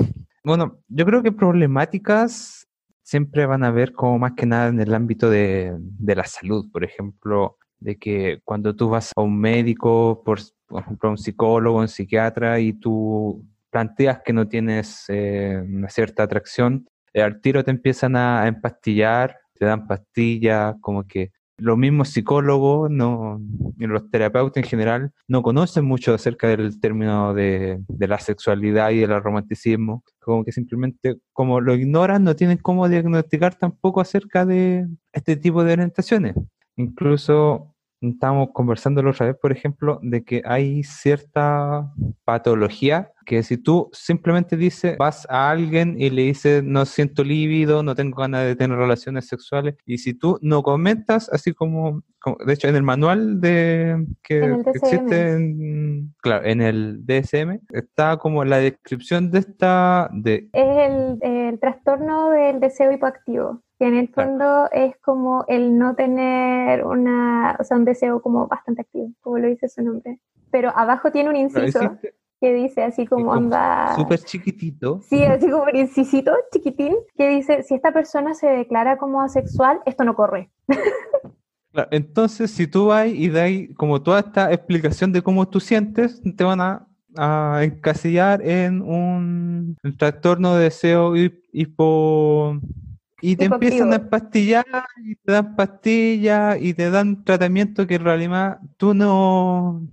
Bueno, 0.44 0.78
yo 0.88 1.06
creo 1.06 1.22
que 1.22 1.32
problemáticas 1.32 2.68
siempre 3.02 3.46
van 3.46 3.64
a 3.64 3.68
haber 3.68 3.94
como 3.94 4.18
más 4.18 4.32
que 4.36 4.44
nada 4.44 4.68
en 4.68 4.78
el 4.78 4.92
ámbito 4.92 5.30
de, 5.30 5.74
de 5.78 6.14
la 6.14 6.26
salud, 6.26 6.70
por 6.70 6.84
ejemplo, 6.84 7.56
de 7.82 7.98
que 7.98 8.40
cuando 8.44 8.74
tú 8.74 8.88
vas 8.88 9.12
a 9.16 9.20
un 9.20 9.38
médico, 9.38 10.22
por, 10.24 10.40
ejemplo, 10.80 11.08
a 11.08 11.12
un 11.12 11.18
psicólogo, 11.18 11.80
un 11.80 11.88
psiquiatra, 11.88 12.60
y 12.60 12.72
tú 12.72 13.44
planteas 13.70 14.20
que 14.24 14.32
no 14.32 14.48
tienes 14.48 15.04
eh, 15.08 15.62
una 15.66 15.88
cierta 15.88 16.22
atracción, 16.22 16.86
eh, 17.14 17.22
al 17.22 17.40
tiro 17.40 17.64
te 17.64 17.70
empiezan 17.70 18.16
a, 18.16 18.46
empastillar, 18.46 19.38
te 19.54 19.64
dan 19.64 19.86
pastillas, 19.86 20.76
como 20.80 21.06
que 21.06 21.32
los 21.58 21.78
mismos 21.78 22.08
psicólogos 22.08 22.90
no, 22.90 23.40
los 23.78 24.10
terapeutas 24.10 24.62
en 24.62 24.68
general 24.68 25.12
no 25.28 25.42
conocen 25.42 25.84
mucho 25.84 26.14
acerca 26.14 26.48
del 26.48 26.80
término 26.80 27.34
de, 27.34 27.78
de, 27.86 28.08
la 28.08 28.18
sexualidad 28.18 28.90
y 28.90 29.00
del 29.00 29.22
romanticismo, 29.22 30.02
como 30.18 30.44
que 30.44 30.52
simplemente 30.52 31.16
como 31.32 31.60
lo 31.60 31.74
ignoran, 31.74 32.24
no 32.24 32.34
tienen 32.34 32.58
cómo 32.58 32.88
diagnosticar 32.88 33.54
tampoco 33.54 34.00
acerca 34.00 34.44
de 34.44 34.88
este 35.12 35.36
tipo 35.36 35.62
de 35.62 35.74
orientaciones. 35.74 36.34
Incluso 36.76 37.71
Estamos 38.02 38.48
conversando 38.52 39.02
la 39.02 39.10
otra 39.10 39.26
vez, 39.26 39.36
por 39.40 39.52
ejemplo, 39.52 40.00
de 40.02 40.24
que 40.24 40.42
hay 40.44 40.82
cierta 40.82 41.88
patología 42.24 43.12
que 43.24 43.42
si 43.42 43.56
tú 43.56 43.88
simplemente 43.92 44.56
dices, 44.56 44.96
vas 44.98 45.26
a 45.30 45.50
alguien 45.50 45.96
y 45.98 46.10
le 46.10 46.22
dices, 46.22 46.62
no 46.64 46.84
siento 46.84 47.24
lívido, 47.24 47.82
no 47.82 47.94
tengo 47.94 48.20
ganas 48.20 48.44
de 48.44 48.56
tener 48.56 48.76
relaciones 48.76 49.26
sexuales, 49.28 49.76
y 49.86 49.98
si 49.98 50.14
tú 50.14 50.38
no 50.42 50.62
comentas, 50.62 51.28
así 51.32 51.52
como, 51.52 52.02
de 52.44 52.52
hecho, 52.52 52.68
en 52.68 52.76
el 52.76 52.82
manual 52.82 53.40
de 53.40 54.04
que 54.22 54.56
existe, 54.74 55.32
en, 55.32 56.14
claro, 56.20 56.44
en 56.44 56.60
el 56.60 57.04
DSM, 57.06 57.60
está 57.70 58.16
como 58.16 58.44
la 58.44 58.58
descripción 58.58 59.30
de 59.30 59.38
esta... 59.38 60.10
De, 60.12 60.48
es 60.52 60.90
el, 60.90 61.18
el 61.22 61.60
trastorno 61.60 62.30
del 62.30 62.60
deseo 62.60 62.92
hipoactivo 62.92 63.62
que 63.82 63.88
en 63.88 63.96
el 63.96 64.08
fondo 64.10 64.70
es 64.70 64.96
como 64.98 65.44
el 65.48 65.76
no 65.76 65.96
tener 65.96 66.86
una, 66.86 67.56
o 67.58 67.64
sea, 67.64 67.76
un 67.76 67.84
deseo 67.84 68.22
como 68.22 68.46
bastante 68.46 68.82
activo, 68.82 69.10
como 69.20 69.38
lo 69.38 69.48
dice 69.48 69.68
su 69.68 69.82
nombre. 69.82 70.20
Pero 70.52 70.70
abajo 70.72 71.10
tiene 71.10 71.30
un 71.30 71.34
inciso 71.34 71.98
que 72.40 72.54
dice 72.54 72.84
así 72.84 73.08
como, 73.08 73.34
anda... 73.34 73.92
Súper 73.96 74.20
chiquitito. 74.20 75.00
Sí, 75.02 75.24
así 75.24 75.50
como 75.50 75.64
un 75.64 75.74
incisito 75.74 76.32
chiquitín, 76.52 76.94
que 77.16 77.28
dice, 77.30 77.64
si 77.64 77.74
esta 77.74 77.92
persona 77.92 78.34
se 78.34 78.46
declara 78.46 78.98
como 78.98 79.20
asexual, 79.20 79.80
esto 79.84 80.04
no 80.04 80.14
corre. 80.14 80.52
entonces, 81.90 82.52
si 82.52 82.68
tú 82.68 82.86
vas 82.86 83.08
y 83.08 83.30
das 83.30 83.50
como 83.76 84.00
toda 84.00 84.20
esta 84.20 84.52
explicación 84.52 85.10
de 85.10 85.22
cómo 85.22 85.48
tú 85.48 85.58
sientes, 85.58 86.22
te 86.36 86.44
van 86.44 86.60
a, 86.60 86.86
a 87.16 87.64
encasillar 87.64 88.46
en 88.46 88.80
un, 88.80 89.76
trastorno 89.98 90.54
de 90.54 90.64
deseo 90.64 91.14
hipo 91.16 92.60
y 93.22 93.36
te 93.36 93.44
empiezan 93.44 93.94
a 93.94 94.10
pastillar 94.10 94.66
y 95.04 95.14
te 95.14 95.32
dan 95.32 95.54
pastillas 95.54 96.60
y 96.60 96.74
te 96.74 96.90
dan 96.90 97.24
tratamiento 97.24 97.86
que 97.86 97.94
en 97.94 98.04
realidad 98.04 98.58
tú 98.76 98.94
no, 98.94 99.88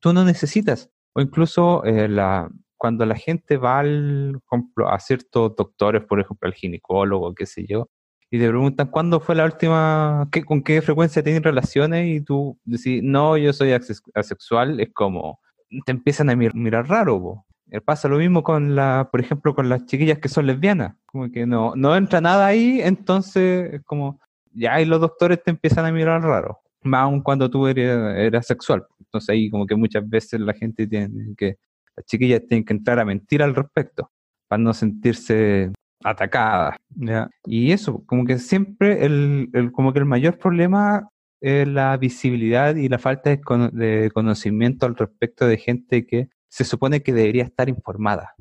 tú 0.00 0.12
no 0.12 0.24
necesitas. 0.24 0.90
O 1.14 1.20
incluso 1.20 1.84
eh, 1.84 2.08
la, 2.08 2.50
cuando 2.76 3.06
la 3.06 3.14
gente 3.14 3.56
va 3.56 3.78
al, 3.78 4.40
a 4.88 4.98
ciertos 4.98 5.54
doctores, 5.54 6.04
por 6.04 6.18
ejemplo, 6.20 6.48
al 6.48 6.54
ginecólogo, 6.54 7.32
qué 7.32 7.46
sé 7.46 7.64
yo, 7.64 7.88
y 8.28 8.38
te 8.38 8.48
preguntan 8.48 8.88
cuándo 8.88 9.20
fue 9.20 9.36
la 9.36 9.44
última, 9.44 10.28
qué, 10.32 10.44
con 10.44 10.62
qué 10.62 10.82
frecuencia 10.82 11.22
tienen 11.22 11.44
relaciones, 11.44 12.08
y 12.08 12.20
tú 12.20 12.58
decís, 12.64 13.02
no, 13.04 13.36
yo 13.36 13.52
soy 13.52 13.72
asexual, 13.72 14.80
es 14.80 14.92
como, 14.92 15.38
te 15.86 15.92
empiezan 15.92 16.28
a 16.28 16.36
mirar 16.36 16.88
raro, 16.88 17.18
eh, 17.18 17.47
pasa 17.84 18.08
lo 18.08 18.18
mismo 18.18 18.42
con 18.42 18.74
la, 18.74 19.08
por 19.10 19.20
ejemplo, 19.20 19.54
con 19.54 19.68
las 19.68 19.84
chiquillas 19.86 20.18
que 20.18 20.28
son 20.28 20.46
lesbianas, 20.46 20.96
como 21.06 21.30
que 21.30 21.46
no, 21.46 21.74
no 21.76 21.94
entra 21.96 22.20
nada 22.20 22.46
ahí, 22.46 22.80
entonces 22.82 23.80
como 23.84 24.18
ya 24.52 24.80
y 24.80 24.84
los 24.86 25.00
doctores 25.00 25.42
te 25.42 25.50
empiezan 25.50 25.84
a 25.84 25.92
mirar 25.92 26.22
raro, 26.22 26.58
más 26.82 27.02
aún 27.02 27.20
cuando 27.22 27.50
tú 27.50 27.66
eres, 27.66 27.88
eras 28.16 28.46
sexual. 28.46 28.84
Entonces 29.00 29.28
ahí 29.30 29.50
como 29.50 29.66
que 29.66 29.74
muchas 29.76 30.08
veces 30.08 30.40
la 30.40 30.54
gente 30.54 30.86
tiene 30.86 31.34
que, 31.36 31.56
las 31.96 32.06
chiquillas 32.06 32.42
tienen 32.48 32.64
que 32.64 32.72
entrar 32.72 32.98
a 32.98 33.04
mentir 33.04 33.42
al 33.42 33.54
respecto, 33.54 34.10
para 34.48 34.62
no 34.62 34.72
sentirse 34.72 35.70
atacada. 36.02 36.76
¿ya? 36.96 37.28
Y 37.44 37.72
eso, 37.72 38.02
como 38.06 38.24
que 38.24 38.38
siempre 38.38 39.04
el, 39.04 39.50
el- 39.52 39.72
como 39.72 39.92
que 39.92 39.98
el 39.98 40.04
mayor 40.04 40.38
problema 40.38 41.08
es 41.40 41.68
la 41.68 41.96
visibilidad 41.96 42.74
y 42.76 42.88
la 42.88 42.98
falta 42.98 43.30
de 43.30 44.10
conocimiento 44.12 44.86
al 44.86 44.96
respecto 44.96 45.46
de 45.46 45.56
gente 45.56 46.04
que 46.06 46.28
se 46.48 46.64
supone 46.64 47.02
que 47.02 47.12
debería 47.12 47.44
estar 47.44 47.68
informada. 47.68 48.34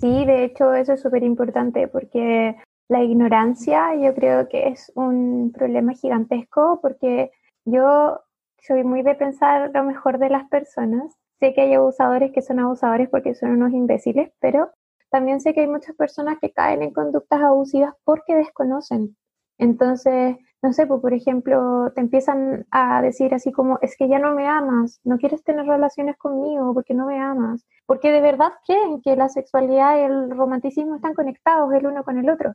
Sí, 0.00 0.24
de 0.24 0.44
hecho 0.44 0.74
eso 0.74 0.94
es 0.94 1.00
súper 1.00 1.22
importante 1.22 1.86
porque 1.86 2.56
la 2.88 3.02
ignorancia 3.02 3.94
yo 3.94 4.14
creo 4.14 4.48
que 4.48 4.68
es 4.68 4.90
un 4.94 5.52
problema 5.52 5.92
gigantesco 5.92 6.80
porque 6.82 7.30
yo 7.64 8.20
soy 8.58 8.84
muy 8.84 9.02
de 9.02 9.14
pensar 9.14 9.70
lo 9.72 9.84
mejor 9.84 10.18
de 10.18 10.30
las 10.30 10.48
personas. 10.48 11.14
Sé 11.40 11.54
que 11.54 11.62
hay 11.62 11.74
abusadores 11.74 12.32
que 12.32 12.42
son 12.42 12.60
abusadores 12.60 13.08
porque 13.08 13.34
son 13.34 13.50
unos 13.50 13.72
imbéciles, 13.72 14.32
pero 14.40 14.70
también 15.10 15.40
sé 15.40 15.52
que 15.54 15.60
hay 15.60 15.68
muchas 15.68 15.94
personas 15.96 16.38
que 16.40 16.52
caen 16.52 16.82
en 16.82 16.92
conductas 16.92 17.40
abusivas 17.42 17.94
porque 18.04 18.34
desconocen. 18.34 19.16
Entonces, 19.58 20.36
no 20.62 20.72
sé, 20.72 20.86
pues 20.86 21.00
por 21.00 21.12
ejemplo, 21.12 21.90
te 21.94 22.00
empiezan 22.00 22.66
a 22.70 23.02
decir 23.02 23.34
así 23.34 23.50
como, 23.50 23.78
es 23.82 23.96
que 23.96 24.08
ya 24.08 24.20
no 24.20 24.34
me 24.34 24.46
amas, 24.46 25.00
no 25.02 25.18
quieres 25.18 25.42
tener 25.42 25.66
relaciones 25.66 26.16
conmigo 26.16 26.72
porque 26.72 26.94
no 26.94 27.06
me 27.06 27.18
amas, 27.20 27.66
porque 27.84 28.12
de 28.12 28.20
verdad 28.20 28.52
creen 28.64 29.02
que 29.02 29.16
la 29.16 29.28
sexualidad 29.28 29.96
y 29.98 30.02
el 30.02 30.30
romanticismo 30.30 30.94
están 30.96 31.14
conectados 31.14 31.72
el 31.74 31.86
uno 31.86 32.04
con 32.04 32.18
el 32.18 32.30
otro. 32.30 32.54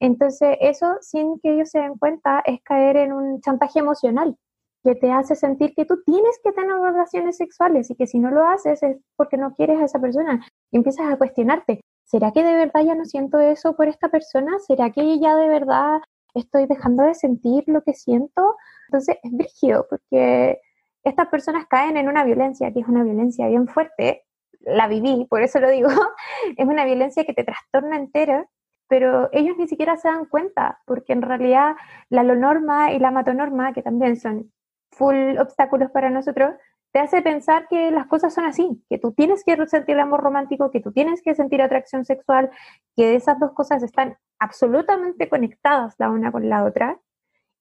Entonces, 0.00 0.56
eso, 0.60 0.96
sin 1.00 1.38
que 1.40 1.54
ellos 1.54 1.70
se 1.70 1.78
den 1.78 1.96
cuenta, 1.96 2.42
es 2.44 2.60
caer 2.64 2.96
en 2.96 3.12
un 3.12 3.40
chantaje 3.40 3.78
emocional 3.78 4.36
que 4.82 4.96
te 4.96 5.12
hace 5.12 5.34
sentir 5.34 5.74
que 5.74 5.86
tú 5.86 6.02
tienes 6.04 6.38
que 6.42 6.52
tener 6.52 6.76
relaciones 6.76 7.38
sexuales 7.38 7.90
y 7.90 7.94
que 7.94 8.06
si 8.06 8.18
no 8.18 8.30
lo 8.30 8.46
haces 8.46 8.82
es 8.82 8.98
porque 9.16 9.38
no 9.38 9.54
quieres 9.54 9.80
a 9.80 9.84
esa 9.84 10.00
persona. 10.00 10.44
Y 10.72 10.76
empiezas 10.76 11.10
a 11.10 11.16
cuestionarte, 11.16 11.80
¿será 12.04 12.32
que 12.32 12.42
de 12.42 12.54
verdad 12.54 12.82
ya 12.84 12.94
no 12.94 13.06
siento 13.06 13.38
eso 13.38 13.76
por 13.76 13.88
esta 13.88 14.08
persona? 14.10 14.58
¿Será 14.58 14.90
que 14.90 15.18
ya 15.18 15.36
de 15.36 15.48
verdad 15.48 16.00
estoy 16.34 16.66
dejando 16.66 17.04
de 17.04 17.14
sentir 17.14 17.64
lo 17.66 17.82
que 17.82 17.94
siento? 17.94 18.56
Entonces 18.88 19.16
es 19.22 19.32
brígido 19.32 19.86
porque 19.88 20.60
estas 21.02 21.28
personas 21.28 21.66
caen 21.68 21.96
en 21.96 22.08
una 22.08 22.24
violencia, 22.24 22.72
que 22.72 22.80
es 22.80 22.88
una 22.88 23.04
violencia 23.04 23.46
bien 23.48 23.68
fuerte, 23.68 24.24
la 24.60 24.88
viví, 24.88 25.26
por 25.28 25.42
eso 25.42 25.60
lo 25.60 25.70
digo, 25.70 25.88
es 26.56 26.66
una 26.66 26.84
violencia 26.84 27.24
que 27.24 27.34
te 27.34 27.44
trastorna 27.44 27.96
entera, 27.96 28.48
pero 28.88 29.28
ellos 29.32 29.56
ni 29.58 29.68
siquiera 29.68 29.96
se 29.96 30.08
dan 30.08 30.26
cuenta, 30.26 30.80
porque 30.86 31.12
en 31.12 31.22
realidad 31.22 31.76
la 32.08 32.22
lonorma 32.22 32.92
y 32.92 32.98
la 32.98 33.10
matonorma, 33.10 33.72
que 33.72 33.82
también 33.82 34.16
son 34.16 34.52
full 34.90 35.38
obstáculos 35.38 35.90
para 35.90 36.10
nosotros, 36.10 36.54
te 36.94 37.00
hace 37.00 37.22
pensar 37.22 37.66
que 37.66 37.90
las 37.90 38.06
cosas 38.06 38.32
son 38.32 38.44
así, 38.44 38.80
que 38.88 38.98
tú 38.98 39.10
tienes 39.10 39.42
que 39.42 39.56
sentir 39.66 39.98
amor 39.98 40.22
romántico, 40.22 40.70
que 40.70 40.78
tú 40.78 40.92
tienes 40.92 41.22
que 41.22 41.34
sentir 41.34 41.60
atracción 41.60 42.04
sexual, 42.04 42.50
que 42.94 43.16
esas 43.16 43.40
dos 43.40 43.50
cosas 43.50 43.82
están 43.82 44.16
absolutamente 44.38 45.28
conectadas 45.28 45.96
la 45.98 46.08
una 46.08 46.30
con 46.30 46.48
la 46.48 46.62
otra, 46.62 47.00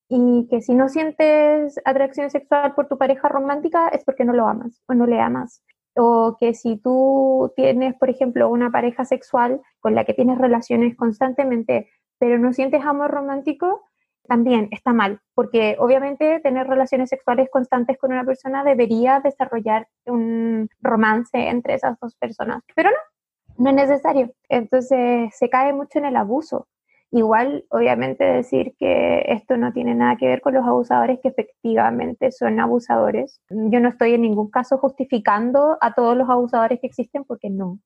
y 0.08 0.48
que 0.52 0.62
si 0.62 0.76
no 0.76 0.88
sientes 0.88 1.82
atracción 1.84 2.30
sexual 2.30 2.76
por 2.76 2.88
tu 2.88 3.00
pareja 3.00 3.28
romántica 3.28 3.88
es 3.88 4.04
porque 4.04 4.24
no 4.24 4.34
lo 4.34 4.48
amas 4.48 4.84
o 4.88 4.94
no 4.94 5.08
le 5.08 5.20
amas. 5.20 5.64
O 5.96 6.38
que 6.40 6.54
si 6.54 6.78
tú 6.78 7.52
tienes, 7.56 7.96
por 7.96 8.12
ejemplo, 8.12 8.50
una 8.50 8.70
pareja 8.70 9.04
sexual 9.04 9.62
con 9.80 9.96
la 9.96 10.06
que 10.06 10.14
tienes 10.14 10.38
relaciones 10.38 10.96
constantemente, 10.96 11.90
pero 12.20 12.38
no 12.38 12.54
sientes 12.54 12.86
amor 12.86 13.10
romántico, 13.10 13.82
también 14.28 14.70
está 14.72 14.94
mal, 14.94 15.20
porque 15.34 15.76
obviamente 15.80 16.40
tener 16.40 16.68
relaciones 16.68 17.10
sexuales 17.10 17.50
constantes 17.52 17.98
con 17.98 18.12
una 18.12 18.24
persona 18.24 18.64
debería 18.64 19.20
desarrollar 19.20 19.88
un 20.06 20.70
romance 20.82 21.50
entre 21.50 21.76
esas 21.76 22.00
dos 22.00 22.16
personas, 22.16 22.62
pero 22.76 22.90
no, 22.90 23.64
no 23.64 23.70
es 23.70 23.76
necesario. 23.76 24.32
Entonces 24.50 25.36
se 25.36 25.50
cae 25.50 25.74
mucho 25.74 26.00
en 26.00 26.06
el 26.06 26.16
abuso. 26.16 26.68
Igual, 27.12 27.66
obviamente, 27.70 28.24
decir 28.24 28.74
que 28.80 29.24
esto 29.28 29.56
no 29.56 29.72
tiene 29.72 29.94
nada 29.94 30.16
que 30.16 30.26
ver 30.26 30.42
con 30.42 30.56
los 30.56 30.66
abusadores 30.66 31.20
que 31.22 31.28
efectivamente 31.28 32.32
son 32.32 32.60
abusadores. 32.60 33.40
Yo 33.52 33.80
no 33.80 33.90
estoy 33.90 34.16
en 34.16 34.22
ningún 34.22 34.50
caso 34.50 34.80
justificando 34.80 35.78
a 35.80 35.94
todos 35.94 36.18
los 36.18 36.28
abusadores 36.28 36.80
que 36.80 36.88
existen 36.88 37.24
porque 37.24 37.52
no. 37.52 37.78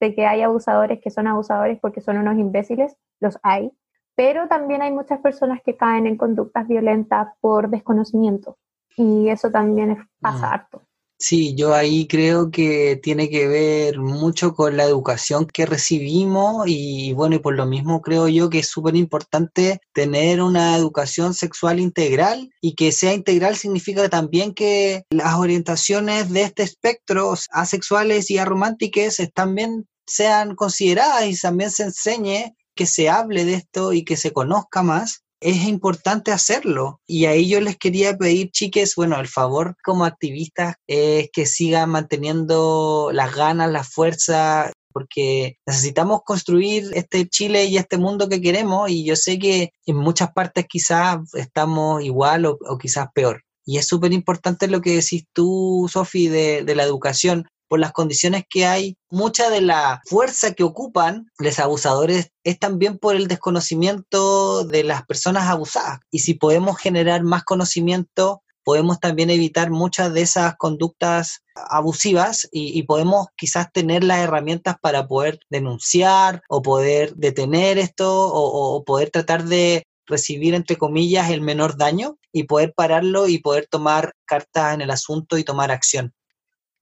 De 0.00 0.14
que 0.14 0.26
hay 0.26 0.42
abusadores 0.42 1.00
que 1.00 1.10
son 1.10 1.26
abusadores 1.26 1.78
porque 1.80 2.02
son 2.02 2.18
unos 2.18 2.36
imbéciles, 2.36 2.94
los 3.20 3.38
hay, 3.42 3.72
pero 4.16 4.46
también 4.48 4.82
hay 4.82 4.92
muchas 4.92 5.20
personas 5.20 5.60
que 5.64 5.76
caen 5.76 6.06
en 6.06 6.16
conductas 6.16 6.66
violentas 6.68 7.28
por 7.40 7.68
desconocimiento 7.70 8.56
y 8.96 9.28
eso 9.28 9.50
también 9.50 9.90
es- 9.92 9.98
pasa 10.20 10.48
Mm. 10.48 10.52
harto. 10.52 10.82
Sí, 11.16 11.54
yo 11.54 11.72
ahí 11.74 12.08
creo 12.08 12.50
que 12.50 12.98
tiene 13.02 13.30
que 13.30 13.46
ver 13.46 13.98
mucho 14.00 14.52
con 14.52 14.76
la 14.76 14.82
educación 14.84 15.46
que 15.46 15.64
recibimos 15.64 16.64
y 16.66 17.12
bueno, 17.12 17.36
y 17.36 17.38
por 17.38 17.54
lo 17.54 17.66
mismo 17.66 18.02
creo 18.02 18.26
yo 18.28 18.50
que 18.50 18.58
es 18.58 18.68
súper 18.68 18.96
importante 18.96 19.80
tener 19.92 20.42
una 20.42 20.76
educación 20.76 21.32
sexual 21.32 21.78
integral 21.78 22.50
y 22.60 22.74
que 22.74 22.90
sea 22.90 23.14
integral 23.14 23.54
significa 23.56 24.08
también 24.08 24.54
que 24.54 25.04
las 25.10 25.34
orientaciones 25.36 26.30
de 26.32 26.42
este 26.42 26.64
espectro 26.64 27.34
asexuales 27.52 28.30
y 28.30 28.38
arománticas 28.38 29.16
también 29.34 29.86
sean 30.06 30.56
consideradas 30.56 31.26
y 31.26 31.40
también 31.40 31.70
se 31.70 31.84
enseñe 31.84 32.54
que 32.74 32.86
se 32.86 33.08
hable 33.08 33.44
de 33.44 33.54
esto 33.54 33.92
y 33.92 34.04
que 34.04 34.16
se 34.16 34.32
conozca 34.32 34.82
más 34.82 35.24
es 35.44 35.64
importante 35.66 36.32
hacerlo. 36.32 37.00
Y 37.06 37.26
ahí 37.26 37.48
yo 37.48 37.60
les 37.60 37.76
quería 37.76 38.16
pedir, 38.16 38.50
chiques, 38.50 38.94
bueno, 38.96 39.20
el 39.20 39.28
favor 39.28 39.76
como 39.84 40.06
activistas 40.06 40.76
es 40.86 41.28
que 41.32 41.44
sigan 41.44 41.90
manteniendo 41.90 43.10
las 43.12 43.34
ganas, 43.34 43.70
la 43.70 43.84
fuerza, 43.84 44.72
porque 44.92 45.58
necesitamos 45.66 46.20
construir 46.24 46.90
este 46.94 47.28
Chile 47.28 47.66
y 47.66 47.76
este 47.76 47.98
mundo 47.98 48.28
que 48.28 48.40
queremos 48.40 48.88
y 48.90 49.04
yo 49.04 49.16
sé 49.16 49.38
que 49.38 49.72
en 49.84 49.96
muchas 49.96 50.32
partes 50.32 50.66
quizás 50.66 51.18
estamos 51.34 52.02
igual 52.02 52.46
o, 52.46 52.56
o 52.66 52.78
quizás 52.78 53.08
peor. 53.14 53.42
Y 53.66 53.78
es 53.78 53.86
súper 53.86 54.12
importante 54.12 54.68
lo 54.68 54.80
que 54.80 54.96
decís 54.96 55.24
tú, 55.32 55.90
Sofi, 55.92 56.28
de 56.28 56.74
la 56.74 56.84
educación, 56.84 57.46
por 57.68 57.80
las 57.80 57.92
condiciones 57.92 58.44
que 58.48 58.66
hay, 58.66 58.96
mucha 59.10 59.50
de 59.50 59.60
la 59.60 60.00
fuerza 60.06 60.52
que 60.52 60.64
ocupan 60.64 61.30
los 61.38 61.58
abusadores 61.58 62.30
es 62.44 62.58
también 62.58 62.98
por 62.98 63.16
el 63.16 63.28
desconocimiento 63.28 64.64
de 64.64 64.84
las 64.84 65.04
personas 65.06 65.48
abusadas. 65.48 66.00
Y 66.10 66.20
si 66.20 66.34
podemos 66.34 66.78
generar 66.78 67.22
más 67.22 67.44
conocimiento, 67.44 68.42
podemos 68.64 68.98
también 68.98 69.30
evitar 69.30 69.70
muchas 69.70 70.12
de 70.12 70.22
esas 70.22 70.56
conductas 70.56 71.44
abusivas 71.54 72.48
y, 72.50 72.82
podemos 72.84 73.28
quizás 73.36 73.70
tener 73.72 74.02
las 74.02 74.18
herramientas 74.18 74.76
para 74.80 75.06
poder 75.06 75.38
denunciar 75.50 76.42
o 76.48 76.62
poder 76.62 77.14
detener 77.14 77.78
esto 77.78 78.26
o, 78.28 78.76
o 78.76 78.84
poder 78.84 79.10
tratar 79.10 79.44
de 79.44 79.84
recibir, 80.06 80.54
entre 80.54 80.76
comillas, 80.76 81.30
el 81.30 81.40
menor 81.40 81.76
daño 81.76 82.18
y 82.32 82.44
poder 82.44 82.74
pararlo 82.74 83.28
y 83.28 83.38
poder 83.38 83.66
tomar 83.70 84.12
cartas 84.26 84.74
en 84.74 84.80
el 84.80 84.90
asunto 84.90 85.38
y 85.38 85.44
tomar 85.44 85.70
acción. 85.70 86.12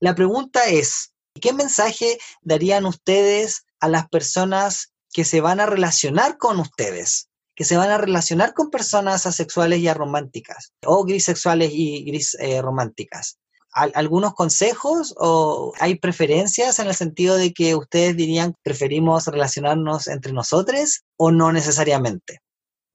La 0.03 0.17
pregunta 0.17 0.65
es, 0.65 1.15
¿qué 1.41 1.53
mensaje 1.53 2.19
darían 2.41 2.87
ustedes 2.87 3.65
a 3.79 3.87
las 3.89 4.09
personas 4.09 4.93
que 5.13 5.25
se 5.25 5.41
van 5.41 5.61
a 5.61 5.67
relacionar 5.67 6.39
con 6.39 6.59
ustedes? 6.59 7.29
Que 7.55 7.63
se 7.63 7.77
van 7.77 7.91
a 7.91 7.99
relacionar 7.99 8.53
con 8.53 8.69
personas 8.71 9.27
asexuales 9.27 9.79
y 9.79 9.87
arománticas, 9.87 10.73
o 10.85 11.05
grisexuales 11.05 11.71
y 11.73 12.03
gris 12.05 12.35
eh, 12.41 12.61
románticas. 12.61 13.39
¿Al- 13.73 13.93
¿Algunos 13.95 14.35
consejos 14.35 15.15
o 15.19 15.73
hay 15.79 15.95
preferencias 15.95 16.81
en 16.81 16.89
el 16.89 16.95
sentido 16.95 17.37
de 17.37 17.53
que 17.53 17.77
ustedes 17.77 18.17
dirían 18.17 18.55
preferimos 18.65 19.27
relacionarnos 19.29 20.09
entre 20.09 20.33
nosotros 20.33 21.05
o 21.17 21.31
no 21.31 21.53
necesariamente? 21.53 22.41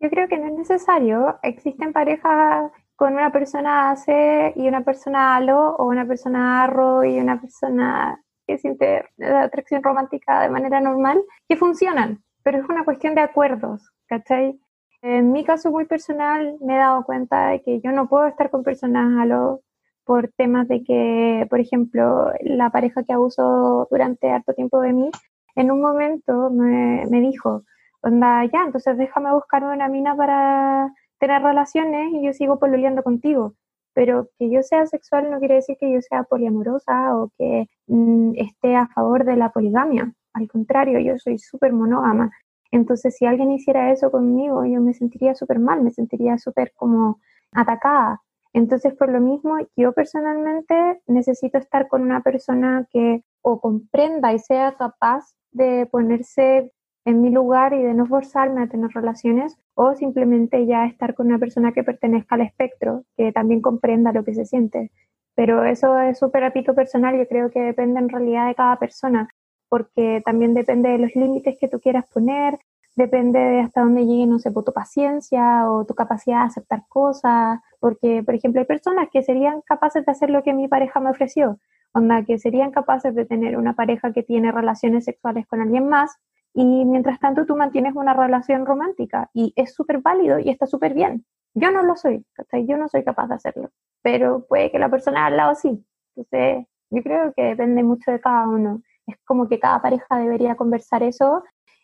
Yo 0.01 0.09
creo 0.09 0.27
que 0.27 0.37
no 0.37 0.47
es 0.47 0.53
necesario. 0.69 1.39
Existen 1.41 1.93
parejas 1.93 2.69
con 2.97 3.13
una 3.13 3.31
persona 3.31 3.91
AC 3.91 4.53
y 4.55 4.67
una 4.67 4.81
persona 4.83 5.35
ALO, 5.35 5.75
o 5.77 5.85
una 5.85 6.05
persona 6.05 6.63
ARRO 6.63 7.03
y 7.03 7.19
una 7.19 7.39
persona 7.39 8.19
que 8.47 8.57
siente 8.57 9.05
la 9.17 9.43
atracción 9.43 9.83
romántica 9.83 10.41
de 10.41 10.49
manera 10.49 10.81
normal, 10.81 11.21
que 11.47 11.57
funcionan, 11.57 12.23
pero 12.43 12.57
es 12.57 12.67
una 12.67 12.83
cuestión 12.83 13.13
de 13.13 13.21
acuerdos, 13.21 13.91
¿cachai? 14.07 14.59
En 15.03 15.31
mi 15.31 15.43
caso 15.45 15.69
muy 15.69 15.85
personal 15.85 16.57
me 16.59 16.73
he 16.73 16.77
dado 16.77 17.03
cuenta 17.05 17.49
de 17.49 17.61
que 17.61 17.79
yo 17.81 17.91
no 17.91 18.09
puedo 18.09 18.25
estar 18.25 18.49
con 18.49 18.63
personas 18.63 19.21
ALO 19.21 19.61
por 20.03 20.29
temas 20.35 20.67
de 20.67 20.83
que, 20.83 21.45
por 21.51 21.59
ejemplo, 21.59 22.31
la 22.41 22.71
pareja 22.71 23.03
que 23.03 23.13
abusó 23.13 23.87
durante 23.91 24.31
harto 24.31 24.53
tiempo 24.53 24.81
de 24.81 24.93
mí, 24.93 25.11
en 25.55 25.69
un 25.69 25.81
momento 25.81 26.49
me, 26.49 27.05
me 27.11 27.21
dijo, 27.21 27.63
onda, 28.01 28.43
ya, 28.45 28.63
entonces 28.65 28.97
déjame 28.97 29.31
buscar 29.33 29.63
una 29.63 29.87
mina 29.87 30.15
para 30.15 30.91
tener 31.19 31.41
relaciones 31.41 32.13
y 32.13 32.25
yo 32.25 32.33
sigo 32.33 32.59
pololeando 32.59 33.03
contigo. 33.03 33.55
Pero 33.93 34.29
que 34.37 34.49
yo 34.51 34.61
sea 34.61 34.85
sexual 34.85 35.31
no 35.31 35.39
quiere 35.39 35.55
decir 35.55 35.77
que 35.79 35.91
yo 35.91 36.01
sea 36.01 36.23
poliamorosa 36.23 37.15
o 37.17 37.31
que 37.37 37.67
mm, 37.87 38.33
esté 38.35 38.75
a 38.75 38.87
favor 38.87 39.25
de 39.25 39.37
la 39.37 39.49
poligamia. 39.51 40.13
Al 40.33 40.47
contrario, 40.47 40.99
yo 40.99 41.17
soy 41.17 41.39
súper 41.39 41.73
monógama. 41.73 42.31
Entonces, 42.71 43.15
si 43.17 43.25
alguien 43.25 43.51
hiciera 43.51 43.91
eso 43.91 44.11
conmigo, 44.11 44.65
yo 44.65 44.81
me 44.81 44.93
sentiría 44.93 45.33
súper 45.35 45.59
mal, 45.59 45.81
me 45.81 45.91
sentiría 45.91 46.37
súper 46.37 46.73
como 46.75 47.19
atacada. 47.53 48.21
Entonces, 48.53 48.93
por 48.95 49.09
lo 49.09 49.19
mismo, 49.19 49.57
yo 49.75 49.93
personalmente 49.93 51.01
necesito 51.07 51.57
estar 51.57 51.87
con 51.87 52.01
una 52.01 52.21
persona 52.21 52.87
que 52.91 53.23
o 53.41 53.61
comprenda 53.61 54.33
y 54.33 54.39
sea 54.39 54.73
capaz 54.75 55.25
de 55.51 55.85
ponerse 55.85 56.71
en 57.07 57.21
mi 57.21 57.29
lugar 57.29 57.73
y 57.73 57.81
de 57.81 57.93
no 57.93 58.05
forzarme 58.05 58.61
a 58.61 58.67
tener 58.67 58.91
relaciones 58.91 59.57
o 59.75 59.95
simplemente 59.95 60.65
ya 60.65 60.85
estar 60.85 61.15
con 61.15 61.27
una 61.27 61.39
persona 61.39 61.71
que 61.71 61.81
pertenezca 61.81 62.35
al 62.35 62.41
espectro, 62.41 63.05
que 63.15 63.31
también 63.31 63.61
comprenda 63.61 64.11
lo 64.11 64.25
que 64.25 64.33
se 64.33 64.43
siente. 64.43 64.91
Pero 65.33 65.63
eso 65.63 65.97
es 65.99 66.19
súper 66.19 66.43
apito 66.43 66.75
personal, 66.75 67.17
yo 67.17 67.25
creo 67.25 67.49
que 67.49 67.61
depende 67.61 68.01
en 68.01 68.09
realidad 68.09 68.47
de 68.47 68.55
cada 68.55 68.77
persona, 68.77 69.29
porque 69.69 70.21
también 70.25 70.53
depende 70.53 70.89
de 70.89 70.97
los 70.97 71.15
límites 71.15 71.57
que 71.57 71.69
tú 71.69 71.79
quieras 71.79 72.03
poner, 72.13 72.59
depende 72.97 73.39
de 73.39 73.61
hasta 73.61 73.81
dónde 73.81 74.05
llegue, 74.05 74.27
no 74.27 74.39
sé, 74.39 74.51
tu 74.51 74.73
paciencia 74.73 75.71
o 75.71 75.85
tu 75.85 75.95
capacidad 75.95 76.39
de 76.41 76.47
aceptar 76.47 76.83
cosas, 76.89 77.61
porque, 77.79 78.21
por 78.21 78.35
ejemplo, 78.35 78.59
hay 78.59 78.67
personas 78.67 79.07
que 79.13 79.23
serían 79.23 79.61
capaces 79.61 80.05
de 80.05 80.11
hacer 80.11 80.29
lo 80.29 80.43
que 80.43 80.53
mi 80.53 80.67
pareja 80.67 80.99
me 80.99 81.11
ofreció, 81.11 81.57
onda, 81.93 82.25
que 82.25 82.37
serían 82.37 82.71
capaces 82.71 83.15
de 83.15 83.23
tener 83.23 83.57
una 83.57 83.75
pareja 83.75 84.11
que 84.11 84.23
tiene 84.23 84.51
relaciones 84.51 85.05
sexuales 85.05 85.47
con 85.47 85.61
alguien 85.61 85.87
más, 85.87 86.17
y 86.59 86.85
mientras 86.85 87.19
tanto 87.19 87.45
tú 87.45 87.55
mantienes 87.55 87.93
una 87.95 88.15
relación 88.15 88.65
romántica, 88.65 89.29
y 89.31 89.53
es 89.55 89.75
súper 89.75 89.99
válido 89.99 90.39
y 90.39 90.49
está 90.49 90.65
súper 90.65 90.95
bien. 90.95 91.23
Yo 91.53 91.69
no 91.69 91.83
lo 91.83 91.95
soy, 91.95 92.25
yo 92.65 92.77
no 92.77 92.89
soy 92.89 93.03
capaz 93.03 93.27
de 93.27 93.35
hacerlo, 93.35 93.69
pero 94.01 94.43
puede 94.47 94.71
que 94.71 94.79
la 94.79 94.89
persona 94.89 95.27
al 95.27 95.37
lado 95.37 95.53
sí. 95.53 95.85
Entonces, 96.15 96.65
yo 96.89 97.03
creo 97.03 97.31
que 97.35 97.43
depende 97.43 97.83
mucho 97.83 98.09
de 98.11 98.19
cada 98.19 98.47
uno. 98.47 98.81
Es 99.05 99.17
como 99.23 99.47
que 99.47 99.59
cada 99.59 99.83
pareja 99.83 100.17
debería 100.17 100.55
conversar 100.55 101.03
eso 101.03 101.43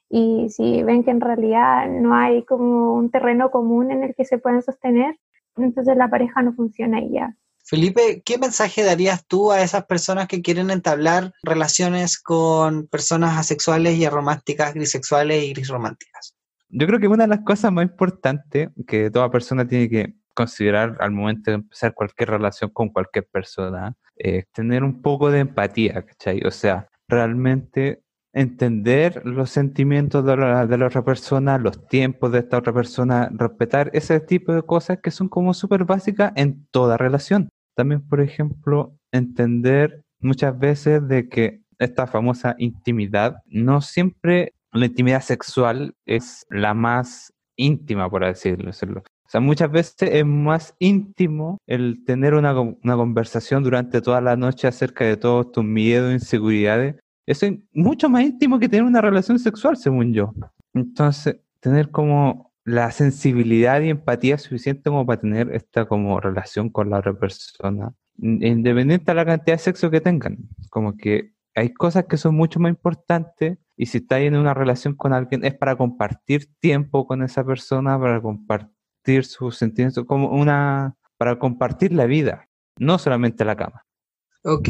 y 0.09 0.49
si 0.49 0.81
ven 0.81 1.03
que 1.03 1.11
en 1.11 1.21
realidad 1.21 1.87
no 1.87 2.15
hay 2.15 2.43
como 2.43 2.95
un 2.95 3.11
terreno 3.11 3.51
común 3.51 3.91
en 3.91 4.01
el 4.03 4.15
que 4.15 4.25
se 4.25 4.39
puedan 4.39 4.63
sostener, 4.63 5.19
entonces 5.55 5.95
la 5.95 6.09
pareja 6.09 6.41
no 6.41 6.53
funciona 6.53 6.99
y 6.99 7.11
ya. 7.11 7.35
Felipe, 7.65 8.21
¿qué 8.25 8.37
mensaje 8.37 8.83
darías 8.83 9.25
tú 9.25 9.51
a 9.51 9.61
esas 9.61 9.85
personas 9.85 10.27
que 10.27 10.41
quieren 10.41 10.69
entablar 10.69 11.33
relaciones 11.43 12.21
con 12.21 12.87
personas 12.87 13.37
asexuales 13.37 13.95
y 13.97 14.05
arománticas, 14.05 14.73
grisexuales 14.73 15.43
y 15.43 15.53
grisrománticas? 15.53 16.35
Yo 16.67 16.87
creo 16.87 16.99
que 16.99 17.07
una 17.07 17.23
de 17.23 17.29
las 17.29 17.45
cosas 17.45 17.71
más 17.71 17.85
importantes 17.85 18.69
que 18.85 19.09
toda 19.09 19.31
persona 19.31 19.65
tiene 19.65 19.89
que 19.89 20.13
considerar 20.33 20.97
al 20.99 21.11
momento 21.11 21.51
de 21.51 21.55
empezar 21.55 21.93
cualquier 21.93 22.31
relación 22.31 22.69
con 22.71 22.89
cualquier 22.89 23.27
persona 23.27 23.95
es 24.15 24.45
tener 24.51 24.83
un 24.83 25.01
poco 25.01 25.31
de 25.31 25.39
empatía, 25.39 26.05
¿cachai? 26.05 26.41
O 26.45 26.51
sea, 26.51 26.89
realmente 27.07 28.03
entender 28.33 29.21
los 29.25 29.51
sentimientos 29.51 30.25
de 30.25 30.35
la, 30.35 30.65
de 30.65 30.83
otra 30.83 31.05
persona, 31.05 31.57
los 31.57 31.87
tiempos 31.87 32.31
de 32.31 32.39
esta 32.39 32.57
otra 32.57 32.73
persona, 32.73 33.29
respetar 33.31 33.91
ese 33.93 34.19
tipo 34.19 34.53
de 34.53 34.63
cosas 34.63 34.99
que 35.01 35.11
son 35.11 35.29
como 35.29 35.53
súper 35.53 35.85
básicas 35.85 36.33
en 36.35 36.65
toda 36.71 36.97
relación. 36.97 37.49
También, 37.75 38.01
por 38.07 38.21
ejemplo, 38.21 38.95
entender 39.11 40.03
muchas 40.19 40.57
veces 40.57 41.07
de 41.07 41.29
que 41.29 41.61
esta 41.79 42.07
famosa 42.07 42.55
intimidad, 42.57 43.37
no 43.45 43.81
siempre 43.81 44.53
la 44.71 44.87
intimidad 44.87 45.21
sexual 45.21 45.93
es 46.05 46.45
la 46.49 46.73
más 46.73 47.33
íntima, 47.55 48.09
por 48.09 48.23
así 48.23 48.51
decirlo. 48.55 49.03
O 49.25 49.29
sea, 49.29 49.39
muchas 49.41 49.71
veces 49.71 49.95
es 50.01 50.25
más 50.25 50.75
íntimo 50.79 51.57
el 51.67 52.03
tener 52.05 52.33
una, 52.33 52.59
una 52.59 52.95
conversación 52.95 53.63
durante 53.63 54.01
toda 54.01 54.21
la 54.21 54.35
noche 54.35 54.67
acerca 54.67 55.05
de 55.05 55.17
todos 55.17 55.51
tus 55.51 55.63
miedos, 55.63 56.13
inseguridades, 56.13 56.95
eso 57.25 57.45
es 57.45 57.53
mucho 57.73 58.09
más 58.09 58.23
íntimo 58.23 58.59
que 58.59 58.69
tener 58.69 58.83
una 58.83 59.01
relación 59.01 59.39
sexual, 59.39 59.77
según 59.77 60.13
yo. 60.13 60.33
Entonces, 60.73 61.37
tener 61.59 61.91
como 61.91 62.51
la 62.65 62.91
sensibilidad 62.91 63.81
y 63.81 63.89
empatía 63.89 64.37
suficiente 64.37 64.89
como 64.89 65.05
para 65.05 65.21
tener 65.21 65.53
esta 65.53 65.85
como 65.85 66.19
relación 66.19 66.69
con 66.69 66.89
la 66.89 66.99
otra 66.99 67.13
persona, 67.13 67.93
independiente 68.17 69.11
de 69.11 69.15
la 69.15 69.25
cantidad 69.25 69.55
de 69.55 69.63
sexo 69.63 69.89
que 69.89 70.01
tengan. 70.01 70.37
Como 70.69 70.95
que 70.95 71.33
hay 71.55 71.73
cosas 71.73 72.05
que 72.05 72.17
son 72.17 72.35
mucho 72.35 72.59
más 72.59 72.69
importantes 72.69 73.57
y 73.75 73.85
si 73.87 73.99
estás 73.99 74.21
en 74.21 74.35
una 74.35 74.53
relación 74.53 74.95
con 74.95 75.13
alguien 75.13 75.43
es 75.43 75.55
para 75.55 75.75
compartir 75.75 76.47
tiempo 76.59 77.05
con 77.07 77.23
esa 77.23 77.43
persona, 77.43 77.99
para 77.99 78.21
compartir 78.21 79.25
sus 79.25 79.57
sentimientos, 79.57 80.05
como 80.05 80.29
una, 80.29 80.95
para 81.17 81.37
compartir 81.37 81.91
la 81.93 82.05
vida, 82.05 82.47
no 82.77 82.97
solamente 82.97 83.45
la 83.45 83.55
cama. 83.55 83.85
Ok, 84.45 84.69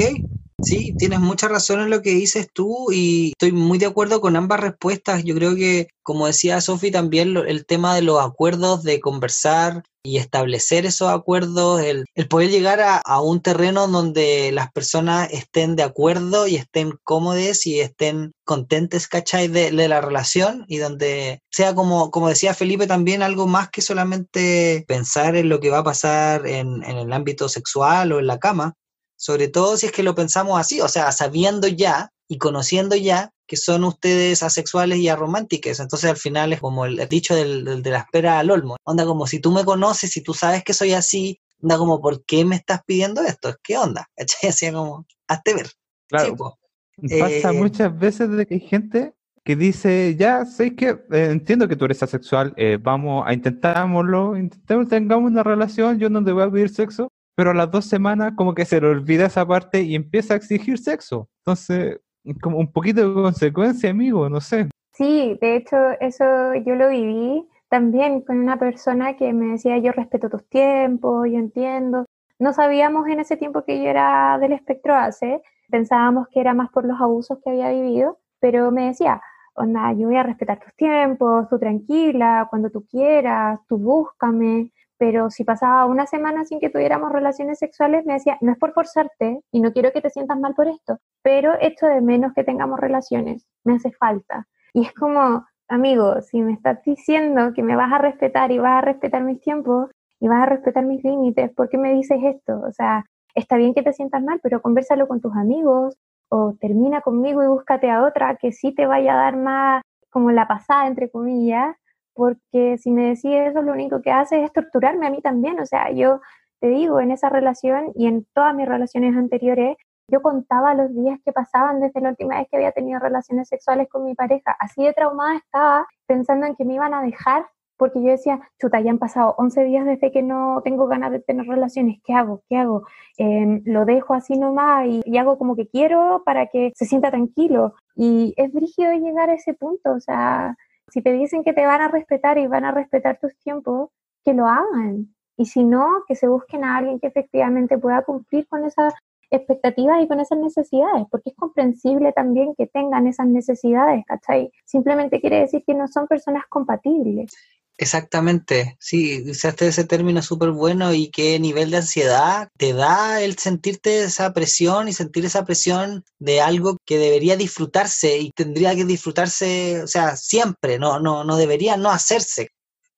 sí, 0.62 0.94
tienes 1.00 1.20
mucha 1.20 1.48
razón 1.48 1.82
en 1.82 1.90
lo 1.90 2.04
que 2.04 2.12
dices 2.12 2.48
tú 2.54 2.92
y 2.92 3.30
estoy 3.32 3.52
muy 3.52 3.80
de 3.80 3.88
acuerdo 3.88 4.22
con 4.22 4.36
ambas 4.36 4.60
respuestas. 4.60 5.24
Yo 5.24 5.34
creo 5.34 5.56
que, 5.56 5.88
como 6.04 6.28
decía 6.28 6.62
Sofi, 6.62 6.92
también 6.92 7.36
el 7.38 7.66
tema 7.66 7.96
de 7.96 8.04
los 8.04 8.24
acuerdos, 8.24 8.84
de 8.84 9.00
conversar 9.00 9.84
y 10.04 10.18
establecer 10.18 10.86
esos 10.86 11.10
acuerdos, 11.10 11.82
el, 11.82 12.06
poder 12.30 12.52
llegar 12.52 12.82
a, 12.82 13.22
un 13.22 13.42
terreno 13.42 13.88
donde 13.88 14.52
las 14.52 14.72
personas 14.72 15.30
estén 15.32 15.76
de 15.76 15.84
acuerdo 15.84 16.46
y 16.46 16.56
estén 16.58 17.00
cómodes 17.04 17.66
y 17.66 17.80
estén 17.80 18.34
contentes, 18.44 19.08
¿cachai? 19.08 19.48
De, 19.48 19.72
la 19.72 20.02
relación 20.02 20.66
y 20.68 20.78
donde 20.78 21.40
sea 21.52 21.74
como, 21.74 22.12
como 22.12 22.30
decía 22.30 22.54
Felipe 22.54 22.86
también 22.86 23.24
algo 23.24 23.48
más 23.48 23.70
que 23.70 23.82
solamente 23.82 24.86
pensar 24.88 25.36
en 25.36 25.50
lo 25.50 25.60
que 25.60 25.72
va 25.72 25.80
a 25.80 25.84
pasar 25.84 26.46
en, 26.46 26.84
en 26.84 26.98
el 26.98 27.12
ámbito 27.12 27.50
sexual 27.50 28.12
o 28.12 28.20
en 28.20 28.28
la 28.28 28.40
cama, 28.40 28.76
sobre 29.16 29.48
todo 29.48 29.78
si 29.78 29.88
es 29.88 29.92
que 29.92 30.04
lo 30.04 30.16
pensamos 30.16 30.60
así, 30.60 30.82
o 30.82 30.88
sea, 30.88 31.12
sabiendo 31.12 31.68
ya 31.68 32.12
y 32.28 32.38
conociendo 32.38 32.96
ya 32.96 33.32
que 33.46 33.58
son 33.58 33.84
ustedes 33.84 34.42
asexuales 34.42 35.00
y 35.00 35.10
arománticas. 35.10 35.80
Entonces 35.80 36.10
al 36.10 36.18
final 36.18 36.54
es 36.54 36.60
como 36.60 36.86
el, 36.86 37.08
dicho 37.10 37.36
del, 37.36 37.84
de 37.84 37.90
la 37.92 38.00
espera 38.00 38.40
al 38.40 38.52
olmo. 38.52 38.78
Onda 38.84 39.06
como 39.06 39.28
si 39.28 39.40
tú 39.40 39.52
me 39.52 39.66
conoces, 39.66 40.12
si 40.12 40.22
tú 40.22 40.34
sabes 40.34 40.64
que 40.64 40.74
soy 40.74 40.94
así, 40.94 41.40
onda 41.62 41.78
como, 41.78 42.02
¿por 42.02 42.26
qué 42.26 42.46
me 42.46 42.56
estás 42.56 42.82
pidiendo 42.86 43.22
esto? 43.22 43.56
¿Qué 43.64 43.78
onda? 43.78 44.10
Así 44.48 44.72
como, 44.72 45.06
hazte 45.28 45.54
ver. 45.54 45.72
Claro. 46.08 46.36
Pasa 46.38 47.50
eh, 47.50 47.54
muchas 47.54 47.98
veces 47.98 48.30
de 48.30 48.46
que 48.46 48.56
hay 48.56 48.60
gente 48.60 49.14
que 49.44 49.56
dice, 49.56 50.16
ya 50.18 50.46
sé 50.46 50.76
que 50.76 50.90
eh, 51.12 51.30
entiendo 51.32 51.68
que 51.68 51.76
tú 51.76 51.86
eres 51.86 52.02
asexual, 52.02 52.54
eh, 52.56 52.78
vamos 52.82 53.24
a 53.28 53.34
intentámoslo, 53.34 54.38
intentemos, 54.38 54.88
tengamos 54.88 55.32
una 55.32 55.44
relación, 55.44 56.00
yo 56.00 56.10
no 56.10 56.24
te 56.24 56.32
voy 56.32 56.44
a 56.44 56.52
pedir 56.52 56.70
sexo, 56.70 57.10
pero 57.36 57.52
a 57.52 57.54
las 57.54 57.72
dos 57.72 57.86
semanas 57.86 58.34
como 58.36 58.54
que 58.54 58.66
se 58.66 58.80
le 58.80 58.88
olvida 58.88 59.26
esa 59.26 59.46
parte 59.46 59.82
y 59.82 59.96
empieza 59.96 60.34
a 60.34 60.38
exigir 60.38 60.78
sexo. 60.78 61.30
Entonces, 61.40 62.00
como 62.42 62.58
un 62.58 62.72
poquito 62.72 63.08
de 63.08 63.22
consecuencia, 63.22 63.90
amigo, 63.90 64.30
no 64.30 64.40
sé. 64.40 64.70
Sí, 64.94 65.38
de 65.42 65.56
hecho, 65.56 65.78
eso 66.00 66.54
yo 66.66 66.76
lo 66.76 66.90
viví 66.90 67.48
también 67.70 68.22
con 68.22 68.40
una 68.40 68.58
persona 68.58 69.16
que 69.16 69.34
me 69.34 69.54
decía, 69.54 69.80
yo 69.80 69.92
respeto 69.92 70.30
tus 70.30 70.48
tiempos, 70.48 71.28
yo 71.28 71.40
entiendo. 71.40 72.06
No 72.38 72.54
sabíamos 72.54 73.08
en 73.08 73.20
ese 73.20 73.36
tiempo 73.36 73.64
que 73.64 73.82
yo 73.82 73.90
era 73.90 74.38
del 74.40 74.54
espectro 74.54 74.96
ACE, 74.96 75.42
pensábamos 75.70 76.28
que 76.28 76.40
era 76.40 76.54
más 76.54 76.70
por 76.70 76.86
los 76.86 77.02
abusos 77.02 77.40
que 77.44 77.50
había 77.50 77.72
vivido, 77.72 78.20
pero 78.40 78.70
me 78.70 78.86
decía, 78.86 79.22
onda, 79.56 79.92
yo 79.94 80.08
voy 80.08 80.18
a 80.18 80.24
respetar 80.24 80.60
tus 80.60 80.74
tiempos, 80.76 81.50
tú 81.50 81.58
tranquila, 81.58 82.48
cuando 82.50 82.70
tú 82.70 82.86
quieras, 82.86 83.60
tú 83.68 83.78
búscame 83.78 84.72
pero 85.04 85.30
si 85.30 85.44
pasaba 85.44 85.86
una 85.86 86.08
semana 86.08 86.46
sin 86.46 86.62
que 86.62 86.70
tuviéramos 86.70 87.12
relaciones 87.12 87.60
sexuales, 87.60 88.06
me 88.06 88.14
decía, 88.14 88.38
no 88.40 88.54
es 88.54 88.58
por 88.58 88.72
forzarte 88.72 89.42
y 89.52 89.60
no 89.60 89.74
quiero 89.74 89.92
que 89.92 90.00
te 90.00 90.10
sientas 90.10 90.40
mal 90.40 90.54
por 90.56 90.70
esto, 90.70 90.98
pero 91.22 91.56
esto 91.60 91.88
de 91.88 92.00
menos 92.00 92.32
que 92.34 92.46
tengamos 92.46 92.80
relaciones, 92.80 93.46
me 93.66 93.74
hace 93.74 93.92
falta. 93.92 94.48
Y 94.72 94.86
es 94.86 94.94
como, 94.94 95.46
amigo, 95.68 96.22
si 96.22 96.42
me 96.42 96.54
estás 96.54 96.82
diciendo 96.86 97.52
que 97.54 97.64
me 97.64 97.76
vas 97.76 97.92
a 97.92 97.98
respetar 97.98 98.54
y 98.54 98.60
vas 98.60 98.78
a 98.78 98.86
respetar 98.86 99.24
mis 99.24 99.42
tiempos 99.42 99.92
y 100.22 100.30
vas 100.30 100.44
a 100.44 100.46
respetar 100.46 100.86
mis 100.86 101.04
límites, 101.04 101.52
¿por 101.52 101.68
qué 101.68 101.78
me 101.78 101.92
dices 101.92 102.20
esto? 102.24 102.62
O 102.66 102.72
sea, 102.72 103.04
está 103.36 103.58
bien 103.58 103.74
que 103.74 103.84
te 103.84 103.92
sientas 103.92 104.24
mal, 104.24 104.40
pero 104.42 104.62
conversalo 104.62 105.10
con 105.10 105.20
tus 105.20 105.36
amigos 105.36 105.98
o 106.30 106.56
termina 106.62 107.02
conmigo 107.02 107.44
y 107.44 107.48
búscate 107.48 107.92
a 107.92 108.04
otra 108.06 108.38
que 108.38 108.54
sí 108.54 108.74
te 108.74 108.86
vaya 108.86 109.16
a 109.16 109.24
dar 109.24 109.36
más 109.36 109.82
como 110.10 110.32
la 110.32 110.48
pasada, 110.48 110.88
entre 110.88 111.12
comillas, 111.12 111.76
porque 112.14 112.78
si 112.78 112.92
me 112.92 113.10
decís 113.10 113.32
eso, 113.34 113.62
lo 113.62 113.74
único 113.74 114.02
que 114.02 114.12
hace 114.12 114.44
es 114.44 114.52
torturarme 114.52 115.08
a 115.08 115.10
mí 115.10 115.22
también. 115.22 115.60
O 115.60 115.66
sea, 115.66 115.92
yo 115.92 116.22
te 116.60 116.68
digo, 116.68 117.00
en 117.00 117.12
esa 117.12 117.30
relación 117.30 117.92
y 117.96 118.08
en 118.08 118.26
todas 118.34 118.56
mis 118.56 118.68
relaciones 118.68 119.16
anteriores, 119.16 119.78
yo 120.08 120.22
contaba 120.22 120.74
los 120.74 120.94
días 120.94 121.20
que 121.26 121.32
pasaban 121.32 121.80
desde 121.80 122.02
la 122.02 122.10
última 122.10 122.38
vez 122.38 122.48
que 122.50 122.58
había 122.58 122.72
tenido 122.72 123.00
relaciones 123.00 123.48
sexuales 123.48 123.88
con 123.90 124.06
mi 124.06 124.16
pareja. 124.16 124.56
Así 124.60 124.84
de 124.84 124.94
traumada 124.94 125.38
estaba 125.38 125.88
pensando 126.08 126.46
en 126.46 126.56
que 126.56 126.66
me 126.66 126.76
iban 126.76 126.94
a 126.94 127.02
dejar 127.02 127.46
porque 127.78 128.02
yo 128.02 128.12
decía, 128.12 128.40
chuta, 128.62 128.80
ya 128.80 128.92
han 128.92 129.00
pasado 129.00 129.36
11 129.38 129.64
días 129.66 129.86
desde 129.86 130.12
que 130.12 130.22
no 130.22 130.62
tengo 130.64 130.88
ganas 130.88 131.12
de 131.12 131.20
tener 131.20 131.48
relaciones, 131.48 132.00
¿qué 132.06 132.14
hago? 132.14 132.42
¿Qué 132.48 132.58
hago? 132.58 132.84
Em, 133.18 133.62
lo 133.66 133.86
dejo 133.86 134.14
así 134.14 134.38
nomás 134.38 134.88
y, 134.88 135.02
y, 135.06 135.18
hago 135.18 135.38
como 135.38 135.56
que 135.56 135.68
quiero 135.68 136.24
para 136.26 136.48
que 136.48 136.72
se 136.76 136.86
sienta 136.86 137.12
tranquilo. 137.12 137.74
Y 137.96 138.34
es 138.38 138.54
brígido 138.54 138.94
llegar 138.94 139.30
a 139.30 139.34
ese 139.34 139.54
punto, 139.54 139.92
o 139.92 140.00
sea, 140.00 140.56
si 140.90 141.02
te 141.02 141.12
dicen 141.12 141.44
que 141.44 141.54
te 141.54 141.66
van 141.66 141.82
a 141.82 141.88
respetar 141.88 142.38
y 142.38 142.48
van 142.48 142.66
a 142.66 142.72
respetar 142.72 143.20
tus 143.20 143.36
tiempos, 143.38 143.90
que 144.24 144.34
lo 144.34 144.48
hagan. 144.48 145.14
Y 145.38 145.46
si 145.46 145.64
no, 145.64 146.04
que 146.08 146.16
se 146.16 146.28
busquen 146.28 146.64
a 146.64 146.78
alguien 146.78 147.00
que 147.00 147.08
efectivamente 147.08 147.78
pueda 147.78 148.04
cumplir 148.04 148.48
con 148.48 148.66
esas 148.66 148.94
expectativas 149.32 150.02
y 150.02 150.08
con 150.08 150.20
esas 150.20 150.38
necesidades, 150.38 151.06
porque 151.10 151.32
es 151.32 151.36
comprensible 151.36 152.14
también 152.14 152.54
que 152.56 152.68
tengan 152.68 153.08
esas 153.08 153.28
necesidades, 153.28 154.06
¿cachai? 154.06 154.52
Simplemente 154.66 155.20
quiere 155.20 155.40
decir 155.40 155.64
que 155.66 155.74
no 155.74 155.88
son 155.88 156.08
personas 156.08 156.44
compatibles. 156.50 157.34
Exactamente, 157.78 158.78
sí, 158.80 159.24
usaste 159.32 159.68
ese 159.68 159.84
término 159.84 160.22
súper 160.22 160.52
bueno 160.52 160.94
y 160.94 161.10
qué 161.10 161.40
nivel 161.40 161.72
de 161.72 161.78
ansiedad 161.78 162.48
te 162.56 162.72
da 162.74 163.22
el 163.22 163.38
sentirte 163.40 164.04
esa 164.04 164.32
presión 164.32 164.88
y 164.88 164.94
sentir 164.94 165.26
esa 165.26 165.44
presión 165.44 166.06
de 166.20 166.40
algo 166.40 166.78
que 166.86 167.00
debería 167.00 167.36
disfrutarse 167.36 168.20
y 168.20 168.32
tendría 168.32 168.76
que 168.76 168.86
disfrutarse, 168.86 169.82
o 169.82 169.88
sea, 169.88 170.16
siempre, 170.18 170.78
no, 170.78 171.00
no, 171.00 171.24
no 171.24 171.36
debería 171.36 171.76
no 171.76 171.90
hacerse. 171.90 172.50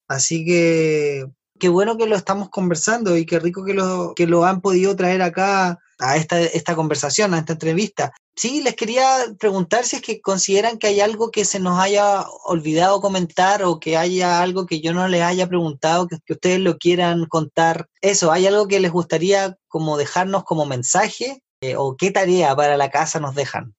Así 0.10 0.46
que 0.46 1.26
qué 1.60 1.70
bueno 1.70 1.98
que 1.98 2.08
lo 2.08 2.16
estamos 2.18 2.50
conversando 2.50 3.16
y 3.18 3.26
qué 3.26 3.40
rico 3.40 3.64
que 3.64 3.74
lo, 3.74 4.14
que 4.16 4.28
lo 4.28 4.46
han 4.46 4.62
podido 4.62 4.96
traer 4.96 5.22
acá 5.22 5.80
a 6.00 6.18
esta, 6.18 6.42
esta 6.42 6.76
conversación, 6.76 7.34
a 7.34 7.40
esta 7.40 7.54
entrevista. 7.54 8.12
Sí, 8.38 8.62
les 8.62 8.76
quería 8.76 9.06
preguntar 9.40 9.86
si 9.86 9.96
es 9.96 10.02
que 10.02 10.20
consideran 10.20 10.78
que 10.78 10.88
hay 10.88 11.00
algo 11.00 11.32
que 11.32 11.46
se 11.46 11.62
nos 11.62 11.80
haya 11.80 12.26
olvidado 12.44 13.00
comentar 13.00 13.64
o 13.64 13.80
que 13.80 13.96
haya 13.96 14.42
algo 14.42 14.66
que 14.66 14.82
yo 14.82 14.94
no 14.94 15.08
les 15.08 15.22
haya 15.22 15.48
preguntado, 15.48 16.08
que, 16.08 16.34
ustedes 16.34 16.60
lo 16.60 16.78
quieran 16.78 17.28
contar. 17.28 17.88
Eso, 18.02 18.34
¿hay 18.34 18.46
algo 18.46 18.68
que 18.68 18.82
les 18.82 18.92
gustaría 18.92 19.56
como 19.70 19.96
dejarnos 19.96 20.44
como 20.44 20.66
mensaje 20.66 21.42
eh, 21.62 21.78
o 21.78 21.96
qué 21.96 22.12
tarea 22.12 22.54
para 22.58 22.76
la 22.76 22.90
casa 22.90 23.22
nos 23.22 23.36
dejan? 23.36 23.74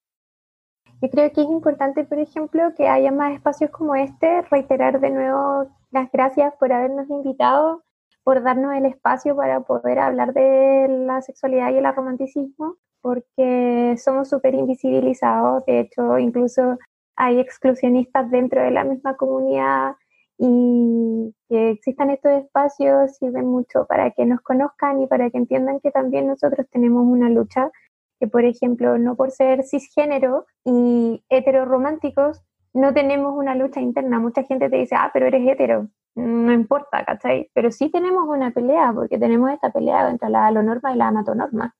Yo 1.03 1.11
creo 1.11 1.31
que 1.33 1.43
es 1.43 1.49
importante, 1.49 2.05
por 2.05 2.19
ejemplo, 2.19 2.73
que 2.75 2.89
haya 2.89 3.13
más 3.13 3.35
espacios 3.35 3.71
como 3.71 3.95
este, 3.95 4.41
reiterar 4.51 5.01
de 5.01 5.11
nuevo 5.11 5.69
las 5.91 6.11
gracias 6.11 6.55
por 6.59 6.73
habernos 6.73 7.11
invitado, 7.11 7.85
por 8.25 8.43
darnos 8.43 8.75
el 8.75 8.87
espacio 8.87 9.37
para 9.37 9.61
poder 9.61 9.99
hablar 9.99 10.33
de 10.33 10.87
la 10.89 11.21
sexualidad 11.21 11.73
y 11.73 11.77
el 11.77 11.95
romanticismo 11.95 12.77
porque 13.07 13.95
somos 13.99 14.29
súper 14.29 14.55
invisibilizados, 14.55 15.65
de 15.65 15.79
hecho 15.79 16.19
incluso 16.19 16.77
hay 17.15 17.39
exclusionistas 17.39 18.29
dentro 18.33 18.61
de 18.61 18.73
la 18.73 18.83
misma 18.83 19.17
comunidad 19.17 19.95
y 20.39 21.33
que 21.49 21.71
existan 21.71 22.11
estos 22.11 22.33
espacios 22.33 23.17
sirven 23.17 23.47
mucho 23.47 23.87
para 23.87 24.11
que 24.11 24.27
nos 24.27 24.41
conozcan 24.41 25.01
y 25.01 25.07
para 25.07 25.31
que 25.31 25.39
entiendan 25.39 25.79
que 25.79 25.93
también 25.93 26.27
nosotros 26.27 26.67
tenemos 26.73 27.07
una 27.07 27.31
lucha, 27.31 27.71
que 28.19 28.27
por 28.27 28.45
ejemplo 28.45 28.99
no 28.99 29.15
por 29.15 29.31
ser 29.31 29.63
cisgénero 29.63 30.47
y 30.65 31.23
heterorománticos 31.29 32.43
no 32.75 32.93
tenemos 32.93 33.39
una 33.39 33.55
lucha 33.55 33.81
interna. 33.81 34.19
Mucha 34.19 34.43
gente 34.43 34.69
te 34.69 34.79
dice, 34.79 34.97
ah, 34.97 35.11
pero 35.15 35.27
eres 35.27 35.47
hetero, 35.47 35.91
no 36.17 36.53
importa, 36.53 37.05
¿cachai? 37.05 37.51
Pero 37.55 37.71
sí 37.71 37.89
tenemos 37.89 38.27
una 38.29 38.51
pelea, 38.51 38.93
porque 38.93 39.17
tenemos 39.17 39.53
esta 39.53 39.71
pelea 39.71 40.11
entre 40.11 40.29
la 40.29 40.49
alonorma 40.49 40.93
y 40.93 40.97
la 40.97 41.07
amatonorma. 41.07 41.73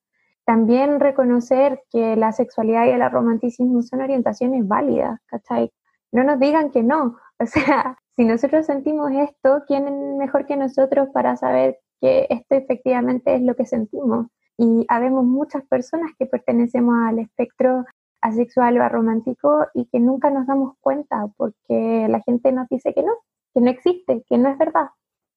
También 0.47 1.01
reconocer 1.01 1.83
que 1.91 2.15
la 2.15 2.31
sexualidad 2.31 2.87
y 2.87 2.91
el 2.91 3.11
romanticismo 3.11 3.83
son 3.83 4.01
orientaciones 4.01 4.67
válidas, 4.67 5.19
¿cachai? 5.27 5.73
No 6.13 6.23
nos 6.23 6.39
digan 6.41 6.71
que 6.71 6.83
no. 6.83 7.19
O 7.39 7.45
sea, 7.45 7.99
si 8.17 8.25
nosotros 8.25 8.65
sentimos 8.65 9.13
esto, 9.13 9.63
¿quién 9.67 9.87
es 9.87 10.17
mejor 10.17 10.47
que 10.47 10.57
nosotros 10.57 11.11
para 11.13 11.37
saber 11.37 11.79
que 12.01 12.27
esto 12.31 12.55
efectivamente 12.55 13.35
es 13.35 13.43
lo 13.43 13.55
que 13.55 13.67
sentimos? 13.67 14.29
Y 14.57 14.87
habemos 14.89 15.25
muchas 15.25 15.67
personas 15.67 16.13
que 16.19 16.25
pertenecemos 16.25 16.95
al 17.07 17.19
espectro 17.19 17.85
asexual 18.23 18.79
o 18.79 18.83
aromántico 18.85 19.67
y 19.75 19.85
que 19.87 20.01
nunca 20.01 20.31
nos 20.31 20.47
damos 20.47 20.79
cuenta 20.81 21.27
porque 21.37 22.07
la 22.09 22.23
gente 22.23 22.53
nos 22.53 22.69
dice 22.69 22.95
que 22.95 23.03
no, 23.03 23.13
que 23.53 23.61
no 23.61 23.69
existe, 23.69 24.25
que 24.27 24.39
no 24.39 24.49
es 24.49 24.57
verdad. 24.57 24.89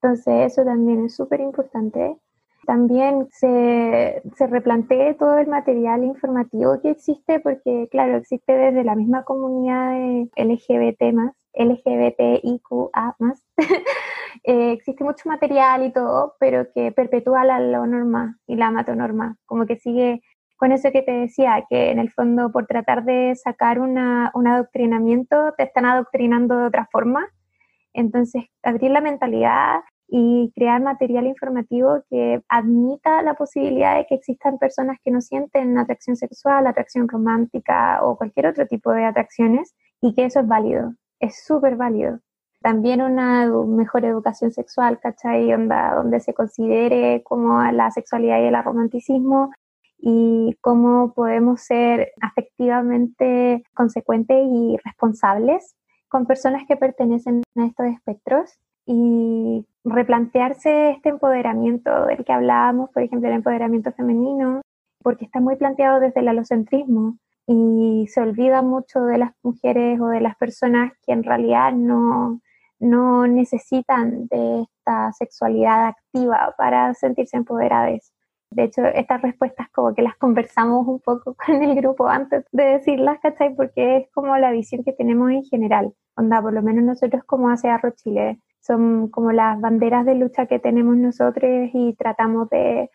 Entonces 0.01 0.53
eso 0.53 0.63
también 0.63 1.03
es 1.03 1.15
súper 1.15 1.41
importante 1.41 2.17
también 2.69 3.27
se, 3.31 4.21
se 4.35 4.45
replantee 4.45 5.15
todo 5.15 5.39
el 5.39 5.47
material 5.47 6.03
informativo 6.03 6.79
que 6.79 6.91
existe, 6.91 7.39
porque 7.39 7.87
claro, 7.89 8.17
existe 8.17 8.53
desde 8.53 8.83
la 8.83 8.93
misma 8.93 9.23
comunidad 9.23 9.89
de 9.93 10.29
LGBT 10.35 11.11
más, 11.11 11.33
LGBTIQA 11.55 13.15
más, 13.17 13.43
eh, 14.43 14.73
existe 14.73 15.03
mucho 15.03 15.27
material 15.27 15.83
y 15.83 15.91
todo, 15.91 16.35
pero 16.39 16.71
que 16.71 16.91
perpetúa 16.91 17.43
la 17.43 17.59
norma 17.59 18.37
y 18.45 18.55
la 18.55 18.69
matonorma, 18.69 19.35
como 19.47 19.65
que 19.65 19.77
sigue 19.77 20.21
con 20.55 20.71
eso 20.71 20.91
que 20.91 21.01
te 21.01 21.11
decía, 21.11 21.65
que 21.67 21.89
en 21.89 21.97
el 21.97 22.11
fondo 22.11 22.51
por 22.51 22.67
tratar 22.67 23.03
de 23.03 23.33
sacar 23.35 23.79
una, 23.79 24.29
un 24.35 24.45
adoctrinamiento 24.45 25.55
te 25.57 25.63
están 25.63 25.85
adoctrinando 25.85 26.55
de 26.55 26.67
otra 26.67 26.87
forma. 26.91 27.25
Entonces, 27.93 28.43
abrir 28.61 28.91
la 28.91 29.01
mentalidad 29.01 29.79
y 30.11 30.51
crear 30.55 30.81
material 30.81 31.27
informativo 31.27 32.03
que 32.09 32.41
admita 32.49 33.21
la 33.21 33.35
posibilidad 33.35 33.95
de 33.95 34.07
que 34.07 34.15
existan 34.15 34.57
personas 34.57 34.97
que 35.03 35.11
no 35.11 35.21
sienten 35.21 35.77
atracción 35.77 36.15
sexual, 36.15 36.65
atracción 36.65 37.07
romántica 37.07 38.03
o 38.03 38.17
cualquier 38.17 38.47
otro 38.47 38.65
tipo 38.65 38.91
de 38.91 39.05
atracciones 39.05 39.75
y 40.01 40.15
que 40.15 40.25
eso 40.25 40.39
es 40.39 40.47
válido, 40.47 40.93
es 41.19 41.43
súper 41.45 41.75
válido. 41.75 42.19
También 42.61 43.01
una 43.01 43.45
mejor 43.45 44.03
educación 44.03 44.51
sexual, 44.51 44.99
¿cachai? 44.99 45.49
Donde 45.51 46.19
se 46.19 46.33
considere 46.33 47.23
como 47.23 47.61
la 47.71 47.91
sexualidad 47.91 48.41
y 48.41 48.47
el 48.47 48.63
romanticismo 48.63 49.51
y 49.97 50.57
cómo 50.59 51.13
podemos 51.13 51.61
ser 51.61 52.11
afectivamente 52.21 53.63
consecuentes 53.73 54.37
y 54.49 54.77
responsables 54.83 55.75
con 56.09 56.25
personas 56.25 56.63
que 56.67 56.75
pertenecen 56.75 57.43
a 57.55 57.65
estos 57.65 57.85
espectros 57.85 58.59
y 58.91 59.67
replantearse 59.83 60.89
este 60.89 61.09
empoderamiento 61.09 62.07
del 62.07 62.25
que 62.25 62.33
hablábamos, 62.33 62.89
por 62.89 63.03
ejemplo, 63.03 63.29
el 63.29 63.35
empoderamiento 63.35 63.91
femenino, 63.91 64.61
porque 65.03 65.25
está 65.25 65.39
muy 65.39 65.57
planteado 65.57 65.99
desde 65.99 66.21
el 66.21 66.27
alocentrismo 66.27 67.19
y 67.45 68.07
se 68.07 68.19
olvida 68.19 68.63
mucho 68.63 69.01
de 69.01 69.19
las 69.19 69.31
mujeres 69.43 70.01
o 70.01 70.07
de 70.07 70.21
las 70.21 70.35
personas 70.37 70.91
que 71.05 71.11
en 71.13 71.23
realidad 71.23 71.71
no, 71.71 72.41
no 72.79 73.27
necesitan 73.27 74.25
de 74.27 74.61
esta 74.63 75.13
sexualidad 75.13 75.89
activa 75.89 76.55
para 76.57 76.95
sentirse 76.95 77.37
empoderadas. 77.37 78.11
De 78.49 78.63
hecho, 78.63 78.81
estas 78.85 79.21
respuestas 79.21 79.69
como 79.69 79.93
que 79.93 80.01
las 80.01 80.17
conversamos 80.17 80.87
un 80.87 80.99
poco 80.99 81.35
con 81.45 81.61
el 81.61 81.75
grupo 81.75 82.07
antes 82.07 82.43
de 82.51 82.63
decirlas, 82.63 83.19
¿cachai? 83.21 83.53
Porque 83.55 83.97
es 83.97 84.11
como 84.11 84.35
la 84.37 84.49
visión 84.49 84.83
que 84.83 84.93
tenemos 84.93 85.29
en 85.29 85.43
general. 85.43 85.93
Onda, 86.15 86.41
por 86.41 86.53
lo 86.53 86.63
menos 86.63 86.83
nosotros 86.83 87.23
como 87.25 87.49
hace 87.49 87.69
Arro 87.69 87.91
Chile, 87.91 88.39
son 88.61 89.09
como 89.09 89.31
las 89.31 89.59
banderas 89.59 90.05
de 90.05 90.15
lucha 90.15 90.45
que 90.45 90.59
tenemos 90.59 90.95
nosotros 90.97 91.69
y 91.73 91.93
tratamos 91.95 92.49
de, 92.49 92.89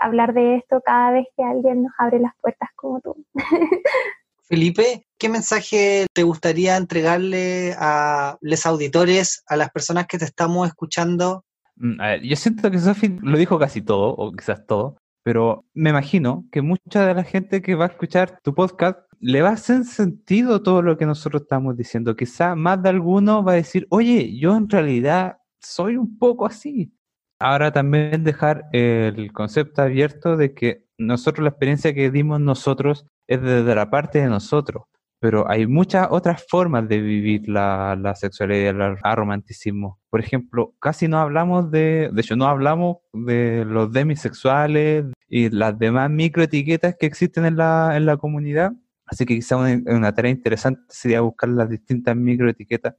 hablar 0.00 0.32
de 0.34 0.56
esto 0.56 0.80
cada 0.84 1.12
vez 1.12 1.26
que 1.36 1.42
alguien 1.42 1.84
nos 1.84 1.92
abre 1.98 2.20
las 2.20 2.32
puertas 2.40 2.70
como 2.76 3.00
tú. 3.00 3.16
Felipe, 4.44 5.06
¿qué 5.18 5.28
mensaje 5.28 6.06
te 6.12 6.22
gustaría 6.22 6.76
entregarle 6.76 7.74
a 7.78 8.36
los 8.40 8.66
auditores, 8.66 9.42
a 9.46 9.56
las 9.56 9.70
personas 9.70 10.06
que 10.06 10.18
te 10.18 10.24
estamos 10.24 10.68
escuchando? 10.68 11.44
Mm, 11.76 12.00
yo 12.22 12.36
siento 12.36 12.70
que 12.70 12.78
Sofi 12.78 13.16
lo 13.22 13.38
dijo 13.38 13.58
casi 13.58 13.80
todo, 13.80 14.14
o 14.14 14.32
quizás 14.32 14.66
todo, 14.66 14.96
pero 15.22 15.64
me 15.74 15.90
imagino 15.90 16.44
que 16.50 16.60
mucha 16.60 17.06
de 17.06 17.14
la 17.14 17.24
gente 17.24 17.62
que 17.62 17.74
va 17.74 17.86
a 17.86 17.88
escuchar 17.88 18.40
tu 18.42 18.54
podcast 18.54 18.98
le 19.22 19.40
va 19.40 19.50
a 19.50 19.52
hacer 19.52 19.84
sentido 19.84 20.62
todo 20.62 20.82
lo 20.82 20.98
que 20.98 21.06
nosotros 21.06 21.42
estamos 21.42 21.76
diciendo. 21.76 22.16
Quizá 22.16 22.56
más 22.56 22.82
de 22.82 22.88
alguno 22.88 23.44
va 23.44 23.52
a 23.52 23.54
decir, 23.54 23.86
oye, 23.88 24.36
yo 24.36 24.56
en 24.56 24.68
realidad 24.68 25.38
soy 25.60 25.96
un 25.96 26.18
poco 26.18 26.44
así. 26.44 26.92
Ahora 27.38 27.72
también 27.72 28.24
dejar 28.24 28.64
el 28.72 29.32
concepto 29.32 29.80
abierto 29.82 30.36
de 30.36 30.54
que 30.54 30.84
nosotros 30.98 31.44
la 31.44 31.50
experiencia 31.50 31.94
que 31.94 32.10
dimos 32.10 32.40
nosotros 32.40 33.06
es 33.28 33.40
desde 33.40 33.74
la 33.76 33.90
parte 33.90 34.20
de 34.20 34.26
nosotros, 34.28 34.84
pero 35.20 35.48
hay 35.48 35.68
muchas 35.68 36.08
otras 36.10 36.44
formas 36.48 36.88
de 36.88 37.00
vivir 37.00 37.48
la, 37.48 37.96
la 37.96 38.16
sexualidad 38.16 38.60
y 38.60 38.66
el 38.66 38.96
aromanticismo. 39.02 40.00
Por 40.10 40.18
ejemplo, 40.18 40.74
casi 40.80 41.06
no 41.06 41.18
hablamos 41.18 41.70
de, 41.70 42.10
de 42.12 42.20
hecho 42.20 42.34
no 42.34 42.46
hablamos 42.46 42.98
de 43.12 43.64
los 43.66 43.92
demisexuales 43.92 45.06
y 45.28 45.48
las 45.50 45.78
demás 45.78 46.10
microetiquetas 46.10 46.96
que 46.98 47.06
existen 47.06 47.44
en 47.44 47.56
la, 47.56 47.96
en 47.96 48.06
la 48.06 48.16
comunidad 48.16 48.72
Así 49.12 49.26
que 49.26 49.34
quizá 49.34 49.58
una, 49.58 50.14
tarea 50.14 50.30
interesante 50.30 50.80
sería 50.88 51.20
buscar 51.20 51.50
las 51.50 51.68
distintas 51.68 52.16
microetiquetas, 52.16 52.94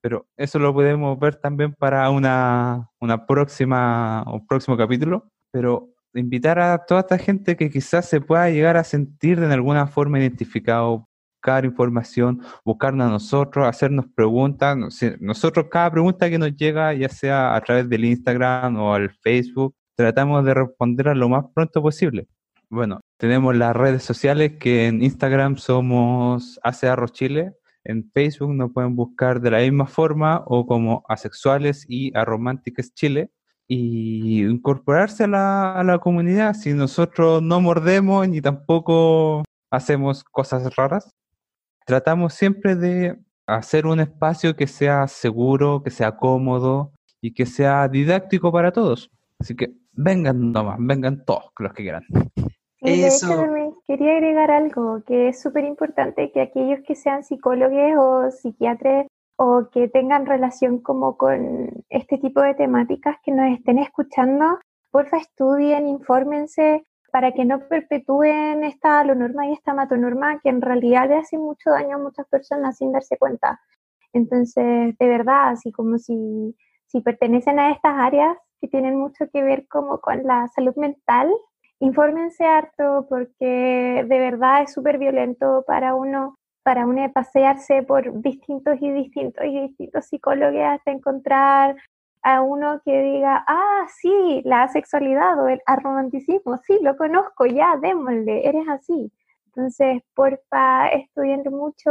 pero 0.00 0.26
eso 0.36 0.58
lo 0.58 0.74
podemos 0.74 1.16
ver 1.20 1.36
también 1.36 1.72
para 1.74 2.10
una, 2.10 2.90
una 2.98 3.24
próxima, 3.24 4.24
un 4.26 4.44
próximo 4.48 4.76
capítulo, 4.76 5.30
pero 5.52 5.90
invitar 6.12 6.58
a 6.58 6.84
toda 6.84 7.02
esta 7.02 7.18
gente 7.18 7.56
que 7.56 7.70
quizás 7.70 8.08
se 8.08 8.20
pueda 8.20 8.50
llegar 8.50 8.76
a 8.76 8.82
sentir 8.82 9.38
de 9.38 9.54
alguna 9.54 9.86
forma 9.86 10.18
identificado, 10.18 11.06
buscar 11.36 11.64
información, 11.64 12.42
buscarnos 12.64 13.06
a 13.06 13.10
nosotros, 13.10 13.68
hacernos 13.68 14.06
preguntas. 14.12 14.76
Nosotros 15.20 15.66
cada 15.70 15.88
pregunta 15.88 16.28
que 16.28 16.38
nos 16.38 16.56
llega, 16.56 16.92
ya 16.94 17.08
sea 17.08 17.54
a 17.54 17.60
través 17.60 17.88
del 17.88 18.04
Instagram 18.04 18.76
o 18.76 18.92
al 18.92 19.10
Facebook, 19.22 19.72
tratamos 19.94 20.44
de 20.44 20.52
responderla 20.52 21.14
lo 21.14 21.28
más 21.28 21.44
pronto 21.54 21.80
posible. 21.80 22.26
Bueno, 22.68 22.98
tenemos 23.16 23.54
las 23.56 23.74
redes 23.74 24.02
sociales 24.02 24.54
que 24.58 24.86
en 24.86 25.02
Instagram 25.02 25.56
somos 25.56 26.58
Hace 26.62 26.88
Arroz 26.88 27.12
Chile, 27.12 27.54
en 27.84 28.10
Facebook 28.10 28.54
nos 28.54 28.72
pueden 28.72 28.96
buscar 28.96 29.40
de 29.40 29.50
la 29.50 29.58
misma 29.58 29.86
forma 29.86 30.42
o 30.46 30.66
como 30.66 31.04
Asexuales 31.08 31.84
y 31.88 32.16
Arománticas 32.16 32.92
Chile 32.94 33.30
y 33.68 34.42
incorporarse 34.44 35.24
a 35.24 35.26
la, 35.28 35.74
a 35.74 35.84
la 35.84 35.98
comunidad 35.98 36.54
si 36.54 36.72
nosotros 36.72 37.42
no 37.42 37.60
mordemos 37.60 38.26
ni 38.28 38.40
tampoco 38.40 39.44
hacemos 39.70 40.24
cosas 40.24 40.74
raras. 40.74 41.10
Tratamos 41.86 42.34
siempre 42.34 42.74
de 42.74 43.18
hacer 43.46 43.86
un 43.86 44.00
espacio 44.00 44.56
que 44.56 44.66
sea 44.66 45.06
seguro, 45.06 45.82
que 45.82 45.90
sea 45.90 46.16
cómodo 46.16 46.92
y 47.20 47.34
que 47.34 47.46
sea 47.46 47.86
didáctico 47.88 48.50
para 48.50 48.72
todos. 48.72 49.10
Así 49.38 49.54
que 49.54 49.74
vengan 49.92 50.52
nomás, 50.52 50.78
vengan 50.80 51.24
todos 51.24 51.44
los 51.58 51.72
que 51.74 51.82
quieran. 51.82 52.04
Y 52.84 53.00
de 53.00 53.06
Eso. 53.06 53.26
hecho, 53.26 53.36
también 53.40 53.74
quería 53.86 54.12
agregar 54.12 54.50
algo 54.50 55.02
que 55.06 55.28
es 55.28 55.40
súper 55.40 55.64
importante, 55.64 56.30
que 56.32 56.42
aquellos 56.42 56.80
que 56.86 56.94
sean 56.94 57.24
psicólogos 57.24 57.96
o 57.96 58.30
psiquiatras 58.30 59.06
o 59.36 59.68
que 59.72 59.88
tengan 59.88 60.26
relación 60.26 60.80
como 60.80 61.16
con 61.16 61.70
este 61.88 62.18
tipo 62.18 62.42
de 62.42 62.54
temáticas 62.54 63.16
que 63.24 63.32
nos 63.32 63.56
estén 63.56 63.78
escuchando, 63.78 64.58
porfa 64.90 65.16
estudien, 65.16 65.88
infórmense 65.88 66.84
para 67.10 67.32
que 67.32 67.46
no 67.46 67.60
perpetúen 67.68 68.64
esta 68.64 69.00
alonorma 69.00 69.46
y 69.46 69.52
esta 69.52 69.72
matonorma 69.72 70.40
que 70.40 70.50
en 70.50 70.60
realidad 70.60 71.08
le 71.08 71.16
hace 71.16 71.38
mucho 71.38 71.70
daño 71.70 71.96
a 71.96 71.98
muchas 71.98 72.26
personas 72.28 72.76
sin 72.76 72.92
darse 72.92 73.16
cuenta. 73.16 73.60
Entonces, 74.12 74.96
de 74.98 75.08
verdad, 75.08 75.48
así 75.48 75.72
como 75.72 75.96
si, 75.96 76.54
si 76.86 77.00
pertenecen 77.00 77.58
a 77.58 77.70
estas 77.70 77.94
áreas 77.96 78.36
que 78.60 78.68
tienen 78.68 78.98
mucho 78.98 79.24
que 79.32 79.42
ver 79.42 79.66
como 79.68 80.00
con 80.00 80.22
la 80.24 80.48
salud 80.48 80.74
mental, 80.76 81.32
infórmense 81.84 82.44
harto 82.44 83.06
porque 83.08 84.04
de 84.06 84.18
verdad 84.18 84.62
es 84.62 84.72
súper 84.72 84.98
violento 84.98 85.64
para 85.66 85.94
uno, 85.94 86.38
para 86.62 86.86
uno 86.86 87.10
pasearse 87.12 87.82
por 87.82 88.20
distintos 88.22 88.76
y 88.80 88.90
distintos 88.90 89.44
y 89.44 89.60
distintos 89.60 90.06
psicólogos 90.06 90.62
hasta 90.62 90.90
encontrar 90.90 91.76
a 92.22 92.40
uno 92.40 92.80
que 92.84 93.02
diga, 93.02 93.44
ah, 93.46 93.86
sí, 94.00 94.40
la 94.44 94.66
sexualidad 94.68 95.38
o 95.42 95.48
el 95.48 95.60
romanticismo, 95.66 96.58
sí, 96.66 96.78
lo 96.80 96.96
conozco, 96.96 97.44
ya, 97.44 97.76
démosle, 97.76 98.48
eres 98.48 98.66
así. 98.66 99.12
Entonces, 99.48 100.02
porfa, 100.14 100.88
estudiando 100.88 101.50
mucho 101.50 101.90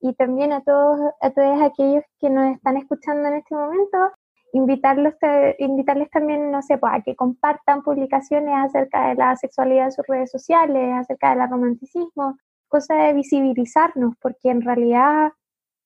y 0.00 0.12
también 0.14 0.52
a 0.52 0.60
todos, 0.62 1.12
a 1.22 1.30
todos 1.30 1.62
aquellos 1.62 2.04
que 2.20 2.28
nos 2.28 2.54
están 2.54 2.76
escuchando 2.76 3.26
en 3.28 3.34
este 3.34 3.54
momento, 3.54 4.12
invitarlos, 4.52 5.18
ta- 5.18 5.54
invitarles 5.58 6.10
también, 6.10 6.50
no 6.50 6.62
sé, 6.62 6.78
pues, 6.78 6.92
a 6.94 7.02
que 7.02 7.16
compartan 7.16 7.82
publicaciones 7.82 8.54
acerca 8.56 9.08
de 9.08 9.14
la 9.16 9.36
sexualidad 9.36 9.86
en 9.86 9.92
sus 9.92 10.06
redes 10.06 10.30
sociales, 10.30 10.92
acerca 10.98 11.34
del 11.34 11.48
romanticismo, 11.50 12.36
cosa 12.68 12.94
de 12.96 13.12
visibilizarnos, 13.14 14.14
porque 14.20 14.50
en 14.50 14.62
realidad 14.62 15.32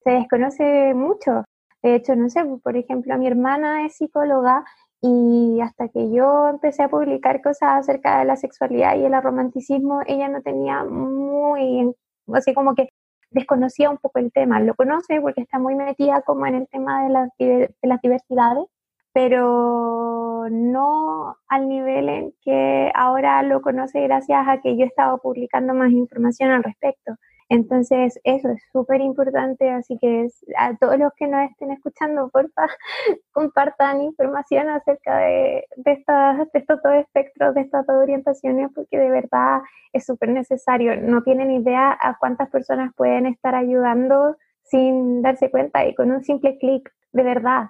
se 0.05 0.11
desconoce 0.13 0.95
mucho. 0.95 1.45
De 1.83 1.97
hecho, 1.97 2.17
no 2.17 2.29
sé, 2.31 2.45
por 2.63 2.77
ejemplo, 2.77 3.17
mi 3.19 3.27
hermana 3.27 3.87
es 3.87 3.97
psicóloga 3.97 4.65
y 5.01 5.61
hasta 5.61 5.89
que 5.89 6.11
yo 6.13 6.49
empecé 6.49 6.83
a 6.85 6.89
publicar 6.89 7.43
cosas 7.43 7.75
acerca 7.81 8.19
de 8.21 8.25
la 8.27 8.37
sexualidad 8.37 8.97
y 8.97 9.05
el 9.05 9.23
romanticismo, 9.23 10.01
ella 10.07 10.29
no 10.29 10.41
tenía 10.43 10.85
muy, 10.85 11.95
así 12.33 12.55
como 12.55 12.75
que 12.75 12.89
desconocía 13.35 13.91
un 13.91 13.99
poco 13.99 14.19
el 14.21 14.33
tema. 14.33 14.61
Lo 14.61 14.75
conoce 14.75 15.21
porque 15.21 15.43
está 15.43 15.59
muy 15.59 15.75
metida 15.75 16.23
como 16.23 16.47
en 16.47 16.55
el 16.55 16.69
tema 16.69 17.05
de 17.05 17.11
las, 17.11 17.29
de 17.39 17.75
las 17.83 18.01
diversidades, 18.01 18.65
pero 19.13 20.49
no 20.51 21.37
al 21.49 21.69
nivel 21.69 22.09
en 22.09 22.35
que 22.43 22.91
ahora 22.95 23.43
lo 23.43 23.61
conoce 23.61 24.01
gracias 24.03 24.47
a 24.47 24.61
que 24.61 24.77
yo 24.77 24.85
he 24.85 24.89
estado 24.89 25.19
publicando 25.19 25.75
más 25.75 25.91
información 25.91 26.51
al 26.51 26.63
respecto. 26.63 27.15
Entonces, 27.49 28.19
eso 28.25 28.49
es 28.49 28.63
súper 28.73 29.01
importante, 29.01 29.71
así 29.71 29.99
que 30.01 30.29
a 30.57 30.77
todos 30.77 30.99
los 30.99 31.13
que 31.17 31.27
nos 31.27 31.51
estén 31.51 31.71
escuchando, 31.73 32.31
porfa, 32.31 32.67
compartan 33.33 34.03
información 34.03 34.69
acerca 34.69 35.19
de, 35.19 35.65
de, 35.77 35.93
estas, 35.93 36.49
estos 36.55 36.81
dos 36.83 36.95
espectros, 36.95 37.55
de 37.55 37.61
estas 37.61 37.87
dos 37.87 37.97
orientaciones, 37.97 38.71
porque 38.75 38.99
de 38.99 39.11
verdad 39.11 39.61
es 39.93 40.07
súper 40.07 40.31
necesario. 40.31 40.97
No 40.97 41.23
tienen 41.23 41.51
idea 41.51 41.97
a 42.01 42.17
cuántas 42.19 42.49
personas 42.51 42.93
pueden 42.97 43.27
estar 43.27 43.55
ayudando 43.55 44.37
sin 44.63 45.23
darse 45.23 45.51
cuenta 45.51 45.87
y 45.87 45.95
con 45.95 46.11
un 46.11 46.25
simple 46.25 46.59
clic, 46.59 46.91
de 47.13 47.23
verdad. 47.23 47.69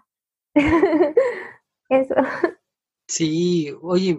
Eso. 1.88 2.14
Sí, 3.06 3.70
oye, 3.82 4.18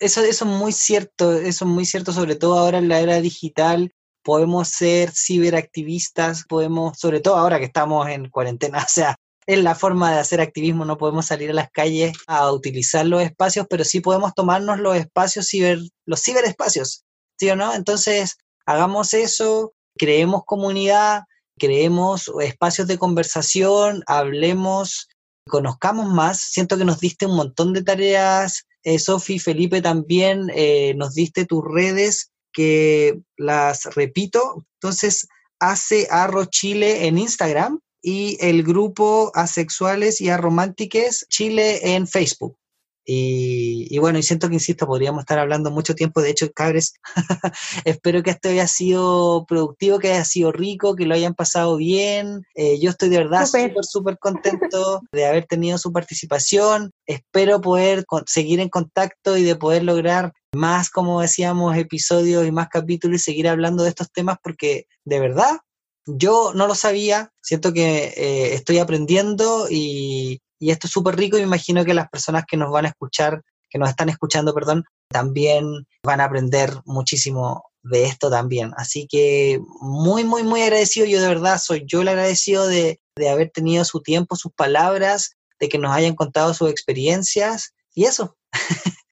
eso, 0.00 0.20
eso 0.22 0.44
es 0.44 0.50
muy 0.50 0.72
cierto, 0.72 1.32
eso 1.32 1.64
es 1.64 1.70
muy 1.70 1.84
cierto, 1.84 2.12
sobre 2.12 2.34
todo 2.34 2.58
ahora 2.58 2.78
en 2.78 2.88
la 2.88 3.00
era 3.00 3.20
digital. 3.20 3.94
Podemos 4.24 4.68
ser 4.68 5.12
ciberactivistas, 5.12 6.44
podemos, 6.48 6.98
sobre 6.98 7.20
todo 7.20 7.36
ahora 7.36 7.58
que 7.58 7.66
estamos 7.66 8.08
en 8.08 8.30
cuarentena, 8.30 8.78
o 8.84 8.88
sea, 8.88 9.16
es 9.46 9.62
la 9.62 9.74
forma 9.74 10.12
de 10.12 10.18
hacer 10.18 10.40
activismo, 10.40 10.84
no 10.84 10.96
podemos 10.96 11.26
salir 11.26 11.50
a 11.50 11.54
las 11.54 11.70
calles 11.70 12.16
a 12.26 12.50
utilizar 12.50 13.06
los 13.06 13.22
espacios, 13.22 13.66
pero 13.68 13.84
sí 13.84 14.00
podemos 14.00 14.34
tomarnos 14.34 14.80
los 14.80 14.96
espacios 14.96 15.46
ciber, 15.46 15.78
los 16.06 16.22
ciberespacios, 16.22 17.04
¿sí 17.38 17.50
o 17.50 17.56
no? 17.56 17.74
Entonces, 17.74 18.38
hagamos 18.66 19.12
eso, 19.12 19.74
creemos 19.98 20.42
comunidad, 20.46 21.24
creemos 21.58 22.30
espacios 22.40 22.86
de 22.88 22.98
conversación, 22.98 24.02
hablemos, 24.06 25.08
conozcamos 25.46 26.08
más. 26.08 26.40
Siento 26.40 26.78
que 26.78 26.84
nos 26.84 27.00
diste 27.00 27.26
un 27.26 27.36
montón 27.36 27.72
de 27.72 27.82
tareas, 27.82 28.64
eh, 28.82 28.98
Sofi, 28.98 29.38
Felipe 29.38 29.80
también, 29.80 30.50
eh, 30.54 30.94
nos 30.96 31.14
diste 31.14 31.46
tus 31.46 31.62
redes 31.64 32.30
que 32.54 33.20
las 33.36 33.84
repito. 33.94 34.64
Entonces, 34.80 35.28
hace 35.58 36.06
Arro 36.10 36.46
Chile 36.46 37.06
en 37.06 37.18
Instagram 37.18 37.80
y 38.00 38.38
el 38.40 38.62
grupo 38.62 39.32
Asexuales 39.34 40.20
y 40.20 40.30
Aromántiques 40.30 41.26
Chile 41.28 41.94
en 41.94 42.06
Facebook. 42.06 42.56
Y, 43.04 43.86
y 43.90 43.98
bueno, 43.98 44.18
y 44.18 44.22
siento 44.22 44.48
que, 44.48 44.54
insisto, 44.54 44.86
podríamos 44.86 45.20
estar 45.20 45.38
hablando 45.38 45.70
mucho 45.70 45.94
tiempo. 45.94 46.22
De 46.22 46.30
hecho, 46.30 46.50
cabres, 46.52 46.94
espero 47.84 48.22
que 48.22 48.30
esto 48.30 48.48
haya 48.48 48.66
sido 48.66 49.44
productivo, 49.46 49.98
que 49.98 50.12
haya 50.12 50.24
sido 50.24 50.52
rico, 50.52 50.96
que 50.96 51.06
lo 51.06 51.14
hayan 51.14 51.34
pasado 51.34 51.76
bien. 51.76 52.44
Eh, 52.54 52.78
yo 52.80 52.90
estoy 52.90 53.08
de 53.10 53.18
verdad 53.18 53.46
Súper. 53.46 53.74
súper, 53.82 54.18
contento 54.18 55.00
de 55.12 55.26
haber 55.26 55.46
tenido 55.46 55.78
su 55.78 55.92
participación. 55.92 56.90
Espero 57.06 57.60
poder 57.60 58.06
con- 58.06 58.24
seguir 58.26 58.60
en 58.60 58.68
contacto 58.68 59.36
y 59.36 59.42
de 59.42 59.56
poder 59.56 59.82
lograr 59.84 60.32
más, 60.54 60.88
como 60.90 61.20
decíamos, 61.20 61.76
episodios 61.76 62.46
y 62.46 62.52
más 62.52 62.68
capítulos 62.68 63.20
y 63.20 63.24
seguir 63.24 63.48
hablando 63.48 63.82
de 63.82 63.90
estos 63.90 64.10
temas 64.12 64.38
porque 64.42 64.86
de 65.04 65.20
verdad 65.20 65.58
yo 66.06 66.52
no 66.54 66.66
lo 66.66 66.74
sabía, 66.74 67.30
siento 67.42 67.72
que 67.72 68.12
eh, 68.16 68.54
estoy 68.54 68.78
aprendiendo 68.78 69.66
y, 69.70 70.40
y 70.64 70.70
esto 70.70 70.86
es 70.86 70.92
súper 70.94 71.14
rico 71.16 71.36
y 71.36 71.40
me 71.40 71.46
imagino 71.46 71.84
que 71.84 71.92
las 71.92 72.08
personas 72.08 72.46
que 72.48 72.56
nos 72.56 72.70
van 72.70 72.86
a 72.86 72.88
escuchar, 72.88 73.42
que 73.68 73.78
nos 73.78 73.90
están 73.90 74.08
escuchando, 74.08 74.54
perdón, 74.54 74.84
también 75.10 75.86
van 76.02 76.22
a 76.22 76.24
aprender 76.24 76.70
muchísimo 76.86 77.64
de 77.82 78.06
esto 78.06 78.30
también. 78.30 78.72
Así 78.78 79.06
que 79.06 79.60
muy, 79.82 80.24
muy, 80.24 80.42
muy 80.42 80.62
agradecido. 80.62 81.04
Yo 81.04 81.20
de 81.20 81.28
verdad 81.28 81.58
soy 81.58 81.84
yo 81.86 82.00
el 82.00 82.08
agradecido 82.08 82.66
de, 82.66 82.98
de 83.14 83.28
haber 83.28 83.50
tenido 83.50 83.84
su 83.84 84.00
tiempo, 84.00 84.36
sus 84.36 84.52
palabras, 84.52 85.36
de 85.60 85.68
que 85.68 85.76
nos 85.76 85.94
hayan 85.94 86.14
contado 86.14 86.54
sus 86.54 86.70
experiencias 86.70 87.74
y 87.94 88.06
eso. 88.06 88.34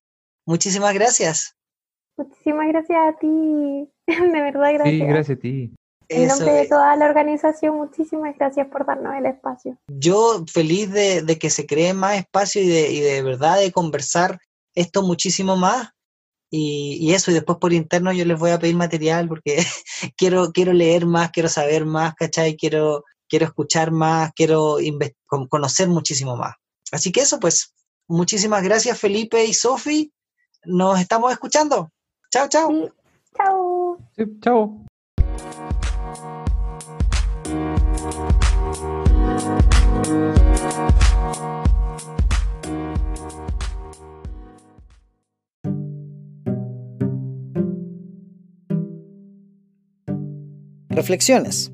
Muchísimas 0.46 0.94
gracias. 0.94 1.54
Muchísimas 2.16 2.66
gracias 2.68 2.98
a 2.98 3.18
ti. 3.18 3.28
De 4.06 4.40
verdad, 4.40 4.72
gracias. 4.72 4.88
Sí, 4.88 4.98
gracias 5.00 5.36
a 5.36 5.40
ti. 5.40 5.74
En 6.12 6.22
Eso 6.24 6.36
nombre 6.36 6.54
de 6.54 6.62
es. 6.62 6.68
toda 6.68 6.96
la 6.96 7.06
organización, 7.06 7.76
muchísimas 7.76 8.36
gracias 8.36 8.66
por 8.68 8.86
darnos 8.86 9.14
el 9.16 9.26
espacio. 9.26 9.76
yo 9.88 10.44
feliz 10.52 10.90
de, 10.92 11.22
de 11.22 11.38
que 11.38 11.50
se 11.50 11.66
cree 11.66 11.94
más 11.94 12.16
espacio 12.16 12.62
y 12.62 12.68
de, 12.68 12.90
y 12.92 13.00
de 13.00 13.22
verdad 13.22 13.58
de 13.58 13.72
conversar 13.72 14.38
esto 14.74 15.02
muchísimo 15.02 15.56
más. 15.56 15.90
Y, 16.50 16.98
y 17.00 17.14
eso, 17.14 17.30
y 17.30 17.34
después 17.34 17.56
por 17.58 17.72
interno 17.72 18.12
yo 18.12 18.26
les 18.26 18.38
voy 18.38 18.50
a 18.50 18.58
pedir 18.58 18.76
material 18.76 19.26
porque 19.28 19.56
quiero, 20.16 20.52
quiero 20.52 20.72
leer 20.74 21.06
más, 21.06 21.30
quiero 21.30 21.48
saber 21.48 21.86
más, 21.86 22.14
¿cachai? 22.14 22.56
Quiero, 22.56 23.04
quiero 23.28 23.46
escuchar 23.46 23.90
más, 23.90 24.32
quiero 24.34 24.76
conocer 25.48 25.88
muchísimo 25.88 26.36
más. 26.36 26.54
Así 26.90 27.10
que 27.10 27.20
eso, 27.20 27.40
pues, 27.40 27.74
muchísimas 28.06 28.62
gracias 28.62 28.98
Felipe 29.00 29.44
y 29.46 29.54
Sofi. 29.54 30.12
Nos 30.64 31.00
estamos 31.00 31.32
escuchando. 31.32 31.90
Chao, 32.30 32.48
chao. 32.48 32.68
Sí. 32.70 32.88
Chao. 33.34 33.98
Sí, 34.14 34.24
chao. 34.42 34.91
Reflexiones. 50.88 51.72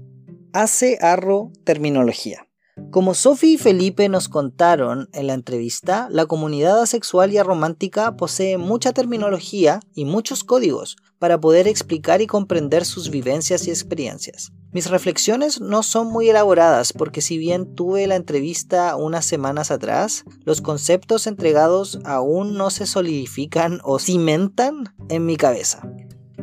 Hace 0.52 0.98
arro 1.00 1.52
terminología. 1.64 2.47
Como 2.90 3.14
Sophie 3.14 3.52
y 3.52 3.58
Felipe 3.58 4.08
nos 4.08 4.28
contaron 4.28 5.08
en 5.12 5.26
la 5.26 5.34
entrevista, 5.34 6.08
la 6.10 6.26
comunidad 6.26 6.80
asexual 6.80 7.32
y 7.32 7.38
aromántica 7.38 8.16
posee 8.16 8.56
mucha 8.56 8.92
terminología 8.92 9.80
y 9.94 10.06
muchos 10.06 10.42
códigos 10.42 10.96
para 11.18 11.38
poder 11.38 11.68
explicar 11.68 12.22
y 12.22 12.26
comprender 12.26 12.84
sus 12.84 13.10
vivencias 13.10 13.66
y 13.66 13.70
experiencias. 13.70 14.52
Mis 14.72 14.90
reflexiones 14.90 15.60
no 15.60 15.82
son 15.82 16.08
muy 16.08 16.28
elaboradas 16.28 16.92
porque 16.92 17.20
si 17.20 17.36
bien 17.36 17.74
tuve 17.74 18.06
la 18.06 18.16
entrevista 18.16 18.96
unas 18.96 19.26
semanas 19.26 19.70
atrás, 19.70 20.24
los 20.44 20.60
conceptos 20.60 21.26
entregados 21.26 21.98
aún 22.04 22.56
no 22.56 22.70
se 22.70 22.86
solidifican 22.86 23.80
o 23.84 23.98
cimentan 23.98 24.94
en 25.08 25.26
mi 25.26 25.36
cabeza. 25.36 25.82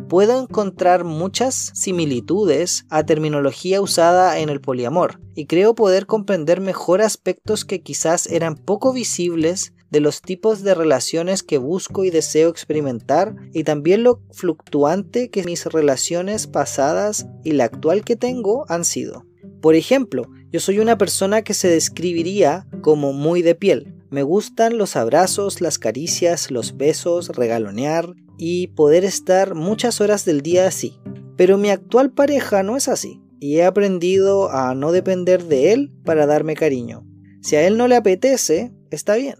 Puedo 0.07 0.41
encontrar 0.41 1.03
muchas 1.03 1.71
similitudes 1.73 2.85
a 2.89 3.05
terminología 3.05 3.81
usada 3.81 4.39
en 4.39 4.49
el 4.49 4.61
poliamor 4.61 5.19
y 5.35 5.45
creo 5.45 5.75
poder 5.75 6.05
comprender 6.05 6.61
mejor 6.61 7.01
aspectos 7.01 7.65
que 7.65 7.81
quizás 7.81 8.27
eran 8.27 8.55
poco 8.55 8.93
visibles 8.93 9.73
de 9.91 9.99
los 9.99 10.21
tipos 10.21 10.63
de 10.63 10.75
relaciones 10.75 11.43
que 11.43 11.57
busco 11.57 12.03
y 12.03 12.09
deseo 12.09 12.49
experimentar 12.49 13.35
y 13.53 13.63
también 13.63 14.03
lo 14.03 14.21
fluctuante 14.31 15.29
que 15.29 15.43
mis 15.43 15.65
relaciones 15.65 16.47
pasadas 16.47 17.27
y 17.43 17.53
la 17.53 17.65
actual 17.65 18.03
que 18.03 18.15
tengo 18.15 18.65
han 18.67 18.83
sido. 18.83 19.25
Por 19.61 19.75
ejemplo, 19.75 20.27
yo 20.51 20.59
soy 20.59 20.79
una 20.79 20.97
persona 20.97 21.43
que 21.43 21.53
se 21.53 21.69
describiría 21.69 22.67
como 22.81 23.13
muy 23.13 23.41
de 23.41 23.55
piel. 23.55 23.93
Me 24.09 24.23
gustan 24.23 24.77
los 24.77 24.95
abrazos, 24.95 25.61
las 25.61 25.79
caricias, 25.79 26.51
los 26.51 26.77
besos, 26.77 27.29
regalonear 27.29 28.13
y 28.37 28.67
poder 28.67 29.03
estar 29.03 29.55
muchas 29.55 30.01
horas 30.01 30.25
del 30.25 30.41
día 30.41 30.67
así. 30.67 30.99
Pero 31.37 31.57
mi 31.57 31.69
actual 31.69 32.11
pareja 32.11 32.63
no 32.63 32.77
es 32.77 32.87
así 32.87 33.21
y 33.39 33.57
he 33.57 33.65
aprendido 33.65 34.51
a 34.51 34.73
no 34.75 34.91
depender 34.91 35.43
de 35.43 35.73
él 35.73 35.91
para 36.03 36.25
darme 36.25 36.55
cariño. 36.55 37.05
Si 37.41 37.55
a 37.55 37.67
él 37.67 37.77
no 37.77 37.87
le 37.87 37.95
apetece, 37.95 38.71
está 38.91 39.15
bien. 39.15 39.35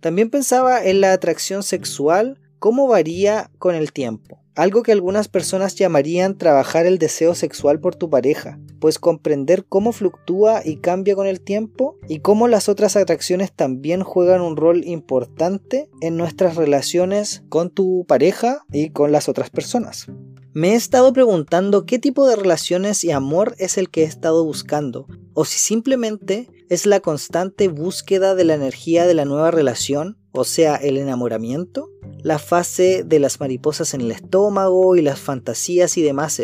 También 0.00 0.30
pensaba 0.30 0.84
en 0.84 1.00
la 1.00 1.12
atracción 1.12 1.62
sexual, 1.62 2.38
cómo 2.58 2.86
varía 2.86 3.50
con 3.58 3.74
el 3.74 3.92
tiempo. 3.92 4.44
Algo 4.58 4.82
que 4.82 4.90
algunas 4.90 5.28
personas 5.28 5.76
llamarían 5.76 6.36
trabajar 6.36 6.84
el 6.84 6.98
deseo 6.98 7.36
sexual 7.36 7.78
por 7.78 7.94
tu 7.94 8.10
pareja, 8.10 8.58
pues 8.80 8.98
comprender 8.98 9.64
cómo 9.64 9.92
fluctúa 9.92 10.62
y 10.64 10.78
cambia 10.78 11.14
con 11.14 11.28
el 11.28 11.40
tiempo 11.40 11.96
y 12.08 12.18
cómo 12.18 12.48
las 12.48 12.68
otras 12.68 12.96
atracciones 12.96 13.52
también 13.52 14.02
juegan 14.02 14.40
un 14.40 14.56
rol 14.56 14.84
importante 14.84 15.88
en 16.00 16.16
nuestras 16.16 16.56
relaciones 16.56 17.44
con 17.48 17.70
tu 17.70 18.04
pareja 18.08 18.64
y 18.72 18.90
con 18.90 19.12
las 19.12 19.28
otras 19.28 19.48
personas. 19.48 20.08
Me 20.54 20.70
he 20.70 20.74
estado 20.74 21.12
preguntando 21.12 21.86
qué 21.86 22.00
tipo 22.00 22.26
de 22.26 22.34
relaciones 22.34 23.04
y 23.04 23.12
amor 23.12 23.54
es 23.58 23.78
el 23.78 23.90
que 23.90 24.02
he 24.02 24.06
estado 24.06 24.44
buscando, 24.44 25.06
o 25.34 25.44
si 25.44 25.60
simplemente 25.60 26.48
es 26.68 26.86
la 26.86 27.00
constante 27.00 27.68
búsqueda 27.68 28.34
de 28.34 28.44
la 28.44 28.54
energía 28.54 29.06
de 29.06 29.14
la 29.14 29.24
nueva 29.24 29.50
relación, 29.50 30.18
o 30.32 30.44
sea, 30.44 30.76
el 30.76 30.98
enamoramiento, 30.98 31.90
la 32.22 32.38
fase 32.38 33.04
de 33.04 33.18
las 33.18 33.40
mariposas 33.40 33.94
en 33.94 34.02
el 34.02 34.10
estómago 34.10 34.96
y 34.96 35.02
las 35.02 35.18
fantasías 35.18 35.96
y 35.96 36.02
demás. 36.02 36.40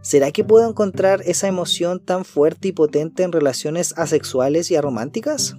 ¿Será 0.00 0.32
que 0.32 0.44
puedo 0.44 0.68
encontrar 0.68 1.22
esa 1.26 1.48
emoción 1.48 2.00
tan 2.00 2.24
fuerte 2.24 2.68
y 2.68 2.72
potente 2.72 3.22
en 3.22 3.32
relaciones 3.32 3.92
asexuales 3.96 4.70
y 4.70 4.76
arománticas? 4.76 5.56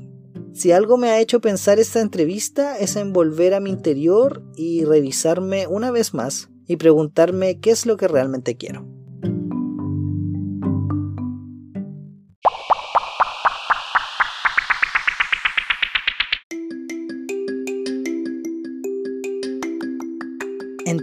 Si 0.54 0.72
algo 0.72 0.98
me 0.98 1.10
ha 1.10 1.20
hecho 1.20 1.40
pensar 1.40 1.80
esta 1.80 2.02
entrevista 2.02 2.80
es 2.80 2.96
en 2.96 3.14
volver 3.14 3.54
a 3.54 3.60
mi 3.60 3.70
interior 3.70 4.42
y 4.56 4.86
revisarme 4.86 5.68
una 5.68 5.92
vez 5.92 6.16
más 6.16 6.50
y 6.66 6.78
preguntarme 6.78 7.60
qué 7.60 7.70
es 7.72 7.86
lo 7.86 7.98
que 7.98 8.08
realmente 8.08 8.58
quiero. 8.58 8.97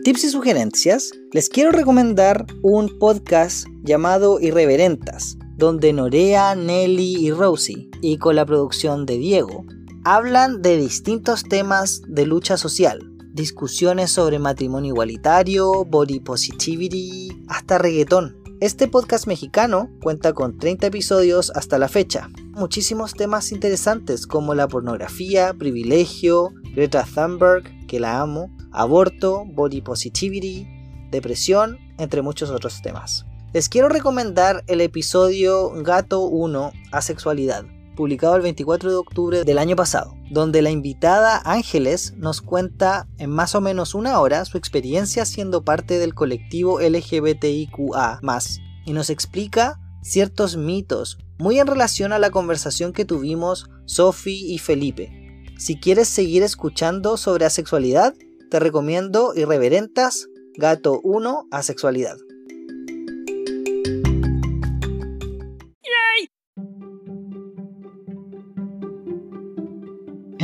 Tips 0.05 0.25
y 0.25 0.29
sugerencias, 0.29 1.13
les 1.33 1.49
quiero 1.49 1.73
recomendar 1.73 2.45
un 2.61 2.99
podcast 2.99 3.67
llamado 3.85 4.39
Irreverentas, 4.39 5.39
donde 5.57 5.95
Norea, 5.95 6.55
Nelly 6.55 7.17
y 7.27 7.31
Rosie, 7.31 7.89
y 8.03 8.19
con 8.19 8.37
la 8.37 8.45
producción 8.45 9.07
de 9.07 9.17
Diego, 9.17 9.65
hablan 10.05 10.61
de 10.61 10.77
distintos 10.77 11.45
temas 11.45 12.03
de 12.07 12.27
lucha 12.27 12.59
social, 12.59 13.01
discusiones 13.33 14.11
sobre 14.11 14.39
matrimonio 14.39 14.93
igualitario, 14.93 15.87
body 15.87 16.21
positivity, 16.21 17.31
hasta 17.49 17.79
reggaetón. 17.79 18.37
Este 18.61 18.89
podcast 18.89 19.27
mexicano 19.27 19.89
cuenta 20.03 20.35
con 20.35 20.59
30 20.59 20.87
episodios 20.87 21.51
hasta 21.55 21.79
la 21.79 21.89
fecha. 21.89 22.29
Muchísimos 22.51 23.15
temas 23.15 23.53
interesantes 23.53 24.27
como 24.27 24.55
la 24.55 24.69
pornografía, 24.69 25.55
privilegio, 25.55 26.53
Greta 26.75 27.05
Thunberg, 27.05 27.87
que 27.87 28.01
la 28.01 28.21
amo, 28.21 28.51
aborto, 28.73 29.45
body 29.47 29.81
positivity, 29.81 30.67
depresión, 31.11 31.79
entre 31.99 32.23
muchos 32.23 32.51
otros 32.51 32.83
temas. 32.83 33.25
Les 33.53 33.69
quiero 33.69 33.89
recomendar 33.89 34.65
el 34.67 34.81
episodio 34.81 35.71
Gato 35.85 36.23
1, 36.23 36.73
Asexualidad, 36.91 37.65
publicado 37.95 38.35
el 38.35 38.43
24 38.43 38.91
de 38.91 38.97
octubre 38.97 39.45
del 39.45 39.59
año 39.59 39.77
pasado, 39.77 40.17
donde 40.33 40.61
la 40.61 40.71
invitada 40.71 41.41
Ángeles 41.45 42.15
nos 42.17 42.41
cuenta 42.41 43.07
en 43.19 43.31
más 43.31 43.55
o 43.55 43.61
menos 43.61 43.95
una 43.95 44.19
hora 44.19 44.45
su 44.45 44.59
experiencia 44.59 45.25
siendo 45.25 45.63
parte 45.63 46.01
del 46.01 46.15
colectivo 46.15 46.81
LGBTIQA, 46.81 48.21
y 48.85 48.93
nos 48.93 49.11
explica 49.11 49.79
ciertos 50.03 50.57
mitos 50.57 51.19
muy 51.39 51.61
en 51.61 51.69
relación 51.69 52.13
a 52.13 52.19
la 52.19 52.31
conversación 52.31 52.93
que 52.93 53.05
tuvimos 53.05 53.71
Sophie 53.87 54.53
y 54.53 54.59
Felipe. 54.59 55.24
Si 55.57 55.77
quieres 55.77 56.09
seguir 56.09 56.43
escuchando 56.43 57.17
sobre 57.17 57.45
asexualidad, 57.45 58.15
te 58.51 58.61
recomiendo 58.61 59.33
Irreverentas 59.35 60.29
Gato 60.57 61.01
1 61.03 61.49
Asexualidad. 61.51 62.17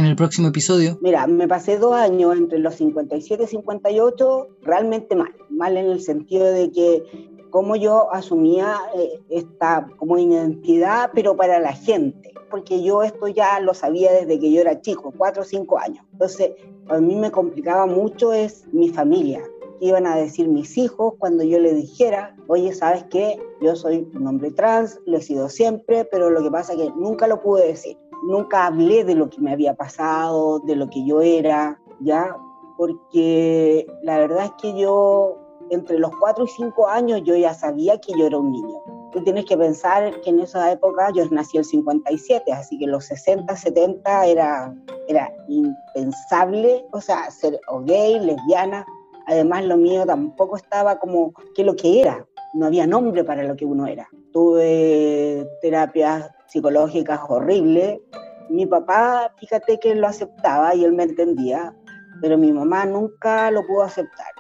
en 0.01 0.07
el 0.07 0.17
próximo 0.17 0.49
episodio? 0.49 0.99
Mira, 1.03 1.27
me 1.27 1.47
pasé 1.47 1.79
dos 1.79 1.95
años 1.95 2.35
entre 2.37 2.59
los 2.59 2.75
57 2.77 3.45
y 3.45 3.47
58 3.47 4.49
realmente 4.63 5.15
mal. 5.15 5.35
Mal 5.51 5.77
en 5.77 5.87
el 5.87 6.01
sentido 6.01 6.47
de 6.47 6.71
que 6.71 7.03
como 7.51 7.77
yo 7.77 8.13
asumía 8.13 8.77
eh, 8.97 9.21
esta 9.29 9.89
como 9.97 10.17
identidad, 10.19 11.11
pero 11.15 11.37
para 11.37 11.61
la 11.61 11.73
gente, 11.73 12.20
porque 12.51 12.83
yo 12.83 13.03
esto 13.03 13.29
ya 13.29 13.61
lo 13.61 13.73
sabía 13.75 14.13
desde 14.13 14.39
que 14.39 14.53
yo 14.53 14.61
era 14.61 14.81
chico, 14.81 15.13
cuatro 15.17 15.43
o 15.43 15.45
cinco 15.47 15.79
años. 15.79 16.05
Entonces, 16.13 16.53
a 16.89 16.99
mí 16.99 17.15
me 17.17 17.31
complicaba 17.31 17.87
mucho 17.87 18.33
es 18.33 18.65
mi 18.73 18.91
familia. 18.91 19.43
¿Qué 19.79 19.87
iban 19.87 20.07
a 20.07 20.17
decir 20.17 20.49
mis 20.49 20.77
hijos 20.77 21.15
cuando 21.19 21.43
yo 21.45 21.59
les 21.59 21.77
dijera, 21.77 22.37
oye, 22.49 22.75
¿sabes 22.75 23.05
qué? 23.05 23.41
Yo 23.63 23.75
soy 23.77 24.11
un 24.15 24.27
hombre 24.27 24.51
trans, 24.51 25.01
lo 25.07 25.17
he 25.17 25.23
sido 25.23 25.49
siempre, 25.49 26.05
pero 26.05 26.29
lo 26.29 26.43
que 26.43 26.51
pasa 26.51 26.75
es 26.75 26.81
que 26.81 26.91
nunca 26.97 27.27
lo 27.27 27.41
pude 27.41 27.69
decir 27.69 27.97
nunca 28.23 28.67
hablé 28.67 29.05
de 29.05 29.15
lo 29.15 29.29
que 29.29 29.41
me 29.41 29.53
había 29.53 29.75
pasado, 29.75 30.61
de 30.61 30.77
lo 30.77 30.89
que 30.89 31.05
yo 31.05 31.21
era, 31.21 31.81
¿ya? 32.01 32.37
Porque 32.77 33.87
la 34.03 34.19
verdad 34.19 34.47
es 34.47 34.53
que 34.61 34.79
yo, 34.79 35.37
entre 35.71 35.99
los 35.99 36.11
4 36.19 36.45
y 36.45 36.49
5 36.49 36.89
años, 36.89 37.23
yo 37.25 37.37
ya 37.37 37.55
sabía 37.55 38.01
que 38.01 38.13
yo 38.19 38.27
era 38.27 38.39
un 38.39 38.53
niño. 38.53 38.79
Tú 39.13 39.23
tienes 39.25 39.45
que 39.45 39.57
pensar 39.57 40.21
que 40.21 40.31
en 40.31 40.41
esa 40.41 40.71
época 40.71 41.11
yo 41.15 41.25
nací 41.31 41.57
en 41.57 41.63
el 41.63 41.65
57, 41.65 42.53
así 42.53 42.79
que 42.79 42.87
los 42.87 43.07
60, 43.07 43.57
70 43.57 44.27
era, 44.27 44.75
era 45.09 45.33
impensable, 45.49 46.85
o 46.93 47.01
sea, 47.01 47.29
ser 47.31 47.61
o 47.69 47.81
gay, 47.81 48.21
lesbiana. 48.21 48.87
Además, 49.27 49.65
lo 49.65 49.77
mío 49.77 50.07
tampoco 50.07 50.57
estaba 50.57 50.99
como 50.99 51.33
que 51.57 51.65
lo 51.65 51.75
que 51.75 52.01
era, 52.01 52.25
no 52.55 52.67
había 52.67 52.87
nombre 52.87 53.25
para 53.25 53.43
lo 53.43 53.57
que 53.57 53.65
uno 53.65 53.87
era. 53.87 54.09
Tuve 54.33 55.45
terapias 55.61 56.31
psicológicas 56.47 57.21
horribles. 57.29 58.01
Mi 58.49 58.67
papá, 58.67 59.33
fíjate 59.39 59.79
que 59.79 59.95
lo 59.95 60.07
aceptaba 60.07 60.75
y 60.75 60.85
él 60.85 60.93
me 60.93 61.05
entendía, 61.05 61.75
pero 62.21 62.39
mi 62.39 62.53
mamá 62.53 62.85
nunca 62.85 63.51
lo 63.51 63.67
pudo 63.67 63.83
aceptar. 63.83 64.33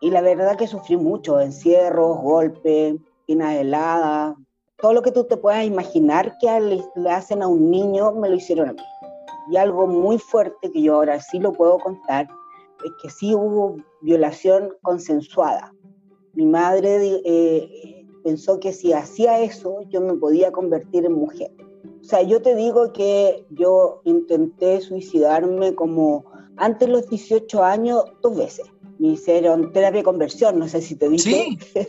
Y 0.00 0.10
la 0.10 0.20
verdad 0.20 0.56
que 0.56 0.66
sufrí 0.66 0.96
mucho, 0.96 1.40
encierros, 1.40 2.20
golpes, 2.20 2.94
pinas 3.26 3.54
heladas, 3.54 4.36
todo 4.78 4.92
lo 4.92 5.02
que 5.02 5.10
tú 5.10 5.24
te 5.24 5.36
puedas 5.36 5.64
imaginar 5.64 6.36
que 6.38 6.60
le, 6.60 7.10
hacen 7.10 7.42
a 7.42 7.48
un 7.48 7.70
niño, 7.70 8.12
me 8.12 8.28
lo 8.28 8.36
hicieron 8.36 8.70
a 8.70 8.72
mí. 8.72 8.82
Y 9.50 9.56
algo 9.56 9.86
muy 9.86 10.18
fuerte 10.18 10.70
que 10.70 10.82
yo 10.82 10.96
ahora 10.96 11.20
sí 11.20 11.38
lo 11.38 11.52
puedo 11.52 11.78
contar, 11.78 12.28
es 12.84 12.92
que 13.02 13.10
sí 13.10 13.34
hubo 13.34 13.76
violación 14.02 14.70
consensuada. 14.82 15.72
Mi 16.34 16.44
madre 16.44 17.22
eh, 17.24 18.06
pensó 18.22 18.60
que 18.60 18.72
si 18.72 18.92
hacía 18.92 19.40
eso 19.40 19.80
yo 19.88 20.00
me 20.00 20.14
podía 20.14 20.52
convertir 20.52 21.06
en 21.06 21.12
mujer. 21.12 21.50
O 22.00 22.04
sea, 22.04 22.22
yo 22.22 22.42
te 22.42 22.54
digo 22.54 22.92
que 22.92 23.44
yo 23.50 24.00
intenté 24.04 24.80
suicidarme 24.80 25.74
como 25.74 26.24
antes 26.56 26.86
de 26.86 26.92
los 26.92 27.08
18 27.08 27.64
años 27.64 28.04
dos 28.22 28.36
veces. 28.36 28.66
Me 28.98 29.08
hicieron 29.08 29.72
terapia 29.72 30.00
de 30.00 30.04
conversión, 30.04 30.58
no 30.58 30.68
sé 30.68 30.80
si 30.82 30.96
te 30.96 31.08
dije. 31.08 31.56
Sí. 31.72 31.86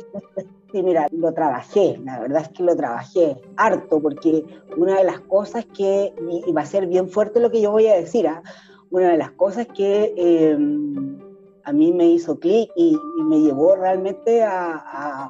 sí, 0.71 0.83
mira, 0.83 1.07
lo 1.11 1.33
trabajé, 1.33 1.99
la 2.03 2.19
verdad 2.19 2.43
es 2.43 2.49
que 2.49 2.63
lo 2.63 2.75
trabajé 2.75 3.37
harto, 3.55 4.01
porque 4.01 4.45
una 4.75 4.97
de 4.97 5.03
las 5.03 5.19
cosas 5.21 5.65
que, 5.65 6.13
y 6.45 6.51
va 6.51 6.61
a 6.61 6.65
ser 6.65 6.87
bien 6.87 7.09
fuerte 7.09 7.39
lo 7.39 7.51
que 7.51 7.61
yo 7.61 7.71
voy 7.71 7.87
a 7.87 7.95
decir, 7.95 8.27
¿ah? 8.27 8.41
una 8.89 9.09
de 9.09 9.17
las 9.17 9.31
cosas 9.31 9.67
que 9.67 10.13
em, 10.15 11.19
a 11.63 11.73
mí 11.73 11.91
me 11.91 12.07
hizo 12.07 12.39
clic 12.39 12.69
y, 12.75 12.97
me 13.23 13.41
llevó 13.41 13.75
realmente 13.75 14.41
a 14.41 15.29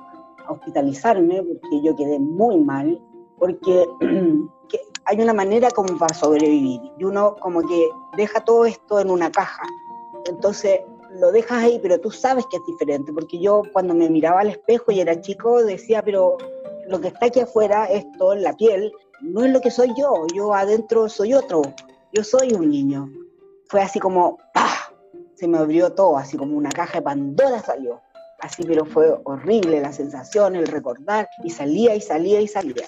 hospitalizarme 0.50 1.42
porque 1.42 1.82
yo 1.82 1.96
quedé 1.96 2.20
muy 2.20 2.60
mal, 2.60 3.02
porque 3.40 3.86
hay 5.06 5.22
una 5.22 5.34
manera 5.34 5.72
como 5.72 5.98
para 5.98 6.14
sobrevivir 6.14 6.82
y 6.98 7.04
uno 7.04 7.36
como 7.40 7.62
que 7.62 7.90
deja 8.18 8.42
todo 8.42 8.66
esto 8.66 9.00
en 9.00 9.10
una 9.10 9.32
caja. 9.32 9.64
Entonces 10.26 10.82
lo 11.12 11.32
dejas 11.32 11.64
ahí, 11.64 11.80
pero 11.82 12.00
tú 12.00 12.12
sabes 12.12 12.46
que 12.50 12.58
es 12.58 12.64
diferente, 12.66 13.12
porque 13.14 13.40
yo 13.40 13.64
cuando 13.74 13.94
me 13.94 14.10
miraba 14.10 14.42
al 14.42 14.50
espejo 14.50 14.92
y 14.92 15.00
era 15.00 15.20
chico 15.22 15.64
decía, 15.64 16.02
pero 16.04 16.38
lo 16.88 17.02
que 17.02 17.10
está 17.10 17.28
aquí 17.28 17.40
afuera, 17.40 17.86
esto, 17.86 18.34
en 18.34 18.44
la 18.44 18.54
piel, 18.54 18.92
no 19.22 19.44
es 19.44 19.52
lo 19.52 19.62
que 19.62 19.72
soy 19.72 19.90
yo, 19.98 20.26
yo 20.34 20.54
adentro 20.54 21.10
soy 21.10 21.34
otro, 21.34 21.62
yo 22.14 22.24
soy 22.24 22.54
un 22.54 22.70
niño. 22.70 23.10
Fue 23.68 23.82
así 23.82 24.00
como, 24.00 24.38
¡pah! 24.54 24.94
Se 25.36 25.48
me 25.48 25.58
abrió 25.58 25.92
todo, 25.92 26.18
así 26.18 26.38
como 26.38 26.58
una 26.58 26.70
caja 26.70 27.00
de 27.00 27.04
Pandora 27.04 27.62
salió. 27.62 28.02
Así, 28.40 28.64
pero 28.64 28.86
fue 28.86 29.20
horrible 29.24 29.82
la 29.82 29.92
sensación, 29.92 30.56
el 30.56 30.68
recordar, 30.68 31.28
y 31.44 31.50
salía 31.50 31.96
y 31.96 32.02
salía 32.02 32.40
y 32.40 32.48
salía. 32.48 32.88